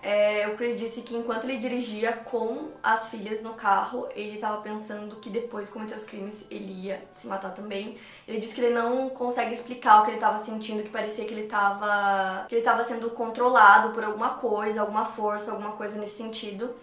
É, 0.02 0.48
o 0.48 0.56
Chris 0.56 0.80
disse 0.80 1.02
que 1.02 1.16
enquanto 1.16 1.46
ele 1.46 1.58
dirigia 1.58 2.14
com 2.14 2.70
as 2.84 3.10
filhas 3.10 3.42
no 3.42 3.54
carro, 3.54 4.08
ele 4.16 4.36
estava 4.36 4.62
pensando 4.62 5.16
que 5.16 5.30
depois 5.30 5.68
de 5.68 5.74
cometer 5.74 5.96
os 5.96 6.04
crimes 6.04 6.46
ele 6.52 6.72
ia 6.86 7.04
se 7.16 7.26
matar 7.28 7.52
também. 7.54 7.98
Ele 8.28 8.40
disse 8.40 8.54
que 8.54 8.62
ele 8.62 8.76
não 8.76 9.10
consegue 9.10 9.54
explicar 9.54 10.02
o 10.02 10.04
que 10.04 10.12
ele 10.12 10.18
estava 10.18 10.38
sentindo, 10.38 10.84
que 10.84 10.90
parecia 10.90 11.26
que 11.26 11.34
ele 11.34 11.46
estava 11.46 12.46
que 12.48 12.56
ele 12.56 12.62
estava 12.62 12.84
sendo 12.84 13.10
controlado 13.10 13.92
por 13.94 14.04
alguma 14.04 14.36
coisa, 14.36 14.82
alguma 14.82 15.06
força, 15.06 15.52
alguma 15.52 15.72
coisa 15.72 16.00
nesse 16.00 16.18
sentido. 16.18 16.76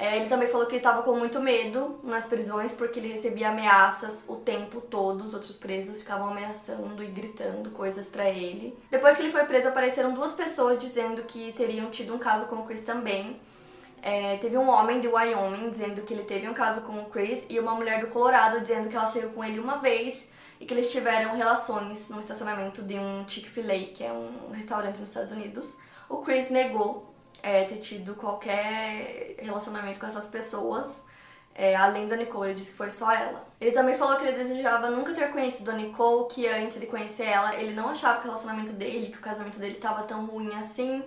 É, 0.00 0.16
ele 0.16 0.26
também 0.26 0.46
falou 0.46 0.64
que 0.64 0.74
ele 0.74 0.78
estava 0.78 1.02
com 1.02 1.16
muito 1.16 1.40
medo 1.40 1.98
nas 2.04 2.24
prisões 2.24 2.72
porque 2.72 3.00
ele 3.00 3.08
recebia 3.08 3.48
ameaças 3.48 4.24
o 4.28 4.36
tempo 4.36 4.80
todo. 4.80 5.24
Os 5.24 5.34
outros 5.34 5.56
presos 5.56 5.98
ficavam 5.98 6.28
ameaçando 6.28 7.02
e 7.02 7.08
gritando 7.08 7.72
coisas 7.72 8.06
para 8.06 8.30
ele. 8.30 8.78
Depois 8.92 9.16
que 9.16 9.22
ele 9.22 9.32
foi 9.32 9.44
preso, 9.44 9.66
apareceram 9.66 10.14
duas 10.14 10.32
pessoas 10.32 10.78
dizendo 10.78 11.24
que 11.24 11.52
teriam 11.52 11.90
tido 11.90 12.14
um 12.14 12.18
caso 12.18 12.46
com 12.46 12.56
o 12.56 12.64
Chris 12.64 12.84
também. 12.84 13.40
É, 14.00 14.36
teve 14.36 14.56
um 14.56 14.68
homem 14.68 15.00
de 15.00 15.08
Wyoming 15.08 15.68
dizendo 15.68 16.02
que 16.02 16.14
ele 16.14 16.22
teve 16.22 16.48
um 16.48 16.54
caso 16.54 16.82
com 16.82 17.02
o 17.02 17.10
Chris 17.10 17.44
e 17.50 17.58
uma 17.58 17.74
mulher 17.74 18.00
do 18.00 18.06
Colorado 18.06 18.60
dizendo 18.60 18.88
que 18.88 18.96
ela 18.96 19.08
saiu 19.08 19.30
com 19.30 19.42
ele 19.42 19.58
uma 19.58 19.78
vez 19.78 20.28
e 20.60 20.64
que 20.64 20.72
eles 20.72 20.92
tiveram 20.92 21.34
relações 21.34 22.08
no 22.08 22.20
estacionamento 22.20 22.82
de 22.82 22.94
um 22.94 23.28
Chick-fil-A, 23.28 23.92
que 23.92 24.04
é 24.04 24.12
um 24.12 24.52
restaurante 24.52 25.00
nos 25.00 25.08
Estados 25.08 25.32
Unidos. 25.32 25.76
O 26.08 26.18
Chris 26.18 26.50
negou 26.50 27.12
é, 27.42 27.64
ter 27.64 27.76
tido 27.76 28.14
qualquer 28.14 29.36
relacionamento 29.40 29.98
com 29.98 30.06
essas 30.06 30.28
pessoas. 30.28 31.06
É, 31.54 31.74
além 31.74 32.06
da 32.06 32.14
Nicole, 32.14 32.50
ele 32.50 32.58
disse 32.58 32.70
que 32.70 32.76
foi 32.76 32.90
só 32.90 33.10
ela. 33.10 33.44
Ele 33.60 33.72
também 33.72 33.96
falou 33.96 34.16
que 34.16 34.24
ele 34.24 34.36
desejava 34.36 34.90
nunca 34.90 35.12
ter 35.12 35.32
conhecido 35.32 35.72
a 35.72 35.74
Nicole, 35.74 36.28
que 36.28 36.46
antes 36.46 36.78
de 36.78 36.86
conhecer 36.86 37.24
ela, 37.24 37.56
ele 37.56 37.74
não 37.74 37.88
achava 37.88 38.20
que 38.20 38.26
o 38.26 38.30
relacionamento 38.30 38.72
dele, 38.72 39.10
que 39.10 39.18
o 39.18 39.20
casamento 39.20 39.58
dele 39.58 39.74
estava 39.74 40.04
tão 40.04 40.26
ruim 40.26 40.54
assim. 40.54 41.02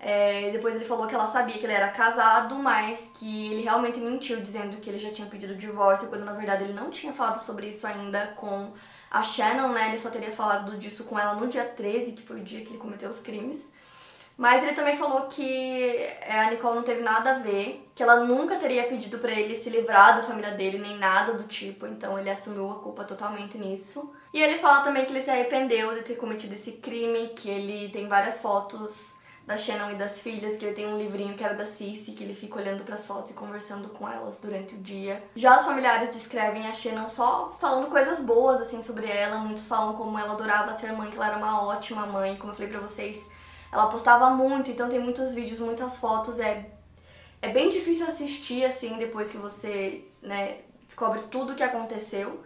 É, 0.00 0.50
depois 0.52 0.74
ele 0.74 0.86
falou 0.86 1.06
que 1.06 1.14
ela 1.14 1.26
sabia 1.26 1.58
que 1.58 1.64
ele 1.66 1.72
era 1.74 1.90
casado, 1.90 2.54
mas 2.56 3.10
que 3.14 3.52
ele 3.52 3.62
realmente 3.62 4.00
mentiu, 4.00 4.40
dizendo 4.40 4.78
que 4.78 4.88
ele 4.88 4.98
já 4.98 5.10
tinha 5.12 5.28
pedido 5.28 5.54
divórcio, 5.54 6.08
quando 6.08 6.24
na 6.24 6.32
verdade 6.32 6.64
ele 6.64 6.72
não 6.72 6.90
tinha 6.90 7.12
falado 7.12 7.42
sobre 7.42 7.68
isso 7.68 7.86
ainda 7.86 8.28
com 8.36 8.72
a 9.10 9.22
Shannon, 9.22 9.68
né? 9.68 9.90
Ele 9.90 10.00
só 10.00 10.08
teria 10.08 10.32
falado 10.32 10.78
disso 10.78 11.04
com 11.04 11.18
ela 11.18 11.34
no 11.34 11.46
dia 11.46 11.64
13, 11.64 12.12
que 12.12 12.22
foi 12.22 12.40
o 12.40 12.44
dia 12.44 12.62
que 12.62 12.70
ele 12.70 12.78
cometeu 12.78 13.10
os 13.10 13.20
crimes. 13.20 13.72
Mas 14.36 14.64
ele 14.64 14.74
também 14.74 14.96
falou 14.96 15.22
que 15.22 15.96
é, 16.20 16.40
a 16.40 16.50
Nicole 16.50 16.76
não 16.76 16.82
teve 16.82 17.02
nada 17.02 17.36
a 17.36 17.38
ver, 17.38 17.88
que 17.94 18.02
ela 18.02 18.24
nunca 18.24 18.56
teria 18.56 18.88
pedido 18.88 19.18
para 19.18 19.32
ele 19.32 19.56
se 19.56 19.70
livrar 19.70 20.16
da 20.16 20.24
família 20.24 20.50
dele, 20.50 20.78
nem 20.78 20.98
nada 20.98 21.34
do 21.34 21.44
tipo, 21.44 21.86
então 21.86 22.18
ele 22.18 22.28
assumiu 22.28 22.70
a 22.70 22.80
culpa 22.80 23.04
totalmente 23.04 23.56
nisso. 23.56 24.12
E 24.32 24.42
ele 24.42 24.58
fala 24.58 24.82
também 24.82 25.04
que 25.04 25.12
ele 25.12 25.22
se 25.22 25.30
arrependeu 25.30 25.94
de 25.94 26.02
ter 26.02 26.16
cometido 26.16 26.54
esse 26.54 26.72
crime, 26.72 27.28
que 27.28 27.48
ele 27.48 27.88
tem 27.90 28.08
várias 28.08 28.40
fotos 28.40 29.14
da 29.46 29.56
Shannon 29.56 29.92
e 29.92 29.94
das 29.94 30.20
filhas, 30.20 30.56
que 30.56 30.64
ele 30.64 30.74
tem 30.74 30.86
um 30.86 30.98
livrinho 30.98 31.34
que 31.34 31.44
era 31.44 31.54
da 31.54 31.66
Cici, 31.66 32.12
que 32.12 32.24
ele 32.24 32.34
fica 32.34 32.58
olhando 32.58 32.82
para 32.82 32.94
as 32.94 33.06
fotos 33.06 33.30
e 33.30 33.34
conversando 33.34 33.90
com 33.90 34.08
elas 34.08 34.40
durante 34.40 34.74
o 34.74 34.78
dia. 34.78 35.22
Já 35.36 35.58
os 35.58 35.66
familiares 35.66 36.10
descrevem 36.10 36.66
a 36.66 36.72
Shannon 36.72 37.10
só 37.10 37.56
falando 37.60 37.90
coisas 37.90 38.18
boas 38.20 38.60
assim 38.60 38.82
sobre 38.82 39.06
ela, 39.06 39.38
muitos 39.38 39.66
falam 39.66 39.94
como 39.96 40.18
ela 40.18 40.32
adorava 40.32 40.76
ser 40.78 40.92
mãe, 40.92 41.10
que 41.10 41.16
ela 41.16 41.28
era 41.28 41.36
uma 41.36 41.68
ótima 41.68 42.06
mãe, 42.06 42.36
como 42.36 42.52
eu 42.52 42.56
falei 42.56 42.70
para 42.70 42.80
vocês 42.80 43.30
ela 43.74 43.88
postava 43.88 44.30
muito, 44.30 44.70
então 44.70 44.88
tem 44.88 45.00
muitos 45.00 45.34
vídeos, 45.34 45.58
muitas 45.58 45.96
fotos. 45.96 46.38
É, 46.38 46.64
é 47.42 47.48
bem 47.48 47.70
difícil 47.70 48.06
assistir 48.06 48.64
assim 48.64 48.96
depois 48.96 49.32
que 49.32 49.36
você 49.36 50.04
né, 50.22 50.58
descobre 50.86 51.20
tudo 51.22 51.52
o 51.52 51.56
que 51.56 51.62
aconteceu 51.62 52.44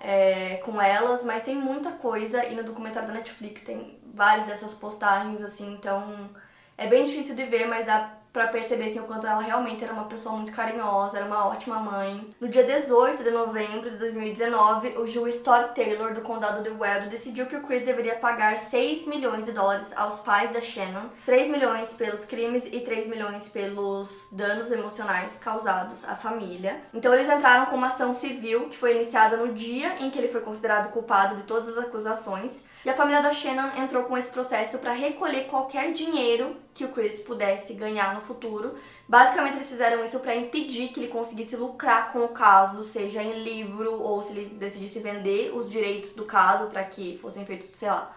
é, 0.00 0.58
com 0.64 0.80
elas, 0.80 1.24
mas 1.24 1.42
tem 1.42 1.56
muita 1.56 1.90
coisa 1.90 2.44
e 2.44 2.54
no 2.54 2.62
documentário 2.62 3.08
da 3.08 3.14
Netflix 3.14 3.62
tem 3.62 3.98
várias 4.14 4.46
dessas 4.46 4.74
postagens 4.74 5.42
assim, 5.42 5.74
então 5.74 6.30
é 6.76 6.86
bem 6.86 7.04
difícil 7.04 7.34
de 7.34 7.44
ver, 7.44 7.66
mas 7.66 7.84
dá 7.84 8.14
para 8.32 8.48
perceber 8.48 8.90
assim, 8.90 9.00
o 9.00 9.04
quanto 9.04 9.26
ela 9.26 9.40
realmente 9.40 9.82
era 9.82 9.92
uma 9.92 10.04
pessoa 10.04 10.36
muito 10.36 10.52
carinhosa, 10.52 11.18
era 11.18 11.26
uma 11.26 11.46
ótima 11.46 11.78
mãe. 11.80 12.28
No 12.40 12.48
dia 12.48 12.64
18 12.64 13.22
de 13.22 13.30
novembro 13.30 13.90
de 13.90 13.96
2019, 13.96 14.98
o 14.98 15.06
juiz 15.06 15.42
Todd 15.42 15.74
Taylor 15.74 16.12
do 16.12 16.20
condado 16.20 16.62
de 16.62 16.70
Weld 16.70 17.08
decidiu 17.08 17.46
que 17.46 17.56
o 17.56 17.62
Chris 17.62 17.84
deveria 17.84 18.16
pagar 18.16 18.56
6 18.58 19.06
milhões 19.06 19.46
de 19.46 19.52
dólares 19.52 19.92
aos 19.96 20.20
pais 20.20 20.50
da 20.50 20.60
Shannon, 20.60 21.08
3 21.24 21.48
milhões 21.48 21.94
pelos 21.94 22.24
crimes 22.24 22.66
e 22.66 22.80
3 22.80 23.08
milhões 23.08 23.48
pelos 23.48 24.28
danos 24.32 24.70
emocionais 24.70 25.38
causados 25.38 26.04
à 26.04 26.14
família. 26.14 26.80
Então 26.92 27.14
eles 27.14 27.28
entraram 27.28 27.66
com 27.66 27.76
uma 27.76 27.88
ação 27.88 28.12
civil 28.12 28.68
que 28.68 28.76
foi 28.76 28.94
iniciada 28.94 29.36
no 29.36 29.52
dia 29.54 30.02
em 30.02 30.10
que 30.10 30.18
ele 30.18 30.28
foi 30.28 30.40
considerado 30.40 30.92
culpado 30.92 31.36
de 31.36 31.42
todas 31.42 31.68
as 31.68 31.78
acusações 31.78 32.62
e 32.88 32.90
a 32.90 32.94
família 32.94 33.20
da 33.20 33.34
Shannon 33.34 33.82
entrou 33.82 34.04
com 34.04 34.16
esse 34.16 34.30
processo 34.30 34.78
para 34.78 34.92
recolher 34.92 35.44
qualquer 35.44 35.92
dinheiro 35.92 36.56
que 36.72 36.86
o 36.86 36.88
Chris 36.88 37.20
pudesse 37.20 37.74
ganhar 37.74 38.14
no 38.14 38.22
futuro. 38.22 38.76
Basicamente, 39.06 39.56
eles 39.56 39.68
fizeram 39.68 40.02
isso 40.02 40.18
para 40.20 40.34
impedir 40.34 40.88
que 40.88 41.00
ele 41.00 41.12
conseguisse 41.12 41.54
lucrar 41.54 42.10
com 42.14 42.20
o 42.24 42.30
caso, 42.30 42.84
seja 42.84 43.22
em 43.22 43.42
livro 43.42 44.00
ou 44.00 44.22
se 44.22 44.32
ele 44.32 44.54
decidisse 44.54 45.00
vender 45.00 45.54
os 45.54 45.68
direitos 45.68 46.12
do 46.12 46.24
caso 46.24 46.70
para 46.70 46.82
que 46.82 47.18
fossem 47.18 47.44
feitos, 47.44 47.68
sei 47.78 47.90
lá, 47.90 48.10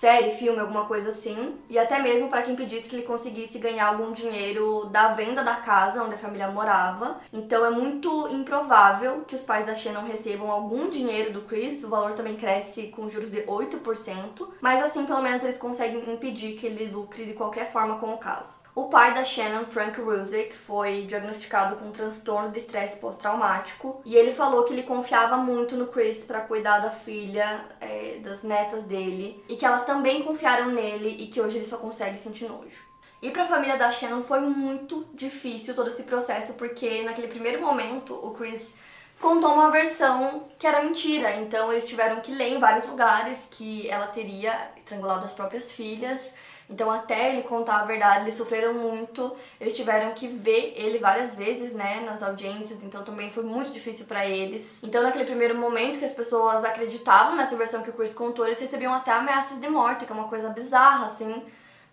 série, 0.00 0.32
filme, 0.32 0.58
alguma 0.58 0.86
coisa 0.86 1.10
assim, 1.10 1.56
e 1.70 1.78
até 1.78 2.02
mesmo 2.02 2.28
para 2.28 2.42
que 2.42 2.50
impedisse 2.50 2.90
que 2.90 2.96
ele 2.96 3.06
conseguisse 3.06 3.58
ganhar 3.60 3.86
algum 3.86 4.12
dinheiro 4.12 4.86
da 4.86 5.14
venda 5.14 5.44
da 5.44 5.54
casa 5.56 6.02
onde 6.02 6.16
a 6.16 6.18
família 6.18 6.48
morava. 6.48 7.20
Então 7.32 7.64
é 7.64 7.70
muito 7.70 8.28
improvável 8.28 9.22
que 9.26 9.36
os 9.36 9.42
pais 9.42 9.66
da 9.66 9.76
Shannon 9.76 10.02
recebam 10.02 10.50
algum 10.50 10.90
dinheiro 10.90 11.32
do 11.32 11.42
Chris, 11.42 11.84
o 11.84 11.88
valor 11.88 12.12
também 12.12 12.36
cresce 12.36 12.88
com 12.88 13.08
juros 13.08 13.30
de 13.30 13.42
8%, 13.42 14.48
mas 14.60 14.82
assim 14.82 15.06
pelo 15.06 15.22
menos 15.22 15.44
eles 15.44 15.58
conseguem 15.58 16.12
impedir 16.12 16.56
que 16.56 16.66
ele 16.66 16.86
lucre 16.86 17.24
de 17.24 17.34
qualquer 17.34 17.70
forma 17.70 17.98
com 17.98 18.12
o 18.12 18.18
caso. 18.18 18.63
O 18.74 18.88
pai 18.88 19.14
da 19.14 19.22
Shannon, 19.22 19.66
Frank 19.66 20.00
Ruzick, 20.00 20.52
foi 20.52 21.02
diagnosticado 21.02 21.76
com 21.76 21.86
um 21.86 21.92
transtorno 21.92 22.50
de 22.50 22.58
estresse 22.58 22.98
pós-traumático 22.98 24.02
e 24.04 24.16
ele 24.16 24.32
falou 24.32 24.64
que 24.64 24.72
ele 24.72 24.82
confiava 24.82 25.36
muito 25.36 25.76
no 25.76 25.86
Chris 25.86 26.24
para 26.24 26.40
cuidar 26.40 26.80
da 26.80 26.90
filha, 26.90 27.64
é, 27.80 28.18
das 28.20 28.42
netas 28.42 28.82
dele 28.82 29.44
e 29.48 29.54
que 29.54 29.64
elas 29.64 29.86
também 29.86 30.24
confiaram 30.24 30.72
nele 30.72 31.22
e 31.22 31.28
que 31.28 31.40
hoje 31.40 31.58
ele 31.58 31.66
só 31.66 31.76
consegue 31.76 32.18
sentir 32.18 32.48
nojo. 32.48 32.82
E 33.22 33.30
para 33.30 33.44
a 33.44 33.48
família 33.48 33.76
da 33.76 33.92
Shannon 33.92 34.24
foi 34.24 34.40
muito 34.40 35.06
difícil 35.14 35.72
todo 35.72 35.86
esse 35.86 36.02
processo 36.02 36.54
porque 36.54 37.04
naquele 37.04 37.28
primeiro 37.28 37.62
momento 37.62 38.12
o 38.12 38.32
Chris 38.32 38.74
contou 39.20 39.54
uma 39.54 39.70
versão 39.70 40.48
que 40.58 40.66
era 40.66 40.82
mentira. 40.82 41.36
Então 41.36 41.72
eles 41.72 41.84
tiveram 41.84 42.20
que 42.20 42.34
ler 42.34 42.48
em 42.48 42.58
vários 42.58 42.84
lugares 42.84 43.46
que 43.48 43.88
ela 43.88 44.08
teria 44.08 44.72
estrangulado 44.76 45.24
as 45.24 45.32
próprias 45.32 45.70
filhas 45.70 46.34
então, 46.68 46.90
até 46.90 47.30
ele 47.30 47.42
contar 47.42 47.80
a 47.80 47.84
verdade, 47.84 48.24
eles 48.24 48.36
sofreram 48.36 48.72
muito. 48.74 49.34
Eles 49.60 49.76
tiveram 49.76 50.12
que 50.12 50.26
ver 50.26 50.74
ele 50.76 50.98
várias 50.98 51.34
vezes, 51.36 51.74
né, 51.74 52.00
nas 52.00 52.22
audiências. 52.22 52.82
Então, 52.82 53.04
também 53.04 53.30
foi 53.30 53.44
muito 53.44 53.70
difícil 53.70 54.06
para 54.06 54.26
eles. 54.26 54.78
Então, 54.82 55.02
naquele 55.02 55.24
primeiro 55.24 55.56
momento 55.56 55.98
que 55.98 56.04
as 56.04 56.14
pessoas 56.14 56.64
acreditavam 56.64 57.36
nessa 57.36 57.56
versão 57.56 57.82
que 57.82 57.90
o 57.90 57.92
Chris 57.92 58.14
contou, 58.14 58.46
eles 58.46 58.58
recebiam 58.58 58.94
até 58.94 59.12
ameaças 59.12 59.60
de 59.60 59.68
morte, 59.68 60.06
que 60.06 60.12
é 60.12 60.14
uma 60.14 60.28
coisa 60.28 60.48
bizarra, 60.50 61.06
assim, 61.06 61.42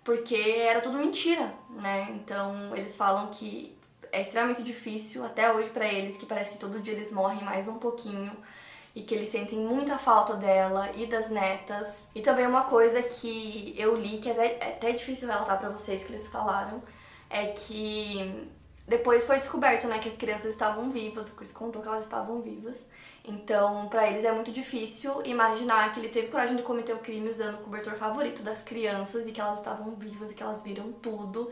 porque 0.03 0.35
era 0.35 0.79
tudo 0.79 0.97
mentira, 0.97 1.53
né? 1.69 2.07
Então, 2.11 2.75
eles 2.75 2.95
falam 2.95 3.27
que 3.27 3.77
é 4.11 4.21
extremamente 4.21 4.63
difícil 4.63 5.25
até 5.25 5.51
hoje 5.51 5.69
para 5.69 5.85
eles, 5.85 6.17
que 6.17 6.25
parece 6.25 6.51
que 6.51 6.57
todo 6.57 6.79
dia 6.79 6.93
eles 6.93 7.11
morrem 7.11 7.43
mais 7.43 7.67
um 7.67 7.77
pouquinho 7.77 8.31
e 8.95 9.01
que 9.01 9.15
eles 9.15 9.29
sentem 9.29 9.59
muita 9.59 9.97
falta 9.97 10.35
dela 10.35 10.89
e 10.95 11.05
das 11.05 11.29
netas. 11.29 12.09
E 12.13 12.21
também 12.21 12.45
uma 12.45 12.63
coisa 12.63 13.01
que 13.01 13.73
eu 13.77 13.95
li, 13.95 14.17
que 14.17 14.29
é 14.29 14.33
até, 14.33 14.45
é 14.47 14.71
até 14.73 14.91
difícil 14.91 15.27
relatar 15.27 15.59
para 15.59 15.69
vocês 15.69 16.03
que 16.03 16.11
eles 16.11 16.27
falaram, 16.27 16.81
é 17.29 17.47
que 17.47 18.49
depois 18.87 19.25
foi 19.25 19.39
descoberto, 19.39 19.87
né, 19.87 19.99
que 19.99 20.09
as 20.09 20.17
crianças 20.17 20.51
estavam 20.51 20.91
vivas, 20.91 21.29
o 21.29 21.35
Chris 21.35 21.53
contou 21.53 21.81
que 21.81 21.87
elas 21.87 22.03
estavam 22.03 22.41
vivas. 22.41 22.85
Então, 23.23 23.87
para 23.87 24.09
eles 24.09 24.25
é 24.25 24.31
muito 24.31 24.51
difícil 24.51 25.21
imaginar 25.23 25.93
que 25.93 25.99
ele 25.99 26.09
teve 26.09 26.27
coragem 26.27 26.55
de 26.55 26.63
cometer 26.63 26.93
o 26.93 26.99
crime 26.99 27.29
usando 27.29 27.55
o 27.55 27.63
cobertor 27.63 27.93
favorito 27.93 28.41
das 28.41 28.61
crianças 28.61 29.27
e 29.27 29.31
que 29.31 29.39
elas 29.39 29.59
estavam 29.59 29.95
vivas 29.95 30.31
e 30.31 30.33
que 30.33 30.43
elas 30.43 30.61
viram 30.63 30.91
tudo. 30.91 31.51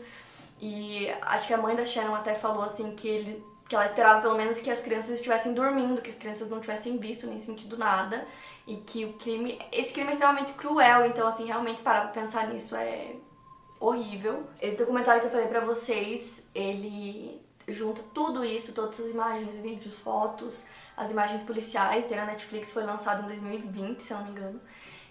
E 0.60 1.08
acho 1.22 1.46
que 1.46 1.54
a 1.54 1.56
mãe 1.56 1.74
da 1.74 1.86
Shannon 1.86 2.14
até 2.14 2.34
falou 2.34 2.62
assim 2.62 2.94
que 2.94 3.08
ele 3.08 3.42
que 3.70 3.76
ela 3.76 3.86
esperava 3.86 4.20
pelo 4.20 4.36
menos 4.36 4.58
que 4.58 4.68
as 4.68 4.82
crianças 4.82 5.12
estivessem 5.12 5.54
dormindo, 5.54 6.02
que 6.02 6.10
as 6.10 6.18
crianças 6.18 6.50
não 6.50 6.58
tivessem 6.58 6.98
visto 6.98 7.28
nem 7.28 7.38
sentido 7.38 7.78
nada 7.78 8.26
e 8.66 8.78
que 8.78 9.04
o 9.04 9.12
crime, 9.12 9.60
esse 9.70 9.92
crime 9.92 10.08
é 10.08 10.12
extremamente 10.12 10.52
cruel, 10.54 11.06
então 11.06 11.28
assim, 11.28 11.44
realmente 11.44 11.80
parar 11.80 12.08
pra 12.08 12.20
pensar 12.20 12.48
nisso 12.48 12.74
é 12.74 13.14
horrível. 13.78 14.44
Esse 14.60 14.76
documentário 14.76 15.20
que 15.20 15.28
eu 15.28 15.30
falei 15.30 15.46
pra 15.46 15.60
vocês, 15.60 16.42
ele 16.52 17.40
junta 17.68 18.02
tudo 18.12 18.44
isso, 18.44 18.72
todas 18.72 18.98
as 18.98 19.12
imagens, 19.12 19.60
vídeos, 19.60 20.00
fotos, 20.00 20.64
as 20.96 21.12
imagens 21.12 21.44
policiais, 21.44 22.06
tem 22.06 22.16
na 22.16 22.26
Netflix, 22.26 22.72
foi 22.72 22.82
lançado 22.82 23.22
em 23.22 23.26
2020, 23.26 24.00
se 24.00 24.12
eu 24.12 24.16
não 24.18 24.24
me 24.24 24.32
engano. 24.32 24.60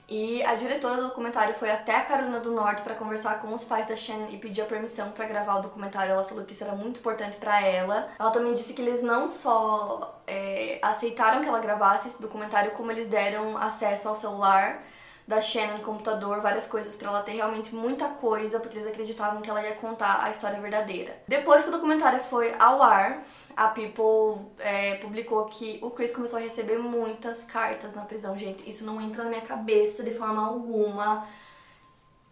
E 0.10 0.44
a 0.44 0.56
diretora 0.56 0.96
do 0.96 1.08
documentário 1.10 1.54
foi 1.54 1.70
até 1.70 1.96
a 1.96 2.04
Carolina 2.04 2.40
do 2.40 2.52
Norte 2.52 2.82
para 2.82 2.96
conversar 2.96 3.40
com 3.42 3.54
os 3.54 3.64
pais 3.64 3.86
da 3.86 3.96
Shannon 3.96 4.30
e 4.32 4.38
pedir 4.38 4.62
a 4.62 4.66
permissão 4.66 5.12
para 5.12 5.28
gravar 5.28 5.60
o 5.60 5.62
documentário. 5.62 6.14
Ela 6.14 6.24
falou 6.24 6.44
que 6.44 6.54
isso 6.54 6.64
era 6.64 6.74
muito 6.74 7.00
importante 7.00 7.38
para 7.38 7.62
ela. 7.62 8.10
Ela 8.18 8.32
também 8.32 8.56
disse 8.56 8.74
que 8.74 8.82
eles 8.82 9.04
não 9.04 9.30
só 9.30 10.20
é, 10.26 10.80
aceitaram 10.82 11.44
que 11.44 11.48
ela 11.48 11.60
gravasse 11.60 12.08
esse 12.08 12.20
documentário, 12.20 12.72
como 12.72 12.92
eles 12.92 13.08
deram 13.08 13.56
acesso 13.56 14.10
ao 14.10 14.18
celular 14.18 14.82
da 15.30 15.40
Shannon 15.40 15.78
no 15.78 15.84
computador, 15.84 16.42
várias 16.42 16.66
coisas 16.66 16.96
para 16.96 17.08
ela 17.08 17.22
ter 17.22 17.34
realmente 17.34 17.74
muita 17.74 18.08
coisa, 18.08 18.60
porque 18.60 18.80
eles 18.80 18.90
acreditavam 18.90 19.44
que 19.44 19.50
ela 19.50 19.62
ia 19.62 19.76
contar 19.76 20.24
a 20.24 20.32
história 20.32 20.60
verdadeira. 20.60 21.22
Depois 21.28 21.62
que 21.62 21.70
o 21.70 21.72
documentário 21.72 22.20
foi 22.20 22.52
ao 22.58 22.82
ar, 22.82 23.24
a 23.56 23.68
People 23.68 24.44
é, 24.58 24.96
publicou 24.96 25.46
que 25.46 25.78
o 25.84 25.92
Chris 25.92 26.12
começou 26.16 26.40
a 26.40 26.42
receber 26.42 26.80
muitas 26.80 27.44
cartas 27.44 27.94
na 27.94 28.06
prisão. 28.06 28.36
Gente, 28.36 28.68
isso 28.68 28.84
não 28.84 29.00
entra 29.00 29.24
na 29.24 29.30
minha 29.30 29.44
cabeça 29.44 30.02
de 30.02 30.16
forma 30.16 30.44
alguma. 30.44 31.28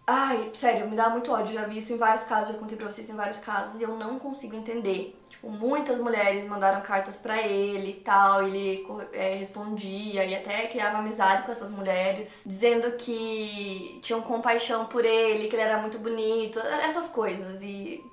Ai, 0.08 0.50
sério, 0.56 0.90
me 0.90 0.96
dá 0.96 1.08
muito 1.08 1.32
ódio. 1.32 1.54
Já 1.54 1.68
vi 1.68 1.78
isso 1.78 1.94
em 1.94 1.98
vários 1.98 2.24
casos, 2.24 2.54
já 2.54 2.60
contei 2.60 2.76
pra 2.76 2.92
vocês 2.92 3.08
em 3.12 3.16
vários 3.16 3.38
casos 3.38 3.80
e 3.80 3.84
eu 3.84 3.96
não 3.96 4.18
consigo 4.18 4.56
entender. 4.56 5.16
Tipo, 5.38 5.52
muitas 5.52 6.00
mulheres 6.00 6.46
mandaram 6.48 6.82
cartas 6.82 7.18
para 7.18 7.42
ele 7.42 7.92
e 7.92 8.02
tal, 8.02 8.48
ele 8.48 8.86
é, 9.14 9.36
respondia 9.36 10.26
e 10.26 10.36
até 10.36 10.68
criava 10.68 10.98
amizade 10.98 11.44
com 11.44 11.52
essas 11.52 11.72
mulheres, 11.72 12.42
dizendo 12.46 12.92
que 12.94 14.00
tinham 14.02 14.22
compaixão 14.22 14.86
por 14.86 15.06
ele, 15.06 15.48
que 15.48 15.56
ele 15.56 15.62
era 15.62 15.78
muito 15.78 16.00
bonito, 16.00 16.60
essas 16.60 17.08
coisas. 17.10 17.62
E 17.62 18.04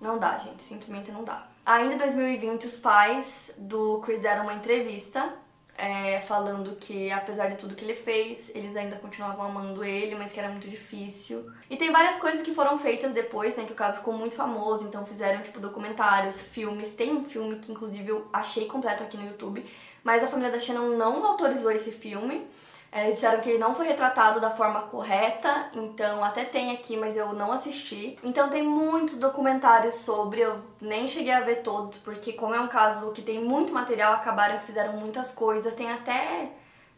não 0.00 0.18
dá, 0.18 0.38
gente, 0.38 0.62
simplesmente 0.62 1.12
não 1.12 1.22
dá. 1.22 1.46
Ainda 1.64 1.94
em 1.94 1.98
2020, 1.98 2.66
os 2.66 2.76
pais 2.76 3.54
do 3.56 4.00
Chris 4.00 4.20
deram 4.20 4.42
uma 4.42 4.54
entrevista 4.54 5.32
é, 5.76 6.20
falando 6.20 6.76
que, 6.76 7.10
apesar 7.10 7.48
de 7.48 7.56
tudo 7.56 7.74
que 7.74 7.84
ele 7.84 7.94
fez, 7.94 8.50
eles 8.54 8.76
ainda 8.76 8.96
continuavam 8.96 9.46
amando 9.46 9.82
ele, 9.82 10.14
mas 10.14 10.30
que 10.30 10.38
era 10.38 10.48
muito 10.48 10.68
difícil. 10.68 11.50
E 11.68 11.76
tem 11.76 11.90
várias 11.90 12.16
coisas 12.16 12.42
que 12.42 12.54
foram 12.54 12.78
feitas 12.78 13.12
depois, 13.12 13.56
né? 13.56 13.64
Que 13.64 13.72
o 13.72 13.76
caso 13.76 13.98
ficou 13.98 14.14
muito 14.14 14.34
famoso, 14.34 14.86
então 14.86 15.04
fizeram, 15.04 15.42
tipo, 15.42 15.58
documentários, 15.58 16.40
filmes. 16.40 16.92
Tem 16.94 17.12
um 17.12 17.24
filme 17.24 17.56
que, 17.56 17.72
inclusive, 17.72 18.08
eu 18.08 18.28
achei 18.32 18.66
completo 18.66 19.02
aqui 19.02 19.16
no 19.16 19.26
YouTube, 19.26 19.64
mas 20.04 20.22
a 20.22 20.28
família 20.28 20.52
da 20.52 20.60
Shannon 20.60 20.96
não 20.96 21.24
autorizou 21.24 21.70
esse 21.70 21.90
filme. 21.90 22.46
É, 22.94 23.10
disseram 23.10 23.40
que 23.40 23.48
ele 23.48 23.58
não 23.58 23.74
foi 23.74 23.86
retratado 23.86 24.38
da 24.38 24.50
forma 24.50 24.82
correta, 24.82 25.70
então 25.72 26.22
até 26.22 26.44
tem 26.44 26.72
aqui, 26.72 26.94
mas 26.94 27.16
eu 27.16 27.32
não 27.32 27.50
assisti. 27.50 28.18
Então 28.22 28.50
tem 28.50 28.62
muitos 28.62 29.16
documentários 29.18 29.94
sobre, 29.94 30.42
eu 30.42 30.60
nem 30.78 31.08
cheguei 31.08 31.32
a 31.32 31.40
ver 31.40 31.62
todos, 31.62 31.96
porque 31.98 32.34
como 32.34 32.54
é 32.54 32.60
um 32.60 32.68
caso 32.68 33.10
que 33.12 33.22
tem 33.22 33.42
muito 33.42 33.72
material, 33.72 34.12
acabaram 34.12 34.58
que 34.58 34.66
fizeram 34.66 34.92
muitas 34.98 35.32
coisas. 35.32 35.74
Tem 35.74 35.90
até 35.90 36.50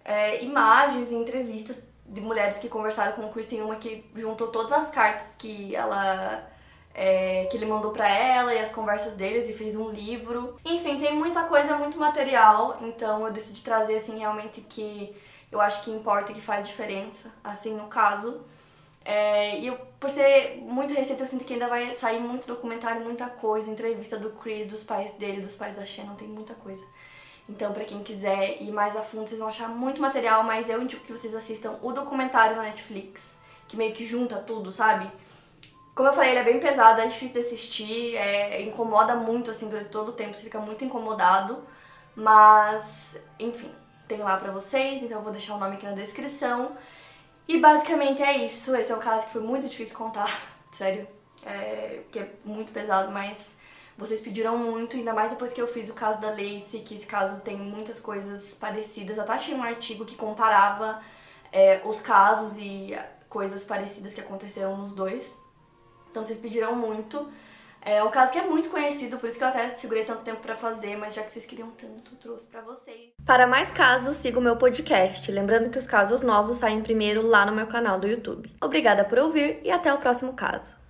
é, 0.05 0.43
imagens 0.43 1.13
e 1.13 1.15
entrevistas 1.15 1.81
de 2.05 2.21
mulheres 2.21 2.59
que 2.59 2.69
conversaram 2.69 3.13
com 3.13 3.27
o 3.27 3.33
Chris. 3.33 3.47
Tem 3.47 3.63
uma 3.63 3.77
que 3.77 4.05
juntou 4.17 4.49
todas 4.49 4.73
as 4.73 4.91
cartas 4.91 5.37
que 5.39 5.77
ela 5.77 6.45
é, 6.93 7.47
que 7.47 7.57
ele 7.57 7.67
mandou 7.67 7.93
para 7.93 8.09
ela 8.09 8.53
e 8.53 8.59
as 8.59 8.73
conversas 8.73 9.15
deles 9.15 9.49
e 9.49 9.53
fez 9.53 9.77
um 9.77 9.91
livro. 9.91 10.57
Enfim, 10.65 10.99
tem 10.99 11.15
muita 11.15 11.45
coisa, 11.45 11.79
muito 11.79 11.99
material, 11.99 12.79
então 12.83 13.25
eu 13.25 13.33
decidi 13.33 13.63
trazer 13.63 13.97
assim 13.97 14.19
realmente 14.19 14.61
que 14.61 15.15
eu 15.55 15.61
acho 15.61 15.83
que 15.83 15.91
importa 15.91 16.33
e 16.33 16.35
que 16.35 16.41
faz 16.41 16.67
diferença, 16.67 17.33
assim, 17.43 17.75
no 17.75 17.87
caso. 17.87 18.43
É, 19.05 19.59
e 19.59 19.67
eu, 19.67 19.77
por 20.01 20.11
ser 20.11 20.59
muito 20.63 20.95
recente, 20.95 21.21
eu 21.21 21.27
sinto 21.27 21.45
que 21.45 21.53
ainda 21.53 21.69
vai 21.69 21.95
sair 21.95 22.21
muito 22.21 22.47
documentário, 22.47 23.03
muita 23.03 23.27
coisa, 23.27 23.71
entrevista 23.71 24.19
do 24.19 24.31
Chris, 24.31 24.67
dos 24.67 24.83
pais 24.83 25.13
dele, 25.15 25.43
dos 25.43 25.57
pais 25.57 25.77
da 25.77 25.85
Shannon, 25.85 26.15
tem 26.15 26.27
muita 26.27 26.55
coisa. 26.55 26.83
Então, 27.49 27.73
para 27.73 27.85
quem 27.85 28.03
quiser 28.03 28.63
ir 28.63 28.73
mais 28.73 28.97
a 28.97 29.03
fundo, 29.03 29.29
vocês 29.29 29.39
vão 29.39 29.49
achar 29.49 29.69
muito 29.69 30.01
material, 30.01 30.43
mas 30.43 30.69
eu 30.69 30.81
indico 30.83 31.05
que 31.05 31.13
vocês 31.13 31.35
assistam 31.35 31.79
o 31.83 31.93
documentário 31.93 32.57
na 32.57 32.63
Netflix, 32.63 33.39
que 33.69 33.77
meio 33.77 33.93
que 33.93 34.05
junta 34.05 34.37
tudo, 34.37 34.73
sabe? 34.73 35.11
Como 35.95 36.09
eu 36.09 36.13
falei, 36.13 36.31
ele 36.31 36.41
é 36.41 36.45
bem 36.45 36.59
pesado, 36.59 37.01
é 37.01 37.07
difícil 37.07 37.35
de 37.35 37.47
assistir, 37.47 38.17
é, 38.17 38.63
incomoda 38.63 39.15
muito, 39.15 39.51
assim, 39.51 39.69
durante 39.69 39.91
todo 39.91 40.09
o 40.09 40.13
tempo, 40.13 40.35
você 40.35 40.45
fica 40.45 40.59
muito 40.59 40.85
incomodado, 40.85 41.63
mas, 42.17 43.17
enfim, 43.39 43.71
tem 44.09 44.19
lá 44.19 44.37
pra 44.37 44.53
vocês, 44.53 45.03
então 45.03 45.19
eu 45.19 45.23
vou 45.23 45.33
deixar 45.33 45.55
o 45.55 45.59
nome 45.59 45.77
aqui 45.77 45.87
na 45.87 45.93
descrição. 45.93 46.77
E 47.47 47.59
basicamente 47.61 48.23
é 48.23 48.47
isso, 48.47 48.75
esse 48.75 48.91
é 48.91 48.97
um 48.97 49.01
caso 49.01 49.27
que 49.27 49.33
foi 49.33 49.43
muito 49.43 49.69
difícil 49.69 49.97
contar, 49.97 50.31
sério. 50.73 51.07
é, 51.45 52.03
que 52.11 52.19
é 52.19 52.31
muito 52.45 52.73
pesado, 52.73 53.13
mas 53.13 53.57
vocês 53.97 54.21
pediram 54.21 54.59
muito, 54.59 54.97
ainda 54.97 55.13
mais 55.13 55.31
depois 55.31 55.53
que 55.53 55.61
eu 55.61 55.69
fiz 55.69 55.89
o 55.89 55.95
caso 55.95 56.21
da 56.21 56.31
Lacey, 56.31 56.81
que 56.85 56.97
esse 56.97 57.07
caso 57.07 57.41
tem 57.41 57.57
muitas 57.57 58.01
coisas 58.01 58.55
parecidas. 58.55 59.19
Até 59.19 59.33
achei 59.33 59.55
um 59.55 59.63
artigo 59.63 60.05
que 60.05 60.17
comparava 60.17 61.01
é, 61.53 61.81
os 61.85 62.01
casos 62.01 62.57
e 62.57 62.97
coisas 63.29 63.63
parecidas 63.63 64.15
que 64.15 64.21
aconteceram 64.21 64.77
nos 64.77 64.93
dois. 64.93 65.37
Então 66.11 66.25
vocês 66.25 66.39
pediram 66.39 66.75
muito. 66.75 67.31
É 67.85 68.03
um 68.03 68.11
caso 68.11 68.33
que 68.33 68.39
é 68.39 68.47
muito 68.47 68.71
conhecido, 68.71 69.19
por 69.19 69.29
isso 69.29 69.37
que 69.37 69.45
eu 69.45 69.49
até 69.49 69.69
segurei 69.71 70.05
tanto 70.05 70.23
tempo 70.23 70.41
para 70.41 70.57
fazer, 70.57 70.97
mas 70.97 71.15
já 71.15 71.23
que 71.23 71.31
vocês 71.31 71.45
queriam 71.45 71.71
tanto, 71.73 72.17
trouxe 72.17 72.49
para 72.49 72.63
vocês. 72.63 73.13
Para 73.27 73.47
mais 73.47 73.71
casos, 73.71 74.17
siga 74.17 74.39
o 74.39 74.43
meu 74.43 74.57
podcast. 74.57 75.31
Lembrando 75.31 75.69
que 75.69 75.77
os 75.77 75.87
casos 75.87 76.23
novos 76.23 76.59
saem 76.59 76.83
primeiro 76.83 77.21
lá 77.21 77.45
no 77.45 77.53
meu 77.53 77.67
canal 77.67 78.01
do 78.01 78.07
YouTube. 78.07 78.51
Obrigada 78.63 79.05
por 79.05 79.19
ouvir 79.19 79.61
e 79.63 79.71
até 79.71 79.93
o 79.93 79.99
próximo 79.99 80.33
caso. 80.33 80.84